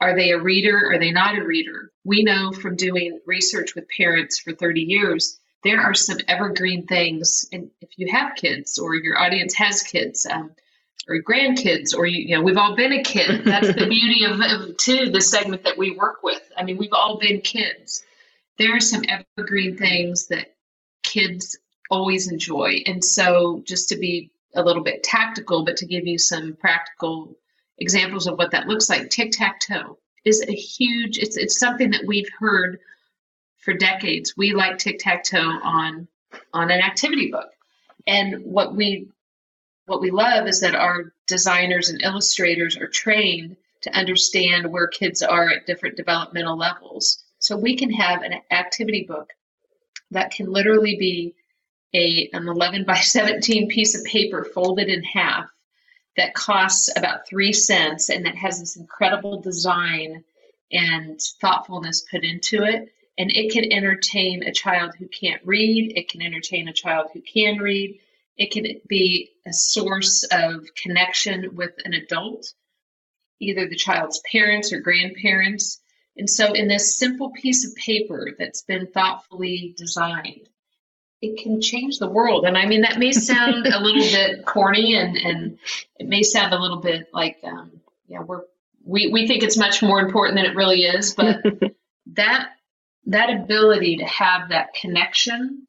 Are 0.00 0.16
they 0.16 0.30
a 0.30 0.40
reader? 0.40 0.90
Are 0.90 0.98
they 0.98 1.12
not 1.12 1.38
a 1.38 1.44
reader? 1.44 1.92
We 2.04 2.24
know 2.24 2.50
from 2.50 2.76
doing 2.76 3.20
research 3.26 3.74
with 3.74 3.84
parents 3.96 4.38
for 4.38 4.52
30 4.52 4.80
years 4.80 5.38
there 5.64 5.80
are 5.80 5.94
some 5.94 6.18
evergreen 6.28 6.86
things. 6.86 7.46
And 7.52 7.70
if 7.80 7.90
you 7.96 8.10
have 8.12 8.36
kids 8.36 8.78
or 8.78 8.94
your 8.94 9.18
audience 9.18 9.54
has 9.54 9.82
kids, 9.82 10.26
um, 10.26 10.52
or 11.08 11.20
grandkids, 11.20 11.96
or 11.96 12.06
you, 12.06 12.28
you, 12.28 12.36
know, 12.36 12.42
we've 12.42 12.56
all 12.56 12.76
been 12.76 12.92
a 12.92 13.02
kid. 13.02 13.44
That's 13.44 13.68
the 13.68 13.86
beauty 13.88 14.24
of, 14.24 14.40
of 14.40 14.76
too 14.76 15.10
the 15.10 15.20
segment 15.20 15.64
that 15.64 15.78
we 15.78 15.90
work 15.96 16.22
with. 16.22 16.42
I 16.56 16.62
mean, 16.62 16.78
we've 16.78 16.92
all 16.92 17.18
been 17.18 17.40
kids. 17.40 18.04
There 18.58 18.76
are 18.76 18.80
some 18.80 19.02
evergreen 19.08 19.76
things 19.76 20.28
that 20.28 20.54
kids 21.02 21.58
always 21.90 22.30
enjoy, 22.30 22.82
and 22.86 23.04
so 23.04 23.62
just 23.66 23.88
to 23.88 23.96
be 23.96 24.30
a 24.54 24.62
little 24.62 24.82
bit 24.82 25.02
tactical, 25.02 25.64
but 25.64 25.78
to 25.78 25.86
give 25.86 26.06
you 26.06 26.18
some 26.18 26.54
practical 26.54 27.36
examples 27.78 28.26
of 28.26 28.36
what 28.36 28.50
that 28.52 28.68
looks 28.68 28.88
like, 28.88 29.10
tic 29.10 29.32
tac 29.32 29.60
toe 29.60 29.98
is 30.24 30.42
a 30.46 30.52
huge. 30.52 31.18
It's 31.18 31.36
it's 31.36 31.58
something 31.58 31.90
that 31.90 32.06
we've 32.06 32.28
heard 32.38 32.78
for 33.62 33.72
decades. 33.72 34.36
We 34.36 34.52
like 34.52 34.78
tic 34.78 34.98
tac 34.98 35.24
toe 35.24 35.58
on 35.62 36.06
on 36.52 36.70
an 36.70 36.80
activity 36.80 37.30
book, 37.30 37.50
and 38.06 38.44
what 38.44 38.74
we 38.76 39.08
what 39.86 40.00
we 40.00 40.10
love 40.10 40.46
is 40.46 40.60
that 40.60 40.74
our 40.74 41.12
designers 41.26 41.88
and 41.88 42.02
illustrators 42.02 42.76
are 42.76 42.88
trained 42.88 43.56
to 43.82 43.96
understand 43.96 44.70
where 44.70 44.86
kids 44.86 45.22
are 45.22 45.48
at 45.48 45.66
different 45.66 45.96
developmental 45.96 46.56
levels. 46.56 47.24
So 47.40 47.56
we 47.56 47.76
can 47.76 47.90
have 47.90 48.22
an 48.22 48.34
activity 48.50 49.04
book 49.08 49.30
that 50.12 50.30
can 50.30 50.52
literally 50.52 50.96
be 50.96 51.34
a 51.94 52.30
an 52.32 52.48
11 52.48 52.84
by 52.84 52.94
17 53.00 53.68
piece 53.68 53.98
of 53.98 54.04
paper 54.04 54.44
folded 54.44 54.88
in 54.88 55.02
half 55.02 55.48
that 56.16 56.34
costs 56.34 56.90
about 56.96 57.26
three 57.26 57.52
cents 57.52 58.10
and 58.10 58.24
that 58.26 58.36
has 58.36 58.60
this 58.60 58.76
incredible 58.76 59.40
design 59.40 60.22
and 60.70 61.20
thoughtfulness 61.40 62.04
put 62.10 62.22
into 62.22 62.64
it. 62.64 62.92
And 63.18 63.30
it 63.30 63.52
can 63.52 63.70
entertain 63.70 64.42
a 64.42 64.52
child 64.52 64.92
who 64.98 65.06
can't 65.06 65.42
read, 65.44 65.96
it 65.96 66.08
can 66.08 66.22
entertain 66.22 66.68
a 66.68 66.72
child 66.72 67.08
who 67.12 67.20
can 67.20 67.58
read, 67.58 68.00
it 68.36 68.50
can 68.50 68.80
be 68.88 69.30
a 69.46 69.52
source 69.52 70.24
of 70.32 70.66
connection 70.74 71.54
with 71.54 71.72
an 71.84 71.92
adult, 71.92 72.54
either 73.40 73.68
the 73.68 73.76
child's 73.76 74.22
parents 74.30 74.72
or 74.72 74.80
grandparents. 74.80 75.80
And 76.16 76.28
so, 76.28 76.52
in 76.52 76.68
this 76.68 76.96
simple 76.96 77.30
piece 77.30 77.66
of 77.66 77.76
paper 77.76 78.30
that's 78.38 78.62
been 78.62 78.86
thoughtfully 78.86 79.74
designed, 79.76 80.48
it 81.22 81.42
can 81.42 81.60
change 81.60 81.98
the 81.98 82.10
world. 82.10 82.44
And 82.44 82.58
I 82.58 82.66
mean, 82.66 82.82
that 82.82 82.98
may 82.98 83.12
sound 83.12 83.66
a 83.66 83.80
little 83.80 84.02
bit 84.12 84.44
corny 84.44 84.96
and, 84.96 85.16
and 85.16 85.58
it 85.98 86.08
may 86.08 86.22
sound 86.22 86.52
a 86.52 86.60
little 86.60 86.80
bit 86.80 87.08
like, 87.14 87.38
um, 87.44 87.80
yeah, 88.08 88.20
we're, 88.20 88.42
we, 88.84 89.10
we 89.12 89.26
think 89.26 89.42
it's 89.42 89.56
much 89.56 89.82
more 89.82 90.00
important 90.00 90.36
than 90.36 90.46
it 90.46 90.56
really 90.56 90.82
is, 90.82 91.14
but 91.14 91.36
that, 92.14 92.50
that 93.06 93.30
ability 93.30 93.96
to 93.96 94.04
have 94.04 94.48
that 94.50 94.74
connection 94.74 95.66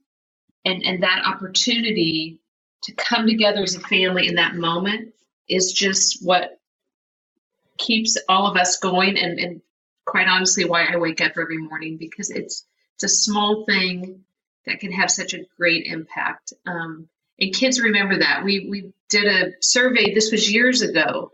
and, 0.66 0.84
and 0.84 1.04
that 1.04 1.24
opportunity 1.26 2.40
to 2.84 2.94
come 2.94 3.28
together 3.28 3.64
as 3.64 3.76
a 3.76 3.80
family 3.80 4.28
in 4.28 4.36
that 4.36 4.56
moment 4.56 5.14
is 5.50 5.72
just 5.74 6.26
what 6.26 6.60
keeps 7.78 8.18
all 8.30 8.48
of 8.48 8.58
us 8.58 8.78
going 8.78 9.18
and, 9.18 9.40
and 9.40 9.62
quite 10.06 10.28
honestly 10.28 10.66
why 10.66 10.86
I 10.86 10.98
wake 10.98 11.22
up 11.22 11.34
every 11.40 11.58
morning 11.58 11.98
because 11.98 12.30
it's 12.30 12.66
it's 12.96 13.04
a 13.04 13.10
small 13.10 13.66
thing 13.66 14.24
that 14.66 14.80
can 14.80 14.92
have 14.92 15.10
such 15.10 15.34
a 15.34 15.46
great 15.58 15.88
impact. 15.88 16.54
Um, 16.68 17.08
and 17.40 17.54
kids 17.54 17.82
remember 17.82 18.20
that. 18.20 18.44
We 18.44 18.68
we 18.70 18.94
did 19.10 19.26
a 19.26 19.54
survey. 19.62 20.14
This 20.14 20.32
was 20.32 20.52
years 20.52 20.82
ago, 20.82 21.32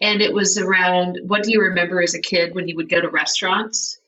and 0.00 0.22
it 0.22 0.32
was 0.32 0.58
around 0.58 1.18
what 1.26 1.42
do 1.42 1.52
you 1.52 1.60
remember 1.60 2.02
as 2.02 2.14
a 2.14 2.20
kid 2.20 2.54
when 2.54 2.68
you 2.68 2.76
would 2.76 2.88
go 2.88 3.00
to 3.00 3.08
restaurants? 3.08 3.98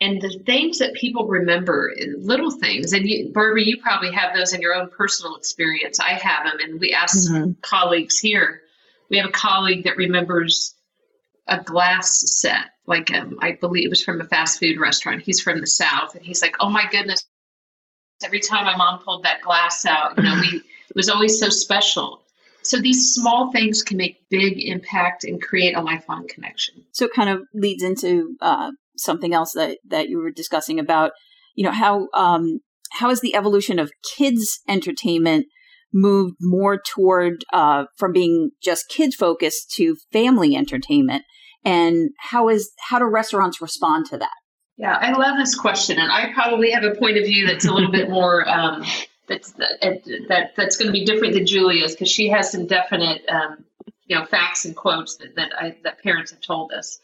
And 0.00 0.20
the 0.20 0.38
things 0.44 0.78
that 0.78 0.92
people 0.92 1.26
remember, 1.26 1.94
little 2.18 2.50
things, 2.50 2.92
and 2.92 3.08
you, 3.08 3.30
Barbara, 3.32 3.62
you 3.62 3.80
probably 3.80 4.12
have 4.12 4.34
those 4.34 4.52
in 4.52 4.60
your 4.60 4.74
own 4.74 4.90
personal 4.90 5.36
experience. 5.36 5.98
I 5.98 6.10
have 6.10 6.44
them, 6.44 6.58
and 6.62 6.78
we 6.78 6.92
asked 6.92 7.30
mm-hmm. 7.30 7.52
colleagues 7.62 8.18
here. 8.18 8.60
We 9.08 9.16
have 9.16 9.28
a 9.28 9.32
colleague 9.32 9.84
that 9.84 9.96
remembers 9.96 10.74
a 11.46 11.62
glass 11.62 12.20
set, 12.38 12.72
like 12.86 13.10
um, 13.14 13.38
I 13.40 13.52
believe 13.52 13.86
it 13.86 13.90
was 13.90 14.04
from 14.04 14.20
a 14.20 14.24
fast 14.24 14.60
food 14.60 14.78
restaurant. 14.78 15.22
He's 15.22 15.40
from 15.40 15.60
the 15.60 15.66
South, 15.66 16.14
and 16.14 16.24
he's 16.24 16.42
like, 16.42 16.56
"Oh 16.60 16.68
my 16.68 16.84
goodness, 16.90 17.24
every 18.22 18.40
time 18.40 18.64
my 18.64 18.76
mom 18.76 19.00
pulled 19.00 19.24
that 19.24 19.40
glass 19.42 19.86
out, 19.86 20.16
you 20.18 20.24
know, 20.24 20.38
we 20.40 20.58
it 20.58 20.96
was 20.96 21.08
always 21.08 21.38
so 21.38 21.48
special. 21.48 22.22
So 22.62 22.80
these 22.80 23.14
small 23.14 23.52
things 23.52 23.82
can 23.82 23.96
make 23.96 24.28
big 24.28 24.58
impact 24.58 25.24
and 25.24 25.40
create 25.40 25.76
a 25.76 25.80
lifelong 25.80 26.26
connection. 26.26 26.84
So 26.92 27.04
it 27.04 27.12
kind 27.14 27.30
of 27.30 27.46
leads 27.54 27.82
into 27.82 28.36
uh, 28.40 28.72
something 28.98 29.34
else 29.34 29.52
that 29.54 29.78
that 29.88 30.08
you 30.08 30.18
were 30.18 30.30
discussing 30.30 30.78
about, 30.78 31.12
you 31.54 31.64
know, 31.64 31.72
how 31.72 32.08
um, 32.14 32.60
how 32.92 33.08
has 33.08 33.20
the 33.20 33.34
evolution 33.34 33.78
of 33.78 33.90
kids 34.16 34.60
entertainment 34.68 35.46
moved 35.92 36.36
more 36.40 36.78
toward 36.78 37.44
uh, 37.52 37.84
from 37.96 38.12
being 38.12 38.50
just 38.62 38.88
kids 38.88 39.14
focused 39.14 39.72
to 39.76 39.96
family 40.12 40.56
entertainment, 40.56 41.24
and 41.64 42.10
how 42.30 42.48
is 42.48 42.70
how 42.88 42.98
do 42.98 43.06
restaurants 43.06 43.60
respond 43.60 44.06
to 44.06 44.18
that? 44.18 44.34
Yeah, 44.76 44.96
I 45.00 45.12
love 45.12 45.38
this 45.38 45.54
question, 45.54 45.98
and 45.98 46.12
I 46.12 46.32
probably 46.34 46.70
have 46.70 46.84
a 46.84 46.94
point 46.94 47.16
of 47.16 47.24
view 47.24 47.46
that's 47.46 47.64
a 47.64 47.72
little 47.72 47.90
bit 47.90 48.10
more 48.10 48.46
um, 48.48 48.84
that's 49.26 49.52
that, 49.52 50.02
that 50.28 50.52
that's 50.56 50.76
going 50.76 50.86
to 50.86 50.92
be 50.92 51.04
different 51.04 51.34
than 51.34 51.46
Julia's 51.46 51.92
because 51.92 52.10
she 52.10 52.28
has 52.28 52.50
some 52.50 52.66
definite 52.66 53.22
um, 53.28 53.64
you 54.06 54.16
know 54.16 54.24
facts 54.24 54.64
and 54.64 54.76
quotes 54.76 55.16
that 55.16 55.34
that, 55.36 55.50
I, 55.58 55.76
that 55.84 56.02
parents 56.02 56.30
have 56.30 56.40
told 56.40 56.72
us. 56.72 57.00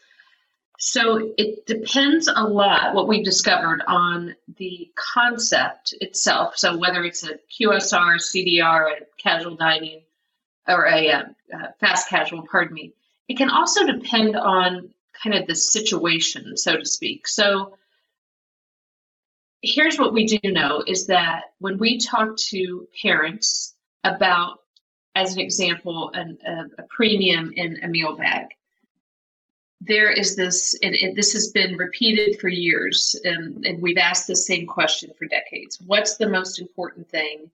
So 0.79 1.33
it 1.37 1.65
depends 1.65 2.27
a 2.27 2.43
lot 2.43 2.93
what 2.93 3.07
we've 3.07 3.23
discovered 3.23 3.81
on 3.87 4.35
the 4.57 4.91
concept 4.95 5.93
itself. 6.01 6.57
So 6.57 6.77
whether 6.77 7.03
it's 7.03 7.23
a 7.23 7.39
QSR, 7.51 8.15
CDR, 8.15 8.91
a 8.91 9.05
casual 9.17 9.55
dining, 9.55 10.01
or 10.67 10.85
a, 10.85 11.07
a 11.07 11.17
uh, 11.53 11.67
fast 11.79 12.09
casual, 12.09 12.45
pardon 12.49 12.73
me, 12.73 12.93
it 13.27 13.37
can 13.37 13.49
also 13.49 13.85
depend 13.85 14.35
on 14.35 14.89
kind 15.21 15.35
of 15.35 15.47
the 15.47 15.55
situation, 15.55 16.57
so 16.57 16.77
to 16.77 16.85
speak. 16.85 17.27
So 17.27 17.77
here's 19.61 19.97
what 19.97 20.13
we 20.13 20.25
do 20.25 20.39
know 20.51 20.83
is 20.85 21.07
that 21.07 21.53
when 21.59 21.77
we 21.77 21.97
talk 21.97 22.35
to 22.49 22.87
parents 23.01 23.73
about, 24.03 24.59
as 25.15 25.33
an 25.33 25.39
example, 25.39 26.11
an, 26.13 26.37
a, 26.45 26.81
a, 26.81 26.85
premium 26.89 27.53
in 27.55 27.79
a 27.83 27.87
meal 27.87 28.17
bag, 28.17 28.47
there 29.85 30.11
is 30.11 30.35
this, 30.35 30.77
and, 30.81 30.95
and 30.95 31.15
this 31.15 31.33
has 31.33 31.49
been 31.49 31.75
repeated 31.77 32.39
for 32.39 32.47
years, 32.47 33.19
and, 33.23 33.65
and 33.65 33.81
we've 33.81 33.97
asked 33.97 34.27
the 34.27 34.35
same 34.35 34.65
question 34.65 35.11
for 35.17 35.25
decades. 35.25 35.79
What's 35.85 36.17
the 36.17 36.29
most 36.29 36.59
important 36.59 37.09
thing 37.09 37.49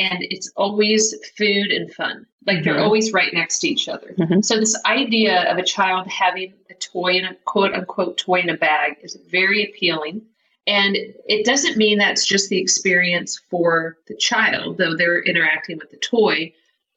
and 0.00 0.24
it's 0.30 0.50
always 0.56 1.14
food 1.36 1.70
and 1.70 1.92
fun. 1.92 2.26
Like 2.46 2.58
mm-hmm. 2.58 2.64
they're 2.64 2.80
always 2.80 3.12
right 3.12 3.32
next 3.34 3.58
to 3.60 3.68
each 3.68 3.86
other. 3.88 4.14
Mm-hmm. 4.18 4.40
So 4.40 4.58
this 4.58 4.80
idea 4.86 5.50
of 5.50 5.58
a 5.58 5.62
child 5.62 6.06
having 6.08 6.54
a 6.70 6.74
toy 6.74 7.14
in 7.14 7.26
a 7.26 7.34
quote 7.44 7.74
unquote 7.74 8.16
toy 8.16 8.40
in 8.40 8.48
a 8.48 8.56
bag 8.56 8.96
is 9.02 9.18
very 9.30 9.64
appealing. 9.64 10.22
And 10.66 10.96
it 10.96 11.44
doesn't 11.44 11.76
mean 11.76 11.98
that's 11.98 12.24
just 12.24 12.48
the 12.48 12.58
experience 12.58 13.38
for 13.50 13.98
the 14.06 14.16
child, 14.16 14.78
though 14.78 14.96
they're 14.96 15.22
interacting 15.22 15.78
with 15.78 15.90
the 15.90 15.96
toy, 15.98 16.52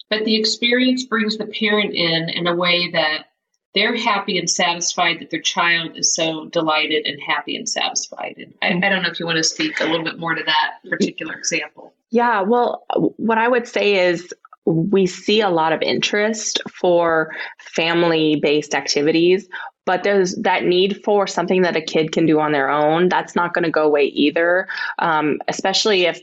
but 0.09 0.23
the 0.25 0.35
experience 0.35 1.03
brings 1.03 1.37
the 1.37 1.47
parent 1.47 1.93
in 1.93 2.29
in 2.29 2.47
a 2.47 2.55
way 2.55 2.89
that 2.91 3.29
they're 3.75 3.95
happy 3.95 4.37
and 4.37 4.49
satisfied 4.49 5.19
that 5.19 5.29
their 5.29 5.41
child 5.41 5.97
is 5.97 6.13
so 6.13 6.45
delighted 6.45 7.05
and 7.05 7.19
happy 7.21 7.55
and 7.55 7.67
satisfied. 7.67 8.35
And 8.37 8.53
I, 8.83 8.87
I 8.87 8.89
don't 8.89 9.03
know 9.03 9.09
if 9.09 9.19
you 9.19 9.25
want 9.25 9.37
to 9.37 9.43
speak 9.43 9.79
a 9.79 9.85
little 9.85 10.03
bit 10.03 10.19
more 10.19 10.35
to 10.35 10.43
that 10.43 10.89
particular 10.89 11.33
example. 11.33 11.93
Yeah, 12.11 12.41
well, 12.41 12.85
what 13.17 13.37
I 13.37 13.47
would 13.47 13.67
say 13.67 14.07
is 14.07 14.31
we 14.65 15.07
see 15.07 15.41
a 15.41 15.49
lot 15.49 15.73
of 15.73 15.81
interest 15.81 16.61
for 16.69 17.35
family 17.59 18.39
based 18.41 18.75
activities, 18.75 19.49
but 19.85 20.03
there's 20.03 20.35
that 20.35 20.63
need 20.63 21.03
for 21.03 21.27
something 21.27 21.63
that 21.63 21.75
a 21.75 21.81
kid 21.81 22.11
can 22.11 22.25
do 22.25 22.39
on 22.39 22.51
their 22.51 22.69
own. 22.69 23.09
That's 23.09 23.35
not 23.35 23.53
going 23.53 23.65
to 23.65 23.71
go 23.71 23.83
away 23.83 24.05
either, 24.05 24.67
um, 24.99 25.39
especially 25.47 26.05
if 26.05 26.21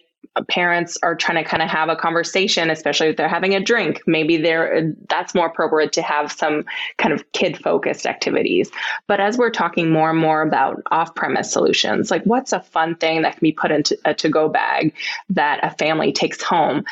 parents 0.49 0.97
are 1.03 1.15
trying 1.15 1.43
to 1.43 1.49
kind 1.49 1.63
of 1.63 1.69
have 1.69 1.89
a 1.89 1.97
conversation 1.97 2.71
especially 2.71 3.09
if 3.09 3.17
they're 3.17 3.29
having 3.29 3.55
a 3.55 3.61
drink 3.61 4.01
maybe 4.07 4.37
they're 4.37 4.93
that's 5.09 5.35
more 5.35 5.47
appropriate 5.47 5.93
to 5.93 6.03
have 6.03 6.31
some 6.31 6.65
kind 6.99 7.13
of 7.13 7.31
kid 7.33 7.59
focused 7.59 8.07
activities. 8.07 8.71
But 9.07 9.21
as 9.21 9.39
we're 9.39 9.51
talking 9.51 9.91
more 9.91 10.11
and 10.11 10.19
more 10.19 10.43
about 10.43 10.83
off 10.91 11.15
premise 11.15 11.53
solutions 11.53 12.11
like 12.11 12.25
what's 12.25 12.53
a 12.53 12.61
fun 12.61 12.97
thing 12.97 13.23
that 13.23 13.33
can 13.33 13.41
be 13.41 13.53
put 13.53 13.71
into 13.71 13.99
a 14.05 14.15
to 14.15 14.29
go 14.29 14.49
bag 14.49 14.95
that 15.31 15.61
a 15.63 15.71
family 15.71 16.13
takes 16.13 16.43
home? 16.43 16.85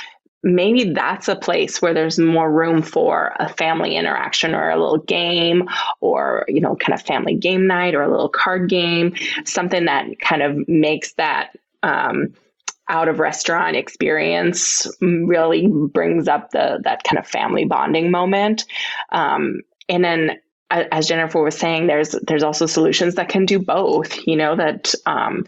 Maybe 0.45 0.93
that's 0.93 1.27
a 1.27 1.35
place 1.35 1.83
where 1.83 1.93
there's 1.93 2.19
more 2.19 2.51
room 2.51 2.81
for 2.81 3.35
a 3.41 3.49
family 3.49 3.97
interaction 3.97 4.55
or 4.55 4.71
a 4.71 4.79
little 4.79 4.99
game 4.99 5.69
or 6.01 6.45
you 6.49 6.61
know 6.61 6.77
kind 6.77 6.95
of 6.95 7.05
family 7.05 7.35
game 7.35 7.67
night 7.67 7.95
or 7.95 8.03
a 8.03 8.11
little 8.11 8.29
card 8.29 8.69
game 8.69 9.15
something 9.45 9.87
that 9.87 10.21
kind 10.21 10.43
of 10.43 10.69
makes 10.69 11.13
that 11.15 11.57
um, 11.83 12.35
out 12.89 13.09
of 13.09 13.19
restaurant 13.19 13.77
experience 13.77 14.87
really 15.01 15.69
brings 15.69 16.29
up 16.29 16.51
the 16.51 16.81
that 16.85 17.05
kind 17.05 17.19
of 17.19 17.27
family 17.27 17.65
bonding 17.65 18.11
moment. 18.11 18.65
Um, 19.11 19.61
and 19.89 20.05
then 20.05 20.39
as 20.71 21.09
Jennifer 21.09 21.43
was 21.43 21.57
saying, 21.57 21.87
there's 21.87 22.15
there's 22.27 22.43
also 22.43 22.67
solutions 22.67 23.15
that 23.15 23.29
can 23.29 23.47
do 23.47 23.59
both. 23.59 24.27
You 24.27 24.37
know 24.37 24.57
that 24.57 24.95
um, 25.07 25.47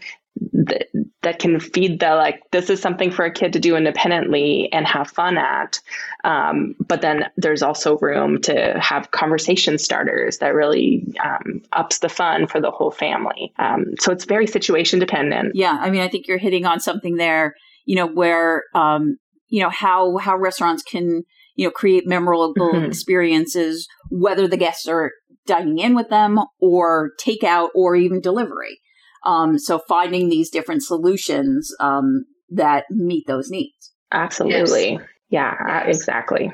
that, 0.53 0.87
that 1.21 1.39
can 1.39 1.59
feed 1.59 1.99
the 1.99 2.15
like 2.15 2.41
this 2.51 2.69
is 2.69 2.81
something 2.81 3.11
for 3.11 3.25
a 3.25 3.31
kid 3.31 3.53
to 3.53 3.59
do 3.59 3.75
independently 3.75 4.71
and 4.71 4.87
have 4.87 5.09
fun 5.09 5.37
at 5.37 5.79
um, 6.23 6.75
but 6.79 7.01
then 7.01 7.25
there's 7.37 7.61
also 7.61 7.97
room 7.99 8.41
to 8.41 8.79
have 8.79 9.11
conversation 9.11 9.77
starters 9.77 10.39
that 10.39 10.53
really 10.53 11.05
um, 11.23 11.61
ups 11.73 11.99
the 11.99 12.09
fun 12.09 12.47
for 12.47 12.61
the 12.61 12.71
whole 12.71 12.91
family. 12.91 13.53
Um, 13.57 13.93
so 13.99 14.11
it's 14.11 14.25
very 14.25 14.47
situation 14.47 14.99
dependent. 14.99 15.55
Yeah 15.55 15.77
i 15.79 15.89
mean 15.89 16.01
i 16.01 16.07
think 16.07 16.27
you're 16.27 16.37
hitting 16.37 16.65
on 16.65 16.79
something 16.79 17.15
there 17.15 17.55
you 17.85 17.95
know 17.95 18.07
where 18.07 18.63
um, 18.73 19.17
you 19.47 19.61
know 19.61 19.69
how 19.69 20.17
how 20.17 20.37
restaurants 20.37 20.83
can 20.83 21.23
you 21.55 21.67
know 21.67 21.71
create 21.71 22.07
memorable 22.07 22.53
mm-hmm. 22.55 22.85
experiences 22.85 23.87
whether 24.09 24.47
the 24.47 24.57
guests 24.57 24.87
are 24.87 25.11
dining 25.45 25.79
in 25.79 25.95
with 25.95 26.09
them 26.09 26.39
or 26.59 27.11
takeout 27.23 27.69
or 27.75 27.95
even 27.95 28.21
delivery 28.21 28.79
um, 29.23 29.59
so 29.59 29.79
finding 29.79 30.29
these 30.29 30.49
different 30.49 30.83
solutions 30.83 31.73
um, 31.79 32.25
that 32.49 32.85
meet 32.89 33.27
those 33.27 33.49
needs. 33.49 33.91
Absolutely. 34.11 34.93
Yes. 34.93 35.01
Yeah, 35.29 35.85
yes. 35.87 35.97
exactly. 35.97 36.51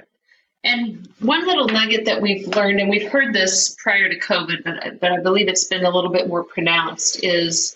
And 0.64 1.08
one 1.20 1.46
little 1.48 1.68
nugget 1.68 2.06
that 2.06 2.22
we've 2.22 2.48
learned, 2.48 2.80
and 2.80 2.90
we've 2.90 3.10
heard 3.10 3.34
this 3.34 3.76
prior 3.82 4.10
to 4.10 4.20
COVID, 4.20 4.64
but, 4.64 5.00
but 5.00 5.12
I 5.12 5.22
believe 5.22 5.48
it's 5.48 5.66
been 5.66 5.86
a 5.86 5.90
little 5.90 6.12
bit 6.12 6.28
more 6.28 6.44
pronounced, 6.44 7.24
is 7.24 7.76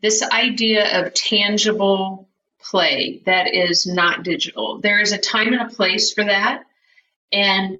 this 0.00 0.22
idea 0.22 1.00
of 1.00 1.14
tangible 1.14 2.28
play 2.62 3.22
that 3.26 3.54
is 3.54 3.86
not 3.86 4.22
digital. 4.22 4.80
There 4.80 5.00
is 5.00 5.12
a 5.12 5.18
time 5.18 5.52
and 5.52 5.62
a 5.62 5.74
place 5.74 6.12
for 6.12 6.24
that. 6.24 6.64
And 7.32 7.78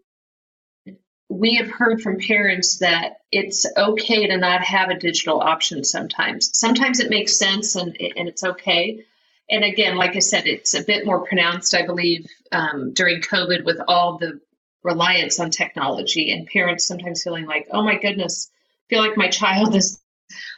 we 1.28 1.54
have 1.54 1.70
heard 1.70 2.02
from 2.02 2.18
parents 2.18 2.78
that 2.78 3.18
it's 3.32 3.66
okay 3.76 4.26
to 4.26 4.36
not 4.36 4.62
have 4.62 4.90
a 4.90 4.98
digital 4.98 5.40
option 5.40 5.82
sometimes. 5.84 6.56
Sometimes 6.56 7.00
it 7.00 7.10
makes 7.10 7.38
sense 7.38 7.76
and, 7.76 7.96
and 8.00 8.28
it's 8.28 8.44
okay. 8.44 9.04
And 9.50 9.64
again, 9.64 9.96
like 9.96 10.16
I 10.16 10.20
said, 10.20 10.46
it's 10.46 10.74
a 10.74 10.84
bit 10.84 11.06
more 11.06 11.26
pronounced, 11.26 11.74
I 11.74 11.86
believe, 11.86 12.26
um, 12.52 12.92
during 12.92 13.20
COVID 13.20 13.64
with 13.64 13.80
all 13.88 14.18
the 14.18 14.40
reliance 14.82 15.40
on 15.40 15.50
technology 15.50 16.30
and 16.30 16.46
parents 16.46 16.86
sometimes 16.86 17.22
feeling 17.22 17.46
like, 17.46 17.68
oh 17.70 17.82
my 17.82 17.96
goodness, 17.98 18.50
I 18.86 18.94
feel 18.94 19.00
like 19.00 19.16
my 19.16 19.28
child 19.28 19.74
is 19.74 20.00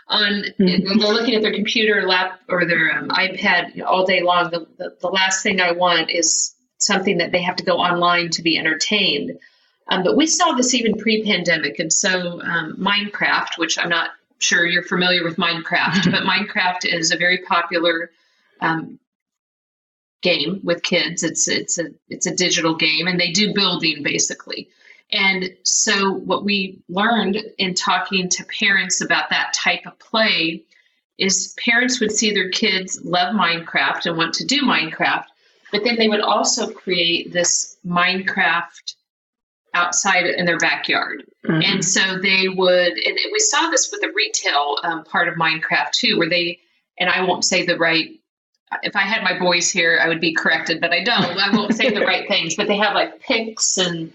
on 0.09 0.45
mm-hmm. 0.59 0.99
they're 0.99 1.13
looking 1.13 1.35
at 1.35 1.43
their 1.43 1.55
computer 1.55 2.07
lap 2.07 2.41
or 2.49 2.65
their 2.65 2.97
um, 2.97 3.09
ipad 3.09 3.83
all 3.85 4.07
day 4.07 4.23
long 4.23 4.51
the, 4.51 4.67
the, 4.79 4.97
the, 5.01 5.09
last 5.09 5.43
thing 5.43 5.61
i 5.61 5.73
want 5.73 6.11
is 6.11 6.55
something 6.79 7.19
that 7.19 7.33
they 7.33 7.43
have 7.43 7.57
to 7.57 7.65
go 7.65 7.79
online 7.79 8.31
to 8.31 8.43
be 8.43 8.57
entertained 8.57 9.37
um, 9.89 10.03
but 10.03 10.17
we 10.17 10.27
saw 10.27 10.53
this 10.53 10.75
even 10.75 10.97
pre-pandemic 10.97 11.79
and 11.79 11.93
so 11.93 12.41
um, 12.43 12.77
minecraft 12.79 13.59
which 13.59 13.79
i'm 13.79 13.89
not 13.89 14.11
sure 14.39 14.67
you're 14.67 14.83
familiar 14.83 15.25
with 15.25 15.37
minecraft 15.37 16.05
but 16.11 16.25
minecraft 16.25 16.85
is 16.85 17.13
a 17.13 17.17
very 17.17 17.39
popular 17.39 18.11
um, 18.61 18.99
game 20.27 20.61
with 20.65 20.83
kids. 20.83 21.23
It's 21.23 21.49
it's 21.49 21.79
a 21.79 21.87
it's 22.09 22.27
a 22.27 22.35
digital 22.35 22.75
game 22.75 23.07
and 23.07 23.21
they 23.21 23.31
do 23.31 23.55
building 23.55 24.03
basically. 24.03 24.69
And 25.13 25.55
so, 25.63 26.13
what 26.13 26.45
we 26.45 26.81
learned 26.89 27.37
in 27.59 27.75
talking 27.75 28.29
to 28.31 28.45
parents 28.45 29.01
about 29.01 29.31
that 29.31 29.55
type 29.55 29.87
of 29.87 29.99
play 30.01 30.65
is 31.17 31.55
parents 31.65 32.01
would 32.01 32.11
see 32.11 32.33
their 32.33 32.51
kids 32.51 33.01
love 33.05 33.35
Minecraft 33.35 34.07
and 34.07 34.17
want 34.17 34.35
to 34.35 34.45
do 34.45 34.63
Minecraft, 34.63 35.27
but 35.71 35.85
then 35.85 35.97
they 35.97 36.09
would 36.09 36.21
also 36.21 36.73
create 36.73 37.33
this 37.33 37.77
Minecraft 37.87 38.95
outside 39.77 40.27
in 40.27 40.47
their 40.47 40.59
backyard. 40.59 41.25
Mm-hmm. 41.45 41.63
And 41.63 41.85
so 41.85 42.19
they 42.19 42.49
would, 42.49 42.93
and 42.93 43.19
we 43.33 43.39
saw 43.39 43.71
this 43.71 43.91
with 43.93 44.01
the 44.01 44.13
retail 44.15 44.79
um, 44.83 45.05
part 45.05 45.29
of 45.29 45.35
Minecraft 45.35 45.93
too, 45.93 46.19
where 46.19 46.29
they, 46.29 46.59
and 46.99 47.09
I 47.11 47.25
won't 47.25 47.45
say 47.45 47.65
the 47.65 47.77
right 47.77 48.11
if 48.83 48.97
I 48.97 49.03
had 49.03 49.23
my 49.23 49.39
boys 49.39 49.71
here, 49.71 50.01
I 50.03 50.09
would 50.09 50.21
be 50.21 50.35
corrected, 50.35 50.81
but 50.81 50.93
I 50.93 51.05
don't. 51.05 51.25
I 51.25 51.55
won't 51.55 51.75
say 51.75 51.91
the 51.91 52.05
right 52.05 52.27
things. 52.29 52.57
But 52.57 52.67
they 52.67 52.77
have 52.79 52.95
like 52.95 53.21
picks 53.21 53.79
and 53.79 54.13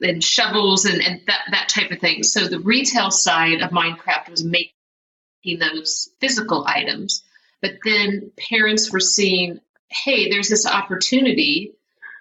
and 0.00 0.22
shovels 0.22 0.84
and, 0.84 1.00
and 1.00 1.20
that, 1.26 1.42
that 1.50 1.68
type 1.68 1.90
of 1.90 2.00
thing. 2.00 2.22
So 2.22 2.46
the 2.46 2.58
retail 2.58 3.10
side 3.10 3.62
of 3.62 3.70
Minecraft 3.70 4.28
was 4.28 4.44
making 4.44 5.58
those 5.58 6.10
physical 6.20 6.64
items. 6.66 7.22
But 7.62 7.76
then 7.84 8.32
parents 8.36 8.92
were 8.92 9.00
seeing, 9.00 9.60
hey, 9.88 10.28
there's 10.28 10.48
this 10.48 10.66
opportunity 10.66 11.72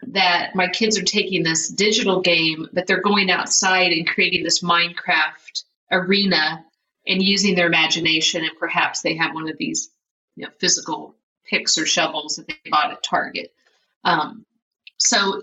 that 0.08 0.56
my 0.56 0.68
kids 0.68 0.98
are 0.98 1.04
taking 1.04 1.44
this 1.44 1.70
digital 1.70 2.22
game, 2.22 2.68
but 2.74 2.88
they're 2.88 3.02
going 3.02 3.32
outside 3.32 3.92
and 3.92 4.08
creating 4.08 4.44
this 4.44 4.62
Minecraft 4.62 5.64
arena 5.92 6.66
and 7.08 7.22
using 7.22 7.56
their 7.56 7.68
imagination. 7.68 8.44
And 8.44 8.58
perhaps 8.60 9.02
they 9.02 9.16
have 9.16 9.34
one 9.34 9.50
of 9.50 9.58
these 9.58 9.90
you 10.36 10.46
know, 10.46 10.52
physical 10.60 11.16
picks 11.46 11.78
or 11.78 11.86
shovels 11.86 12.38
that 12.38 12.48
they 12.48 12.70
bought 12.70 12.92
at 12.92 13.04
Target. 13.04 13.54
Um, 14.04 14.46
so 14.98 15.42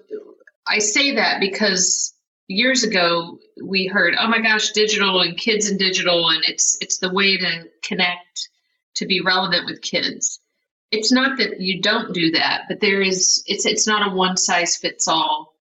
I 0.66 0.78
say 0.78 1.16
that 1.16 1.40
because 1.40 2.14
years 2.50 2.82
ago 2.82 3.38
we 3.62 3.86
heard 3.86 4.14
oh 4.18 4.26
my 4.26 4.40
gosh 4.40 4.72
digital 4.72 5.20
and 5.20 5.36
kids 5.36 5.68
and 5.68 5.78
digital 5.78 6.28
and 6.30 6.42
it's 6.44 6.76
it's 6.80 6.98
the 6.98 7.12
way 7.12 7.36
to 7.36 7.68
connect 7.80 8.48
to 8.94 9.06
be 9.06 9.20
relevant 9.20 9.66
with 9.66 9.80
kids 9.80 10.40
it's 10.90 11.12
not 11.12 11.38
that 11.38 11.60
you 11.60 11.80
don't 11.80 12.12
do 12.12 12.30
that 12.32 12.64
but 12.68 12.80
there 12.80 13.00
is 13.00 13.42
it's 13.46 13.66
it's 13.66 13.86
not 13.86 14.06
a 14.06 14.14
one 14.14 14.36
size 14.36 14.76
fits 14.76 15.08
all 15.08 15.54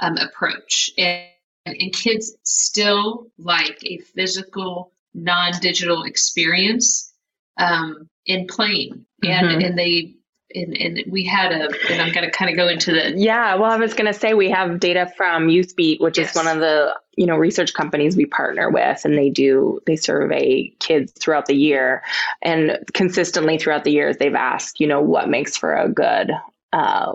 um, 0.00 0.16
approach 0.18 0.90
and, 0.98 1.26
and 1.64 1.92
kids 1.92 2.36
still 2.42 3.28
like 3.38 3.78
a 3.84 3.98
physical 3.98 4.92
non-digital 5.14 6.04
experience 6.04 7.12
um, 7.58 8.08
in 8.26 8.46
playing 8.46 9.06
and 9.24 9.48
mm-hmm. 9.48 9.60
and 9.64 9.78
they 9.78 10.15
and, 10.56 10.76
and 10.76 11.04
we 11.08 11.24
had 11.24 11.52
a 11.52 11.68
and 11.90 12.00
i'm 12.00 12.12
going 12.12 12.24
to 12.24 12.30
kind 12.30 12.50
of 12.50 12.56
go 12.56 12.66
into 12.68 12.92
the 12.92 13.12
yeah 13.16 13.54
well 13.54 13.70
i 13.70 13.76
was 13.76 13.94
going 13.94 14.10
to 14.10 14.18
say 14.18 14.34
we 14.34 14.50
have 14.50 14.80
data 14.80 15.10
from 15.16 15.48
youthbeat 15.48 16.00
which 16.00 16.18
yes. 16.18 16.30
is 16.30 16.36
one 16.36 16.48
of 16.48 16.58
the 16.58 16.92
you 17.16 17.26
know 17.26 17.36
research 17.36 17.74
companies 17.74 18.16
we 18.16 18.26
partner 18.26 18.70
with 18.70 19.04
and 19.04 19.16
they 19.16 19.30
do 19.30 19.80
they 19.86 19.96
survey 19.96 20.72
kids 20.80 21.12
throughout 21.12 21.46
the 21.46 21.54
year 21.54 22.02
and 22.42 22.78
consistently 22.94 23.58
throughout 23.58 23.84
the 23.84 23.92
years 23.92 24.16
they've 24.16 24.34
asked 24.34 24.80
you 24.80 24.86
know 24.86 25.00
what 25.00 25.28
makes 25.28 25.56
for 25.56 25.74
a 25.74 25.88
good 25.88 26.30
uh, 26.72 27.12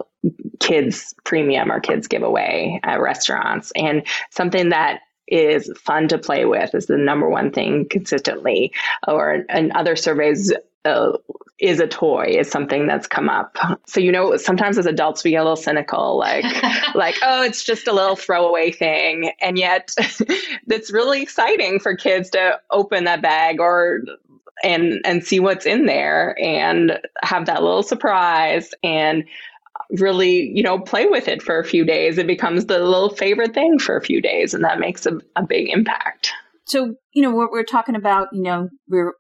kids 0.60 1.14
premium 1.24 1.72
or 1.72 1.80
kids 1.80 2.08
giveaway 2.08 2.80
at 2.84 3.02
restaurants 3.02 3.72
and 3.76 4.04
something 4.30 4.70
that 4.70 5.02
is 5.28 5.72
fun 5.78 6.08
to 6.10 6.18
play 6.18 6.46
with 6.46 6.76
is 6.76 6.88
the 6.88 6.98
number 6.98 7.30
one 7.30 7.52
thing 7.52 7.88
consistently 7.88 8.74
or 9.08 9.46
in 9.50 9.72
other 9.72 9.96
surveys 9.96 10.54
uh, 10.86 11.18
is 11.60 11.80
a 11.80 11.88
toy 11.88 12.26
is 12.28 12.50
something 12.50 12.88
that's 12.88 13.08
come 13.08 13.30
up. 13.30 13.56
So 13.86 14.00
you 14.00 14.12
know, 14.12 14.36
sometimes 14.38 14.78
as 14.78 14.88
adults 14.88 15.24
we 15.24 15.32
get 15.32 15.38
a 15.38 15.44
little 15.44 15.56
cynical, 15.56 16.18
like 16.18 16.44
like 16.96 17.16
oh, 17.24 17.44
it's 17.44 17.64
just 17.64 17.88
a 17.88 17.94
little 17.94 18.16
throwaway 18.16 18.72
thing, 18.72 19.32
and 19.40 19.58
yet 19.58 19.94
it's 20.68 20.92
really 20.92 21.22
exciting 21.22 21.80
for 21.80 21.96
kids 21.96 22.32
to 22.32 22.60
open 22.72 23.04
that 23.04 23.22
bag 23.22 23.60
or 23.60 24.02
and 24.64 25.02
and 25.06 25.24
see 25.24 25.40
what's 25.40 25.66
in 25.66 25.86
there 25.86 26.36
and 26.40 27.00
have 27.22 27.46
that 27.46 27.64
little 27.64 27.84
surprise 27.84 28.74
and 28.84 29.24
really 29.92 30.50
you 30.56 30.64
know 30.64 30.80
play 30.80 31.06
with 31.08 31.28
it 31.28 31.44
for 31.44 31.60
a 31.60 31.66
few 31.66 31.86
days. 31.86 32.18
It 32.18 32.28
becomes 32.28 32.66
the 32.66 32.80
little 32.80 33.10
favorite 33.10 33.54
thing 33.54 33.78
for 33.78 33.96
a 33.96 34.02
few 34.02 34.20
days 34.20 34.54
and 34.54 34.64
that 34.64 34.80
makes 34.80 35.06
a, 35.06 35.20
a 35.36 35.44
big 35.44 35.70
impact 35.70 36.32
so, 36.66 36.96
you 37.14 37.22
know, 37.22 37.34
we're, 37.34 37.52
we're 37.52 37.64
talking 37.64 37.96
about, 37.96 38.28
you 38.32 38.42
know, 38.42 38.70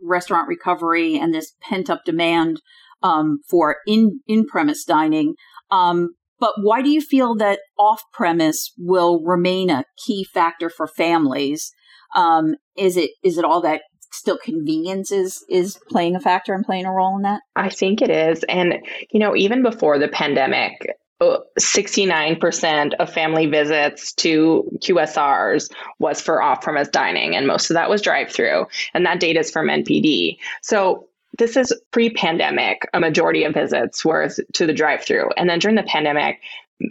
restaurant 0.01 0.47
recovery 0.47 1.17
and 1.17 1.33
this 1.33 1.53
pent 1.61 1.89
up 1.89 2.01
demand 2.05 2.61
um, 3.03 3.39
for 3.49 3.77
in 3.87 4.19
in 4.27 4.45
premise 4.45 4.83
dining. 4.85 5.35
Um, 5.69 6.09
but 6.39 6.53
why 6.61 6.81
do 6.81 6.89
you 6.89 7.01
feel 7.01 7.35
that 7.35 7.59
off 7.77 8.01
premise 8.13 8.71
will 8.77 9.21
remain 9.23 9.69
a 9.69 9.85
key 10.05 10.23
factor 10.23 10.69
for 10.69 10.87
families? 10.87 11.71
Um, 12.15 12.55
is 12.75 12.97
it 12.97 13.11
is 13.23 13.37
it 13.37 13.45
all 13.45 13.61
that 13.61 13.81
still 14.11 14.37
convenience 14.37 15.11
is 15.11 15.43
is 15.49 15.79
playing 15.89 16.15
a 16.15 16.19
factor 16.19 16.53
and 16.53 16.65
playing 16.65 16.85
a 16.85 16.91
role 16.91 17.15
in 17.15 17.23
that? 17.23 17.41
I 17.55 17.69
think 17.69 18.01
it 18.01 18.09
is, 18.09 18.43
and 18.49 18.75
you 19.11 19.19
know, 19.19 19.35
even 19.35 19.63
before 19.63 19.97
the 19.97 20.07
pandemic, 20.07 20.85
69% 21.21 22.93
of 22.95 23.13
family 23.13 23.45
visits 23.45 24.13
to 24.13 24.69
QSRs 24.79 25.71
was 25.99 26.21
for 26.21 26.41
off 26.41 26.61
premise 26.61 26.89
dining, 26.89 27.35
and 27.35 27.47
most 27.47 27.69
of 27.69 27.75
that 27.75 27.89
was 27.89 28.01
drive 28.01 28.31
through. 28.31 28.65
And 28.93 29.05
that 29.05 29.19
data 29.19 29.39
is 29.39 29.51
from 29.51 29.67
NPD. 29.67 30.37
So 30.61 31.07
this 31.37 31.55
is 31.55 31.73
pre 31.91 32.09
pandemic, 32.09 32.87
a 32.93 32.99
majority 32.99 33.43
of 33.43 33.53
visits 33.53 34.03
were 34.03 34.29
to 34.53 34.65
the 34.65 34.73
drive 34.73 35.03
through. 35.03 35.29
And 35.37 35.49
then 35.49 35.59
during 35.59 35.75
the 35.75 35.83
pandemic, 35.83 36.41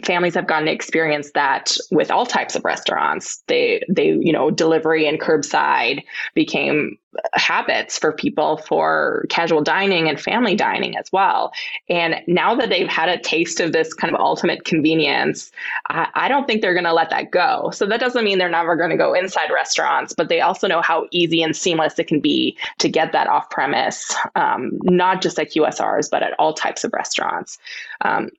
families 0.03 0.35
have 0.35 0.47
gotten 0.47 0.65
to 0.65 0.71
experience 0.71 1.31
that 1.31 1.75
with 1.91 2.11
all 2.11 2.25
types 2.25 2.55
of 2.55 2.63
restaurants. 2.65 3.43
They 3.47 3.83
they 3.89 4.09
you 4.09 4.31
know 4.31 4.51
delivery 4.51 5.07
and 5.07 5.19
curbside 5.19 6.03
became 6.33 6.97
habits 7.33 7.97
for 7.97 8.13
people 8.13 8.57
for 8.57 9.25
casual 9.29 9.61
dining 9.61 10.07
and 10.07 10.19
family 10.19 10.55
dining 10.55 10.95
as 10.97 11.11
well. 11.11 11.51
And 11.89 12.15
now 12.27 12.55
that 12.55 12.69
they've 12.69 12.87
had 12.87 13.09
a 13.09 13.19
taste 13.19 13.59
of 13.59 13.73
this 13.73 13.93
kind 13.93 14.13
of 14.13 14.19
ultimate 14.19 14.63
convenience, 14.63 15.51
I, 15.89 16.07
I 16.13 16.27
don't 16.29 16.47
think 16.47 16.61
they're 16.61 16.73
going 16.73 16.85
to 16.85 16.93
let 16.93 17.09
that 17.09 17.31
go. 17.31 17.69
So 17.73 17.85
that 17.85 17.99
doesn't 17.99 18.23
mean 18.23 18.37
they're 18.37 18.49
never 18.49 18.75
going 18.75 18.91
to 18.91 18.97
go 18.97 19.13
inside 19.13 19.51
restaurants, 19.53 20.13
but 20.13 20.29
they 20.29 20.41
also 20.41 20.67
know 20.67 20.81
how 20.81 21.07
easy 21.11 21.43
and 21.43 21.55
seamless 21.55 21.99
it 21.99 22.07
can 22.07 22.21
be 22.21 22.57
to 22.79 22.89
get 22.89 23.11
that 23.11 23.27
off 23.27 23.49
premise, 23.49 24.15
um, 24.35 24.71
not 24.83 25.21
just 25.21 25.37
at 25.39 25.51
QSRs, 25.51 26.09
but 26.09 26.23
at 26.23 26.33
all 26.39 26.53
types 26.53 26.83
of 26.83 26.93
restaurants. 26.93 27.57
Um, 28.01 28.29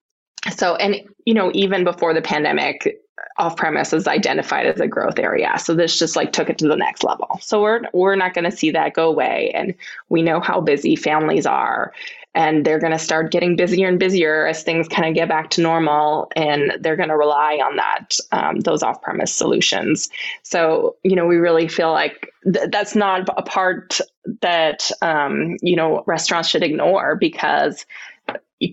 so, 0.50 0.76
and, 0.76 0.96
you 1.24 1.34
know, 1.34 1.50
even 1.54 1.84
before 1.84 2.14
the 2.14 2.22
pandemic, 2.22 2.98
off 3.38 3.56
premise 3.56 3.92
is 3.92 4.06
identified 4.06 4.66
as 4.66 4.80
a 4.80 4.86
growth 4.86 5.18
area. 5.18 5.58
So 5.58 5.74
this 5.74 5.98
just 5.98 6.16
like 6.16 6.32
took 6.32 6.50
it 6.50 6.58
to 6.58 6.68
the 6.68 6.76
next 6.76 7.02
level. 7.02 7.38
So 7.40 7.62
we're 7.62 7.82
we're 7.92 8.16
not 8.16 8.34
going 8.34 8.44
to 8.44 8.56
see 8.56 8.70
that 8.72 8.94
go 8.94 9.08
away 9.08 9.50
and 9.54 9.74
we 10.08 10.22
know 10.22 10.40
how 10.40 10.60
busy 10.60 10.96
families 10.96 11.46
are 11.46 11.92
and 12.34 12.64
they're 12.64 12.78
going 12.78 12.92
to 12.92 12.98
start 12.98 13.30
getting 13.30 13.56
busier 13.56 13.88
and 13.88 13.98
busier 13.98 14.46
as 14.46 14.62
things 14.62 14.88
kind 14.88 15.06
of 15.06 15.14
get 15.14 15.28
back 15.28 15.50
to 15.50 15.60
normal 15.60 16.30
and 16.34 16.72
they're 16.80 16.96
going 16.96 17.10
to 17.10 17.16
rely 17.16 17.54
on 17.56 17.76
that 17.76 18.16
um, 18.32 18.60
those 18.60 18.82
off 18.82 19.02
premise 19.02 19.32
solutions. 19.32 20.08
So, 20.42 20.96
you 21.02 21.14
know, 21.14 21.26
we 21.26 21.36
really 21.36 21.68
feel 21.68 21.92
like 21.92 22.32
th- 22.44 22.70
that's 22.70 22.94
not 22.94 23.28
a 23.36 23.42
part 23.42 24.00
that 24.40 24.90
um, 25.02 25.56
you 25.62 25.76
know 25.76 26.04
restaurants 26.06 26.48
should 26.48 26.62
ignore 26.62 27.16
because 27.16 27.84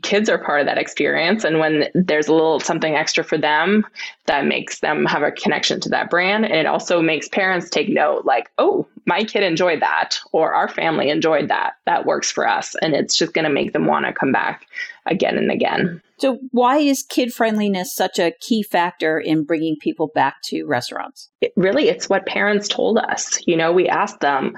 kids 0.04 0.30
are 0.30 0.38
part 0.38 0.62
of 0.62 0.68
that 0.68 0.78
experience. 0.78 1.44
And 1.44 1.60
when 1.60 1.86
there's 1.94 2.28
a 2.28 2.34
little 2.34 2.60
something 2.60 2.96
extra 2.96 3.24
for 3.24 3.38
them 3.38 3.86
that 4.28 4.46
makes 4.46 4.80
them 4.80 5.06
have 5.06 5.24
a 5.24 5.32
connection 5.32 5.80
to 5.82 5.90
that 5.90 6.10
brand 6.10 6.46
and 6.46 6.54
it 6.54 6.66
also 6.66 7.02
makes 7.02 7.28
parents 7.28 7.70
take 7.70 7.90
note 7.90 8.26
like 8.26 8.52
oh 8.58 8.88
my 9.06 9.24
kid 9.24 9.42
enjoyed 9.42 9.82
that 9.82 10.20
or 10.32 10.54
our 10.54 10.68
family 10.68 11.10
enjoyed 11.10 11.48
that. 11.48 11.74
That 11.86 12.06
works 12.06 12.32
for 12.32 12.48
us. 12.48 12.76
And 12.82 12.94
it's 12.94 13.18
just 13.18 13.34
going 13.34 13.46
to 13.46 13.52
make 13.52 13.74
them 13.74 13.88
want 13.88 14.06
to 14.06 14.14
come 14.14 14.32
back 14.32 14.68
again 15.08 15.38
and 15.38 15.52
again. 15.52 16.02
So 16.20 16.38
why 16.52 16.78
is 16.78 17.02
kid 17.02 17.34
friendliness 17.34 17.96
such 17.96 18.20
a 18.20 18.34
key 18.40 18.62
factor 18.62 19.18
in 19.18 19.46
bringing 19.46 19.78
people 19.80 20.12
back 20.14 20.36
to 20.46 20.66
restaurants? 20.66 21.30
It 21.42 21.54
really 21.56 21.90
it's 21.90 22.08
what 22.08 22.28
parents 22.28 22.68
told 22.68 23.00
us. 23.00 23.40
You 23.48 23.58
know 23.58 23.72
we 23.72 23.88
asked 23.88 24.20
them 24.20 24.56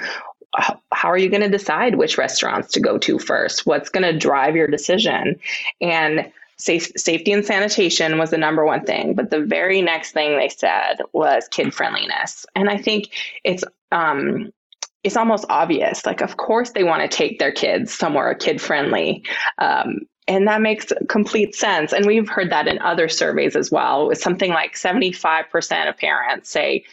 how 0.56 1.10
are 1.10 1.18
you 1.18 1.30
going 1.30 1.42
to 1.42 1.50
decide 1.50 1.96
which 1.96 2.18
restaurants 2.18 2.74
to 2.74 2.80
go 2.80 2.98
to 2.98 3.20
first? 3.20 3.66
What's 3.66 3.90
going 3.90 4.04
to 4.04 4.18
drive 4.18 4.56
your 4.56 4.68
decision? 4.68 5.40
And 5.80 6.32
safe, 6.58 6.92
safety 6.96 7.32
and 7.32 7.46
sanitation 7.46 8.18
was 8.18 8.30
the 8.30 8.38
number 8.38 8.66
one 8.66 8.86
thing. 8.86 9.16
But 9.16 9.30
the 9.30 9.42
very 9.42 9.82
next 9.82 10.12
thing 10.12 10.38
they 10.38 10.50
said 10.50 10.98
was 11.14 11.48
kid 11.50 11.74
friendliness. 11.74 12.46
And 12.56 12.70
I 12.70 12.78
think 12.78 13.10
it's, 13.44 13.64
um, 13.92 14.52
it's 15.04 15.18
almost 15.18 15.46
obvious. 15.50 16.06
Like, 16.06 16.22
of 16.22 16.38
course, 16.38 16.72
they 16.72 16.84
want 16.84 17.02
to 17.02 17.18
take 17.18 17.40
their 17.40 17.52
kids 17.52 17.94
somewhere 17.94 18.34
kid 18.36 18.62
friendly. 18.62 19.24
Um, 19.58 20.02
and 20.28 20.48
that 20.48 20.62
makes 20.62 20.94
complete 21.10 21.56
sense. 21.56 21.94
And 21.94 22.06
we've 22.06 22.30
heard 22.30 22.52
that 22.52 22.68
in 22.68 22.80
other 22.80 23.10
surveys 23.10 23.56
as 23.56 23.72
well, 23.72 24.14
something 24.14 24.52
like 24.52 24.76
75% 24.76 25.90
of 25.90 25.98
parents 25.98 26.50
say 26.50 26.86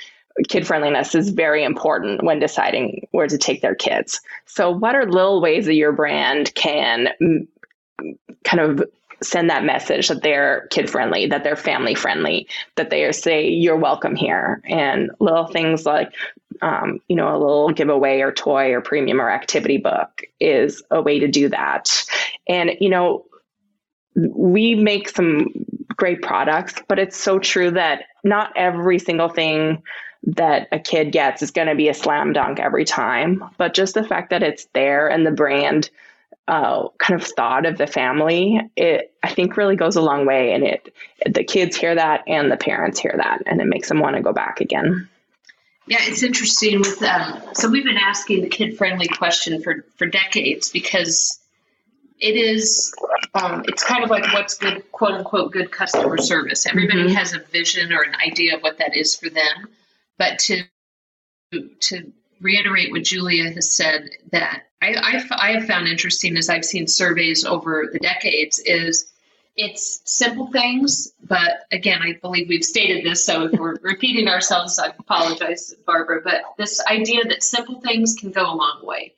kid 0.48 0.66
friendliness 0.66 1.14
is 1.14 1.30
very 1.30 1.64
important 1.64 2.22
when 2.22 2.38
deciding 2.38 3.06
where 3.10 3.26
to 3.26 3.38
take 3.38 3.62
their 3.62 3.74
kids. 3.74 4.20
So, 4.46 4.70
what 4.70 4.94
are 4.94 5.06
little 5.06 5.40
ways 5.40 5.66
that 5.66 5.74
your 5.74 5.92
brand 5.92 6.54
can 6.54 7.08
kind 8.44 8.60
of 8.60 8.82
send 9.22 9.50
that 9.50 9.64
message 9.64 10.08
that 10.08 10.22
they're 10.22 10.68
kid 10.70 10.88
friendly, 10.88 11.26
that 11.26 11.42
they're 11.42 11.56
family 11.56 11.94
friendly, 11.94 12.48
that 12.76 12.90
they 12.90 13.10
say 13.12 13.48
you're 13.48 13.76
welcome 13.76 14.14
here, 14.14 14.62
and 14.64 15.10
little 15.20 15.46
things 15.46 15.84
like 15.84 16.12
um, 16.62 17.00
you 17.08 17.16
know 17.16 17.28
a 17.28 17.38
little 17.38 17.70
giveaway 17.70 18.20
or 18.20 18.32
toy 18.32 18.72
or 18.72 18.80
premium 18.80 19.20
or 19.20 19.30
activity 19.30 19.78
book 19.78 20.22
is 20.40 20.82
a 20.90 21.02
way 21.02 21.18
to 21.18 21.28
do 21.28 21.48
that. 21.48 22.04
And 22.48 22.72
you 22.80 22.88
know 22.88 23.24
we 24.14 24.74
make 24.74 25.08
some 25.08 25.48
great 25.96 26.22
products, 26.22 26.74
but 26.88 26.98
it's 26.98 27.16
so 27.16 27.38
true 27.38 27.70
that 27.72 28.04
not 28.24 28.52
every 28.56 28.98
single 28.98 29.28
thing 29.28 29.82
that 30.24 30.68
a 30.72 30.78
kid 30.78 31.12
gets 31.12 31.42
is 31.42 31.50
going 31.50 31.68
to 31.68 31.74
be 31.74 31.88
a 31.88 31.94
slam 31.94 32.32
dunk 32.32 32.58
every 32.60 32.84
time. 32.84 33.44
But 33.56 33.74
just 33.74 33.94
the 33.94 34.04
fact 34.04 34.30
that 34.30 34.42
it's 34.42 34.66
there 34.74 35.08
and 35.08 35.26
the 35.26 35.30
brand 35.30 35.90
uh, 36.48 36.88
kind 36.98 37.20
of 37.20 37.26
thought 37.26 37.66
of 37.66 37.78
the 37.78 37.86
family, 37.86 38.60
it 38.76 39.14
I 39.22 39.28
think 39.28 39.56
really 39.56 39.76
goes 39.76 39.96
a 39.96 40.02
long 40.02 40.26
way. 40.26 40.52
And 40.52 40.64
it 40.64 40.94
the 41.26 41.44
kids 41.44 41.76
hear 41.76 41.94
that 41.94 42.24
and 42.26 42.50
the 42.50 42.56
parents 42.56 42.98
hear 42.98 43.14
that, 43.16 43.42
and 43.46 43.60
it 43.60 43.66
makes 43.66 43.88
them 43.88 44.00
want 44.00 44.16
to 44.16 44.22
go 44.22 44.32
back 44.32 44.60
again. 44.60 45.08
Yeah, 45.86 45.98
it's 46.00 46.22
interesting 46.22 46.80
with 46.80 47.02
um, 47.02 47.42
so 47.54 47.68
we've 47.68 47.84
been 47.84 47.96
asking 47.96 48.42
the 48.42 48.48
kid 48.48 48.76
friendly 48.76 49.08
question 49.08 49.62
for 49.62 49.84
for 49.96 50.06
decades 50.06 50.68
because 50.70 51.38
it 52.20 52.36
is 52.36 52.94
um, 53.34 53.64
it's 53.68 53.84
kind 53.84 54.04
of 54.04 54.10
like 54.10 54.32
what's 54.32 54.56
good 54.58 54.90
quote 54.92 55.12
unquote 55.12 55.52
good 55.52 55.70
customer 55.70 56.18
service 56.18 56.66
everybody 56.66 57.04
mm-hmm. 57.04 57.14
has 57.14 57.32
a 57.32 57.38
vision 57.38 57.92
or 57.92 58.02
an 58.02 58.14
idea 58.26 58.56
of 58.56 58.62
what 58.62 58.78
that 58.78 58.96
is 58.96 59.14
for 59.14 59.30
them 59.30 59.68
but 60.18 60.38
to 60.40 60.64
to 61.80 62.12
reiterate 62.40 62.90
what 62.90 63.04
Julia 63.04 63.50
has 63.50 63.74
said, 63.74 64.10
that 64.32 64.64
I, 64.82 64.94
I, 64.94 65.48
I 65.48 65.52
have 65.52 65.66
found 65.66 65.88
interesting 65.88 66.36
as 66.36 66.48
I've 66.48 66.64
seen 66.64 66.86
surveys 66.86 67.44
over 67.44 67.88
the 67.92 67.98
decades 67.98 68.58
is 68.60 69.10
it's 69.56 70.02
simple 70.04 70.46
things, 70.52 71.12
but 71.26 71.66
again, 71.72 72.00
I 72.00 72.12
believe 72.12 72.48
we've 72.48 72.64
stated 72.64 73.04
this, 73.04 73.26
so 73.26 73.46
if 73.46 73.52
we're 73.58 73.76
repeating 73.82 74.28
ourselves, 74.28 74.78
I 74.78 74.88
apologize, 74.98 75.74
Barbara. 75.84 76.20
But 76.22 76.42
this 76.56 76.80
idea 76.86 77.24
that 77.24 77.42
simple 77.42 77.80
things 77.80 78.14
can 78.14 78.30
go 78.30 78.42
a 78.42 78.54
long 78.54 78.80
way, 78.84 79.14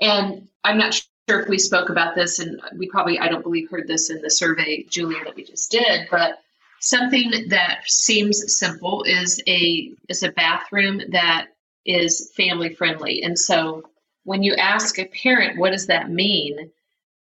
and 0.00 0.46
I'm 0.62 0.78
not 0.78 0.94
sure 1.28 1.40
if 1.40 1.48
we 1.48 1.58
spoke 1.58 1.88
about 1.88 2.14
this, 2.14 2.38
and 2.38 2.60
we 2.76 2.86
probably 2.88 3.18
I 3.18 3.26
don't 3.26 3.42
believe 3.42 3.68
heard 3.68 3.88
this 3.88 4.10
in 4.10 4.22
the 4.22 4.30
survey, 4.30 4.84
Julia, 4.88 5.24
that 5.24 5.34
we 5.34 5.42
just 5.42 5.72
did, 5.72 6.06
but 6.08 6.40
Something 6.80 7.48
that 7.48 7.82
seems 7.86 8.58
simple 8.58 9.02
is 9.02 9.42
a 9.46 9.92
is 10.08 10.22
a 10.22 10.32
bathroom 10.32 11.02
that 11.10 11.48
is 11.84 12.32
family 12.34 12.74
friendly. 12.74 13.22
And 13.22 13.38
so 13.38 13.84
when 14.24 14.42
you 14.42 14.54
ask 14.54 14.98
a 14.98 15.04
parent 15.04 15.58
what 15.58 15.72
does 15.72 15.86
that 15.88 16.10
mean, 16.10 16.70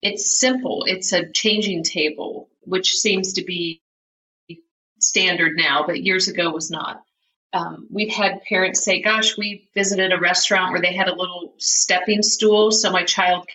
it's 0.01 0.39
simple. 0.39 0.83
It's 0.87 1.13
a 1.13 1.29
changing 1.31 1.83
table, 1.83 2.49
which 2.61 2.95
seems 2.95 3.33
to 3.33 3.43
be 3.43 3.81
standard 4.99 5.55
now, 5.55 5.85
but 5.85 6.03
years 6.03 6.27
ago 6.27 6.49
was 6.49 6.71
not. 6.71 7.03
Um, 7.53 7.87
we've 7.91 8.11
had 8.11 8.43
parents 8.43 8.83
say, 8.83 9.01
Gosh, 9.01 9.37
we 9.37 9.69
visited 9.75 10.11
a 10.11 10.19
restaurant 10.19 10.71
where 10.71 10.81
they 10.81 10.93
had 10.93 11.09
a 11.09 11.15
little 11.15 11.53
stepping 11.59 12.23
stool 12.23 12.71
so 12.71 12.91
my 12.91 13.03
child 13.03 13.47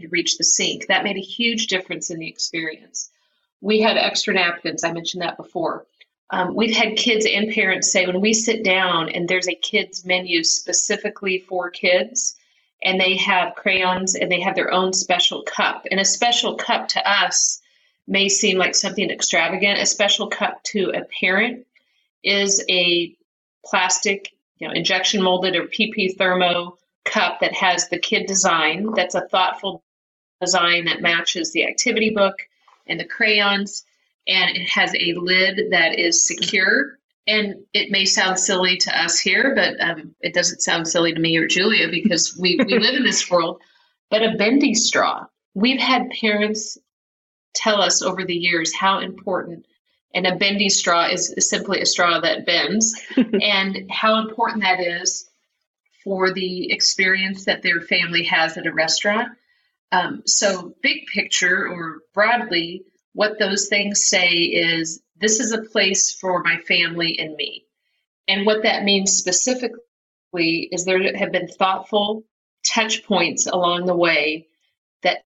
could 0.00 0.12
reach 0.12 0.38
the 0.38 0.44
sink. 0.44 0.86
That 0.86 1.02
made 1.02 1.16
a 1.16 1.20
huge 1.20 1.66
difference 1.66 2.10
in 2.10 2.20
the 2.20 2.28
experience. 2.28 3.10
We 3.60 3.80
had 3.80 3.96
extra 3.96 4.34
napkins. 4.34 4.84
I 4.84 4.92
mentioned 4.92 5.22
that 5.22 5.36
before. 5.36 5.86
Um, 6.30 6.54
we've 6.54 6.76
had 6.76 6.96
kids 6.96 7.26
and 7.26 7.52
parents 7.52 7.90
say 7.92 8.06
when 8.06 8.20
we 8.20 8.32
sit 8.32 8.62
down 8.62 9.08
and 9.08 9.28
there's 9.28 9.48
a 9.48 9.54
kids 9.54 10.04
menu 10.04 10.44
specifically 10.44 11.40
for 11.48 11.70
kids, 11.70 12.36
and 12.82 13.00
they 13.00 13.16
have 13.16 13.56
crayons 13.56 14.14
and 14.14 14.30
they 14.30 14.40
have 14.40 14.54
their 14.54 14.72
own 14.72 14.92
special 14.92 15.42
cup. 15.42 15.86
And 15.90 16.00
a 16.00 16.04
special 16.04 16.54
cup 16.54 16.88
to 16.88 17.10
us 17.10 17.60
may 18.06 18.28
seem 18.28 18.58
like 18.58 18.74
something 18.74 19.10
extravagant. 19.10 19.80
A 19.80 19.86
special 19.86 20.28
cup 20.28 20.62
to 20.64 20.92
a 20.94 21.04
parent 21.20 21.66
is 22.22 22.64
a 22.68 23.14
plastic, 23.64 24.32
you 24.58 24.66
know, 24.66 24.72
injection 24.72 25.22
molded 25.22 25.56
or 25.56 25.66
PP 25.66 26.16
thermo 26.16 26.78
cup 27.04 27.40
that 27.40 27.52
has 27.52 27.88
the 27.88 27.98
kid 27.98 28.26
design. 28.26 28.92
That's 28.94 29.14
a 29.14 29.28
thoughtful 29.28 29.82
design 30.40 30.86
that 30.86 31.02
matches 31.02 31.52
the 31.52 31.66
activity 31.66 32.10
book 32.10 32.36
and 32.90 33.00
the 33.00 33.04
crayons, 33.04 33.84
and 34.28 34.56
it 34.56 34.68
has 34.68 34.94
a 34.94 35.14
lid 35.14 35.70
that 35.70 35.98
is 35.98 36.26
secure. 36.26 36.98
And 37.26 37.64
it 37.72 37.90
may 37.90 38.04
sound 38.04 38.38
silly 38.38 38.76
to 38.78 39.02
us 39.02 39.18
here, 39.18 39.54
but 39.54 39.80
um, 39.80 40.14
it 40.20 40.34
doesn't 40.34 40.62
sound 40.62 40.88
silly 40.88 41.14
to 41.14 41.20
me 41.20 41.36
or 41.36 41.46
Julia 41.46 41.88
because 41.88 42.36
we, 42.36 42.58
we 42.66 42.78
live 42.78 42.94
in 42.94 43.04
this 43.04 43.30
world. 43.30 43.60
But 44.10 44.22
a 44.22 44.36
bendy 44.36 44.74
straw. 44.74 45.26
We've 45.54 45.80
had 45.80 46.10
parents 46.10 46.76
tell 47.54 47.80
us 47.80 48.02
over 48.02 48.24
the 48.24 48.34
years 48.34 48.74
how 48.74 48.98
important 48.98 49.66
and 50.14 50.26
a 50.26 50.36
bendy 50.36 50.68
straw 50.68 51.06
is 51.06 51.34
simply 51.38 51.80
a 51.80 51.86
straw 51.86 52.20
that 52.20 52.46
bends 52.46 53.00
and 53.16 53.90
how 53.90 54.20
important 54.20 54.62
that 54.62 54.80
is 54.80 55.28
for 56.02 56.32
the 56.32 56.72
experience 56.72 57.44
that 57.44 57.62
their 57.62 57.80
family 57.80 58.24
has 58.24 58.56
at 58.56 58.66
a 58.66 58.72
restaurant 58.72 59.28
um, 59.92 60.22
so, 60.24 60.74
big 60.82 61.06
picture 61.06 61.66
or 61.68 62.02
broadly, 62.14 62.84
what 63.12 63.38
those 63.38 63.68
things 63.68 64.04
say 64.04 64.30
is 64.30 65.02
this 65.16 65.40
is 65.40 65.52
a 65.52 65.62
place 65.62 66.12
for 66.12 66.42
my 66.42 66.58
family 66.58 67.18
and 67.18 67.34
me. 67.34 67.64
And 68.28 68.46
what 68.46 68.62
that 68.62 68.84
means 68.84 69.16
specifically 69.16 70.68
is 70.70 70.84
there 70.84 71.16
have 71.16 71.32
been 71.32 71.48
thoughtful 71.48 72.22
touch 72.64 73.04
points 73.04 73.46
along 73.46 73.86
the 73.86 73.96
way 73.96 74.46
that 75.02 75.24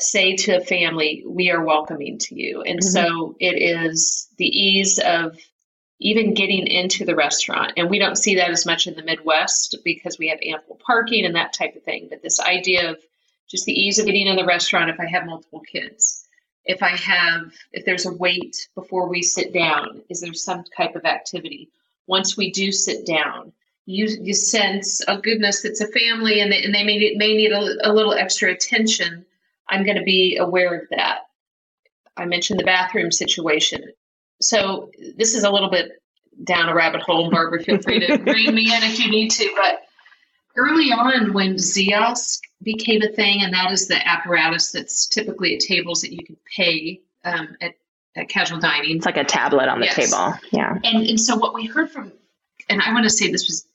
say 0.00 0.36
to 0.36 0.56
a 0.56 0.60
family, 0.60 1.22
we 1.26 1.50
are 1.50 1.64
welcoming 1.64 2.18
to 2.18 2.34
you. 2.34 2.62
And 2.62 2.80
mm-hmm. 2.80 2.88
so 2.88 3.36
it 3.38 3.62
is 3.62 4.28
the 4.36 4.46
ease 4.46 4.98
of 4.98 5.38
even 6.00 6.34
getting 6.34 6.66
into 6.66 7.04
the 7.04 7.14
restaurant. 7.14 7.74
And 7.76 7.88
we 7.88 8.00
don't 8.00 8.18
see 8.18 8.34
that 8.36 8.50
as 8.50 8.66
much 8.66 8.88
in 8.88 8.94
the 8.94 9.04
Midwest 9.04 9.76
because 9.84 10.18
we 10.18 10.28
have 10.28 10.40
ample 10.44 10.80
parking 10.84 11.24
and 11.24 11.36
that 11.36 11.52
type 11.52 11.76
of 11.76 11.84
thing. 11.84 12.08
But 12.10 12.22
this 12.22 12.40
idea 12.40 12.90
of 12.90 12.98
just 13.52 13.66
the 13.66 13.78
ease 13.78 13.98
of 13.98 14.08
eating 14.08 14.26
in 14.26 14.36
the 14.36 14.46
restaurant 14.46 14.90
if 14.90 14.98
I 14.98 15.06
have 15.06 15.26
multiple 15.26 15.60
kids. 15.60 16.26
If 16.64 16.82
I 16.82 16.96
have, 16.96 17.52
if 17.72 17.84
there's 17.84 18.06
a 18.06 18.12
wait 18.12 18.68
before 18.74 19.08
we 19.08 19.22
sit 19.22 19.52
down, 19.52 20.02
is 20.08 20.20
there 20.20 20.32
some 20.32 20.64
type 20.76 20.96
of 20.96 21.04
activity? 21.04 21.68
Once 22.06 22.36
we 22.36 22.50
do 22.50 22.72
sit 22.72 23.06
down, 23.06 23.52
you 23.84 24.06
you 24.20 24.32
sense, 24.32 25.02
oh 25.06 25.18
goodness, 25.18 25.64
it's 25.64 25.80
a 25.80 25.88
family 25.88 26.40
and 26.40 26.50
they, 26.50 26.62
and 26.62 26.74
they 26.74 26.84
may, 26.84 27.14
may 27.16 27.34
need 27.34 27.52
a, 27.52 27.88
a 27.88 27.92
little 27.92 28.14
extra 28.14 28.50
attention. 28.50 29.26
I'm 29.68 29.84
going 29.84 29.98
to 29.98 30.04
be 30.04 30.38
aware 30.38 30.74
of 30.74 30.88
that. 30.90 31.26
I 32.16 32.24
mentioned 32.24 32.60
the 32.60 32.64
bathroom 32.64 33.12
situation. 33.12 33.92
So 34.40 34.90
this 35.16 35.34
is 35.34 35.44
a 35.44 35.50
little 35.50 35.70
bit 35.70 36.02
down 36.44 36.68
a 36.68 36.74
rabbit 36.74 37.02
hole. 37.02 37.30
Barbara, 37.30 37.62
feel 37.62 37.82
free 37.82 38.00
to 38.06 38.18
bring 38.24 38.54
me 38.54 38.74
in 38.74 38.82
if 38.82 38.98
you 38.98 39.10
need 39.10 39.30
to. 39.30 39.50
But 39.56 39.82
early 40.56 40.92
on, 40.92 41.32
when 41.32 41.56
Ziosk 41.56 42.40
became 42.62 43.02
a 43.02 43.08
thing, 43.08 43.42
and 43.42 43.52
that 43.54 43.72
is 43.72 43.88
the 43.88 44.06
apparatus 44.06 44.72
that's 44.72 45.06
typically 45.06 45.54
at 45.54 45.60
tables 45.60 46.02
that 46.02 46.12
you 46.12 46.24
can 46.24 46.36
pay 46.56 47.00
um, 47.24 47.56
at, 47.60 47.74
at 48.16 48.28
casual 48.28 48.58
dining. 48.58 48.96
It's 48.96 49.06
like 49.06 49.16
a 49.16 49.24
tablet 49.24 49.68
on 49.68 49.80
the 49.80 49.86
yes. 49.86 49.94
table. 49.94 50.34
Yeah. 50.52 50.78
And, 50.84 51.06
and 51.06 51.20
so 51.20 51.36
what 51.36 51.54
we 51.54 51.66
heard 51.66 51.90
from, 51.90 52.12
and 52.68 52.80
I 52.80 52.92
want 52.92 53.04
to 53.04 53.10
say 53.10 53.30
this 53.30 53.48
was 53.48 53.66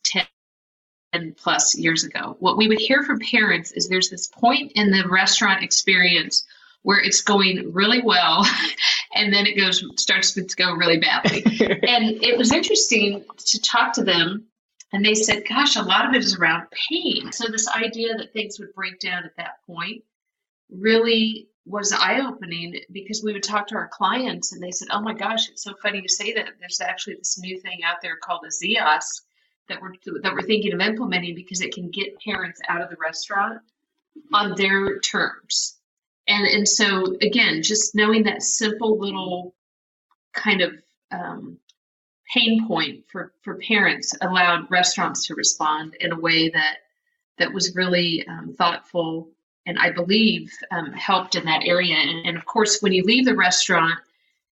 10 1.13 1.33
plus 1.35 1.77
years 1.77 2.03
ago, 2.03 2.37
what 2.39 2.57
we 2.57 2.67
would 2.67 2.79
hear 2.79 3.03
from 3.03 3.19
parents 3.19 3.71
is 3.71 3.87
there's 3.87 4.09
this 4.09 4.27
point 4.27 4.73
in 4.75 4.91
the 4.91 5.07
restaurant 5.07 5.63
experience 5.63 6.45
where 6.83 6.99
it's 6.99 7.21
going 7.21 7.73
really 7.73 8.01
well 8.01 8.45
and 9.15 9.33
then 9.33 9.45
it 9.45 9.57
goes 9.57 9.83
starts 9.97 10.33
to 10.33 10.43
go 10.55 10.73
really 10.73 10.99
badly. 10.99 11.43
and 11.59 12.23
it 12.23 12.37
was 12.37 12.53
interesting 12.53 13.25
to 13.37 13.61
talk 13.61 13.93
to 13.93 14.03
them 14.03 14.45
and 14.93 15.05
they 15.05 15.15
said, 15.15 15.47
gosh, 15.47 15.75
a 15.75 15.81
lot 15.81 16.07
of 16.07 16.13
it 16.13 16.23
is 16.23 16.37
around 16.37 16.67
pain. 16.71 17.31
So 17.31 17.47
this 17.49 17.67
idea 17.67 18.15
that 18.15 18.31
things 18.31 18.59
would 18.59 18.73
break 18.73 18.99
down 18.99 19.25
at 19.25 19.35
that 19.37 19.65
point 19.65 20.03
really 20.69 21.47
was 21.65 21.91
eye 21.91 22.21
opening 22.21 22.79
because 22.91 23.21
we 23.21 23.33
would 23.33 23.43
talk 23.43 23.67
to 23.67 23.75
our 23.75 23.89
clients 23.89 24.53
and 24.53 24.63
they 24.63 24.71
said, 24.71 24.87
oh 24.91 25.01
my 25.01 25.13
gosh, 25.13 25.49
it's 25.49 25.63
so 25.63 25.73
funny 25.81 25.99
you 25.99 26.07
say 26.07 26.33
that. 26.33 26.51
There's 26.59 26.79
actually 26.79 27.15
this 27.15 27.37
new 27.37 27.59
thing 27.59 27.79
out 27.85 27.97
there 28.01 28.15
called 28.15 28.45
a 28.45 28.47
Ziosk 28.47 29.21
that 29.67 29.81
we're 29.81 29.91
that 30.21 30.33
we're 30.33 30.41
thinking 30.43 30.73
of 30.73 30.79
implementing 30.79 31.35
because 31.35 31.59
it 31.59 31.73
can 31.73 31.89
get 31.91 32.19
parents 32.21 32.61
out 32.69 32.81
of 32.81 32.89
the 32.89 32.95
restaurant 32.95 33.59
on 34.33 34.55
their 34.55 34.99
terms. 34.99 35.77
And 36.27 36.47
and 36.47 36.67
so 36.67 37.17
again, 37.21 37.61
just 37.63 37.95
knowing 37.95 38.23
that 38.23 38.43
simple 38.43 38.97
little 38.97 39.53
kind 40.33 40.61
of 40.61 40.73
um, 41.11 41.57
pain 42.33 42.67
point 42.67 43.05
for 43.07 43.33
for 43.41 43.55
parents 43.55 44.15
allowed 44.21 44.69
restaurants 44.69 45.25
to 45.27 45.35
respond 45.35 45.95
in 45.99 46.11
a 46.11 46.19
way 46.19 46.49
that 46.49 46.77
that 47.37 47.53
was 47.53 47.75
really 47.75 48.25
um, 48.27 48.53
thoughtful 48.57 49.29
and 49.67 49.77
I 49.77 49.91
believe 49.91 50.51
um, 50.71 50.93
helped 50.93 51.35
in 51.35 51.45
that 51.45 51.63
area. 51.65 51.95
And, 51.95 52.25
and, 52.25 52.37
of 52.37 52.45
course, 52.45 52.79
when 52.81 52.93
you 52.93 53.03
leave 53.03 53.25
the 53.25 53.35
restaurant, 53.35 53.99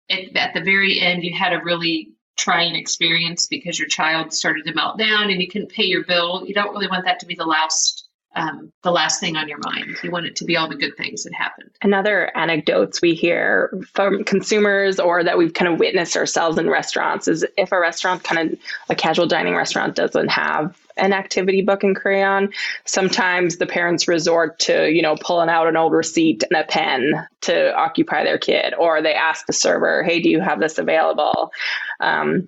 at, 0.09 0.35
at 0.35 0.53
the 0.53 0.61
very 0.61 0.99
end, 0.99 1.23
you 1.23 1.33
had 1.33 1.53
a 1.53 1.63
really 1.63 2.11
trying 2.35 2.75
experience 2.75 3.47
because 3.47 3.79
your 3.79 3.87
child 3.87 4.33
started 4.33 4.65
to 4.65 4.73
melt 4.73 4.97
down 4.97 5.31
and 5.31 5.41
you 5.41 5.47
couldn't 5.47 5.71
pay 5.71 5.85
your 5.85 6.03
bill. 6.03 6.45
You 6.45 6.53
don't 6.53 6.71
really 6.71 6.87
want 6.87 7.05
that 7.05 7.19
to 7.21 7.25
be 7.25 7.35
the 7.35 7.45
last 7.45 8.06
um, 8.37 8.71
the 8.83 8.91
last 8.91 9.19
thing 9.19 9.35
on 9.35 9.47
your 9.47 9.57
mind. 9.63 9.97
You 10.03 10.11
want 10.11 10.27
it 10.27 10.35
to 10.37 10.45
be 10.45 10.55
all 10.55 10.69
the 10.69 10.75
good 10.75 10.95
things 10.95 11.23
that 11.23 11.33
happened. 11.33 11.71
Another 11.81 12.31
anecdotes 12.37 13.01
we 13.01 13.15
hear 13.15 13.71
from 13.93 14.23
consumers 14.23 14.99
or 14.99 15.23
that 15.23 15.37
we've 15.37 15.53
kind 15.53 15.71
of 15.71 15.79
witnessed 15.79 16.15
ourselves 16.15 16.57
in 16.57 16.69
restaurants 16.69 17.27
is 17.27 17.45
if 17.57 17.71
a 17.71 17.79
restaurant 17.79 18.23
kind 18.23 18.53
of 18.53 18.59
a 18.89 18.95
casual 18.95 19.27
dining 19.27 19.55
restaurant 19.55 19.95
doesn't 19.95 20.29
have 20.29 20.77
an 20.97 21.13
activity 21.13 21.61
book 21.61 21.83
and 21.83 21.95
crayon, 21.95 22.51
sometimes 22.85 23.57
the 23.57 23.65
parents 23.65 24.07
resort 24.07 24.59
to, 24.59 24.89
you 24.89 25.01
know, 25.01 25.15
pulling 25.15 25.49
out 25.49 25.67
an 25.67 25.77
old 25.77 25.93
receipt 25.93 26.43
and 26.49 26.59
a 26.59 26.63
pen 26.63 27.27
to 27.41 27.75
occupy 27.75 28.23
their 28.23 28.37
kid, 28.37 28.73
or 28.77 29.01
they 29.01 29.13
ask 29.13 29.45
the 29.45 29.53
server, 29.53 30.03
hey, 30.03 30.21
do 30.21 30.29
you 30.29 30.39
have 30.39 30.59
this 30.59 30.77
available? 30.77 31.51
Um, 31.99 32.47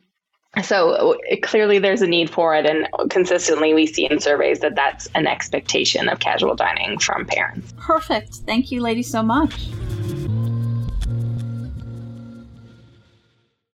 so 0.63 1.17
it, 1.27 1.43
clearly 1.43 1.79
there's 1.79 2.01
a 2.01 2.07
need 2.07 2.29
for 2.29 2.55
it 2.55 2.65
and 2.65 2.87
consistently 3.09 3.73
we 3.73 3.85
see 3.85 4.09
in 4.09 4.19
surveys 4.19 4.59
that 4.59 4.75
that's 4.75 5.07
an 5.15 5.27
expectation 5.27 6.09
of 6.09 6.19
casual 6.19 6.55
dining 6.55 6.97
from 6.99 7.25
parents. 7.25 7.73
Perfect. 7.77 8.35
Thank 8.45 8.71
you 8.71 8.81
ladies 8.81 9.09
so 9.09 9.21
much 9.21 9.69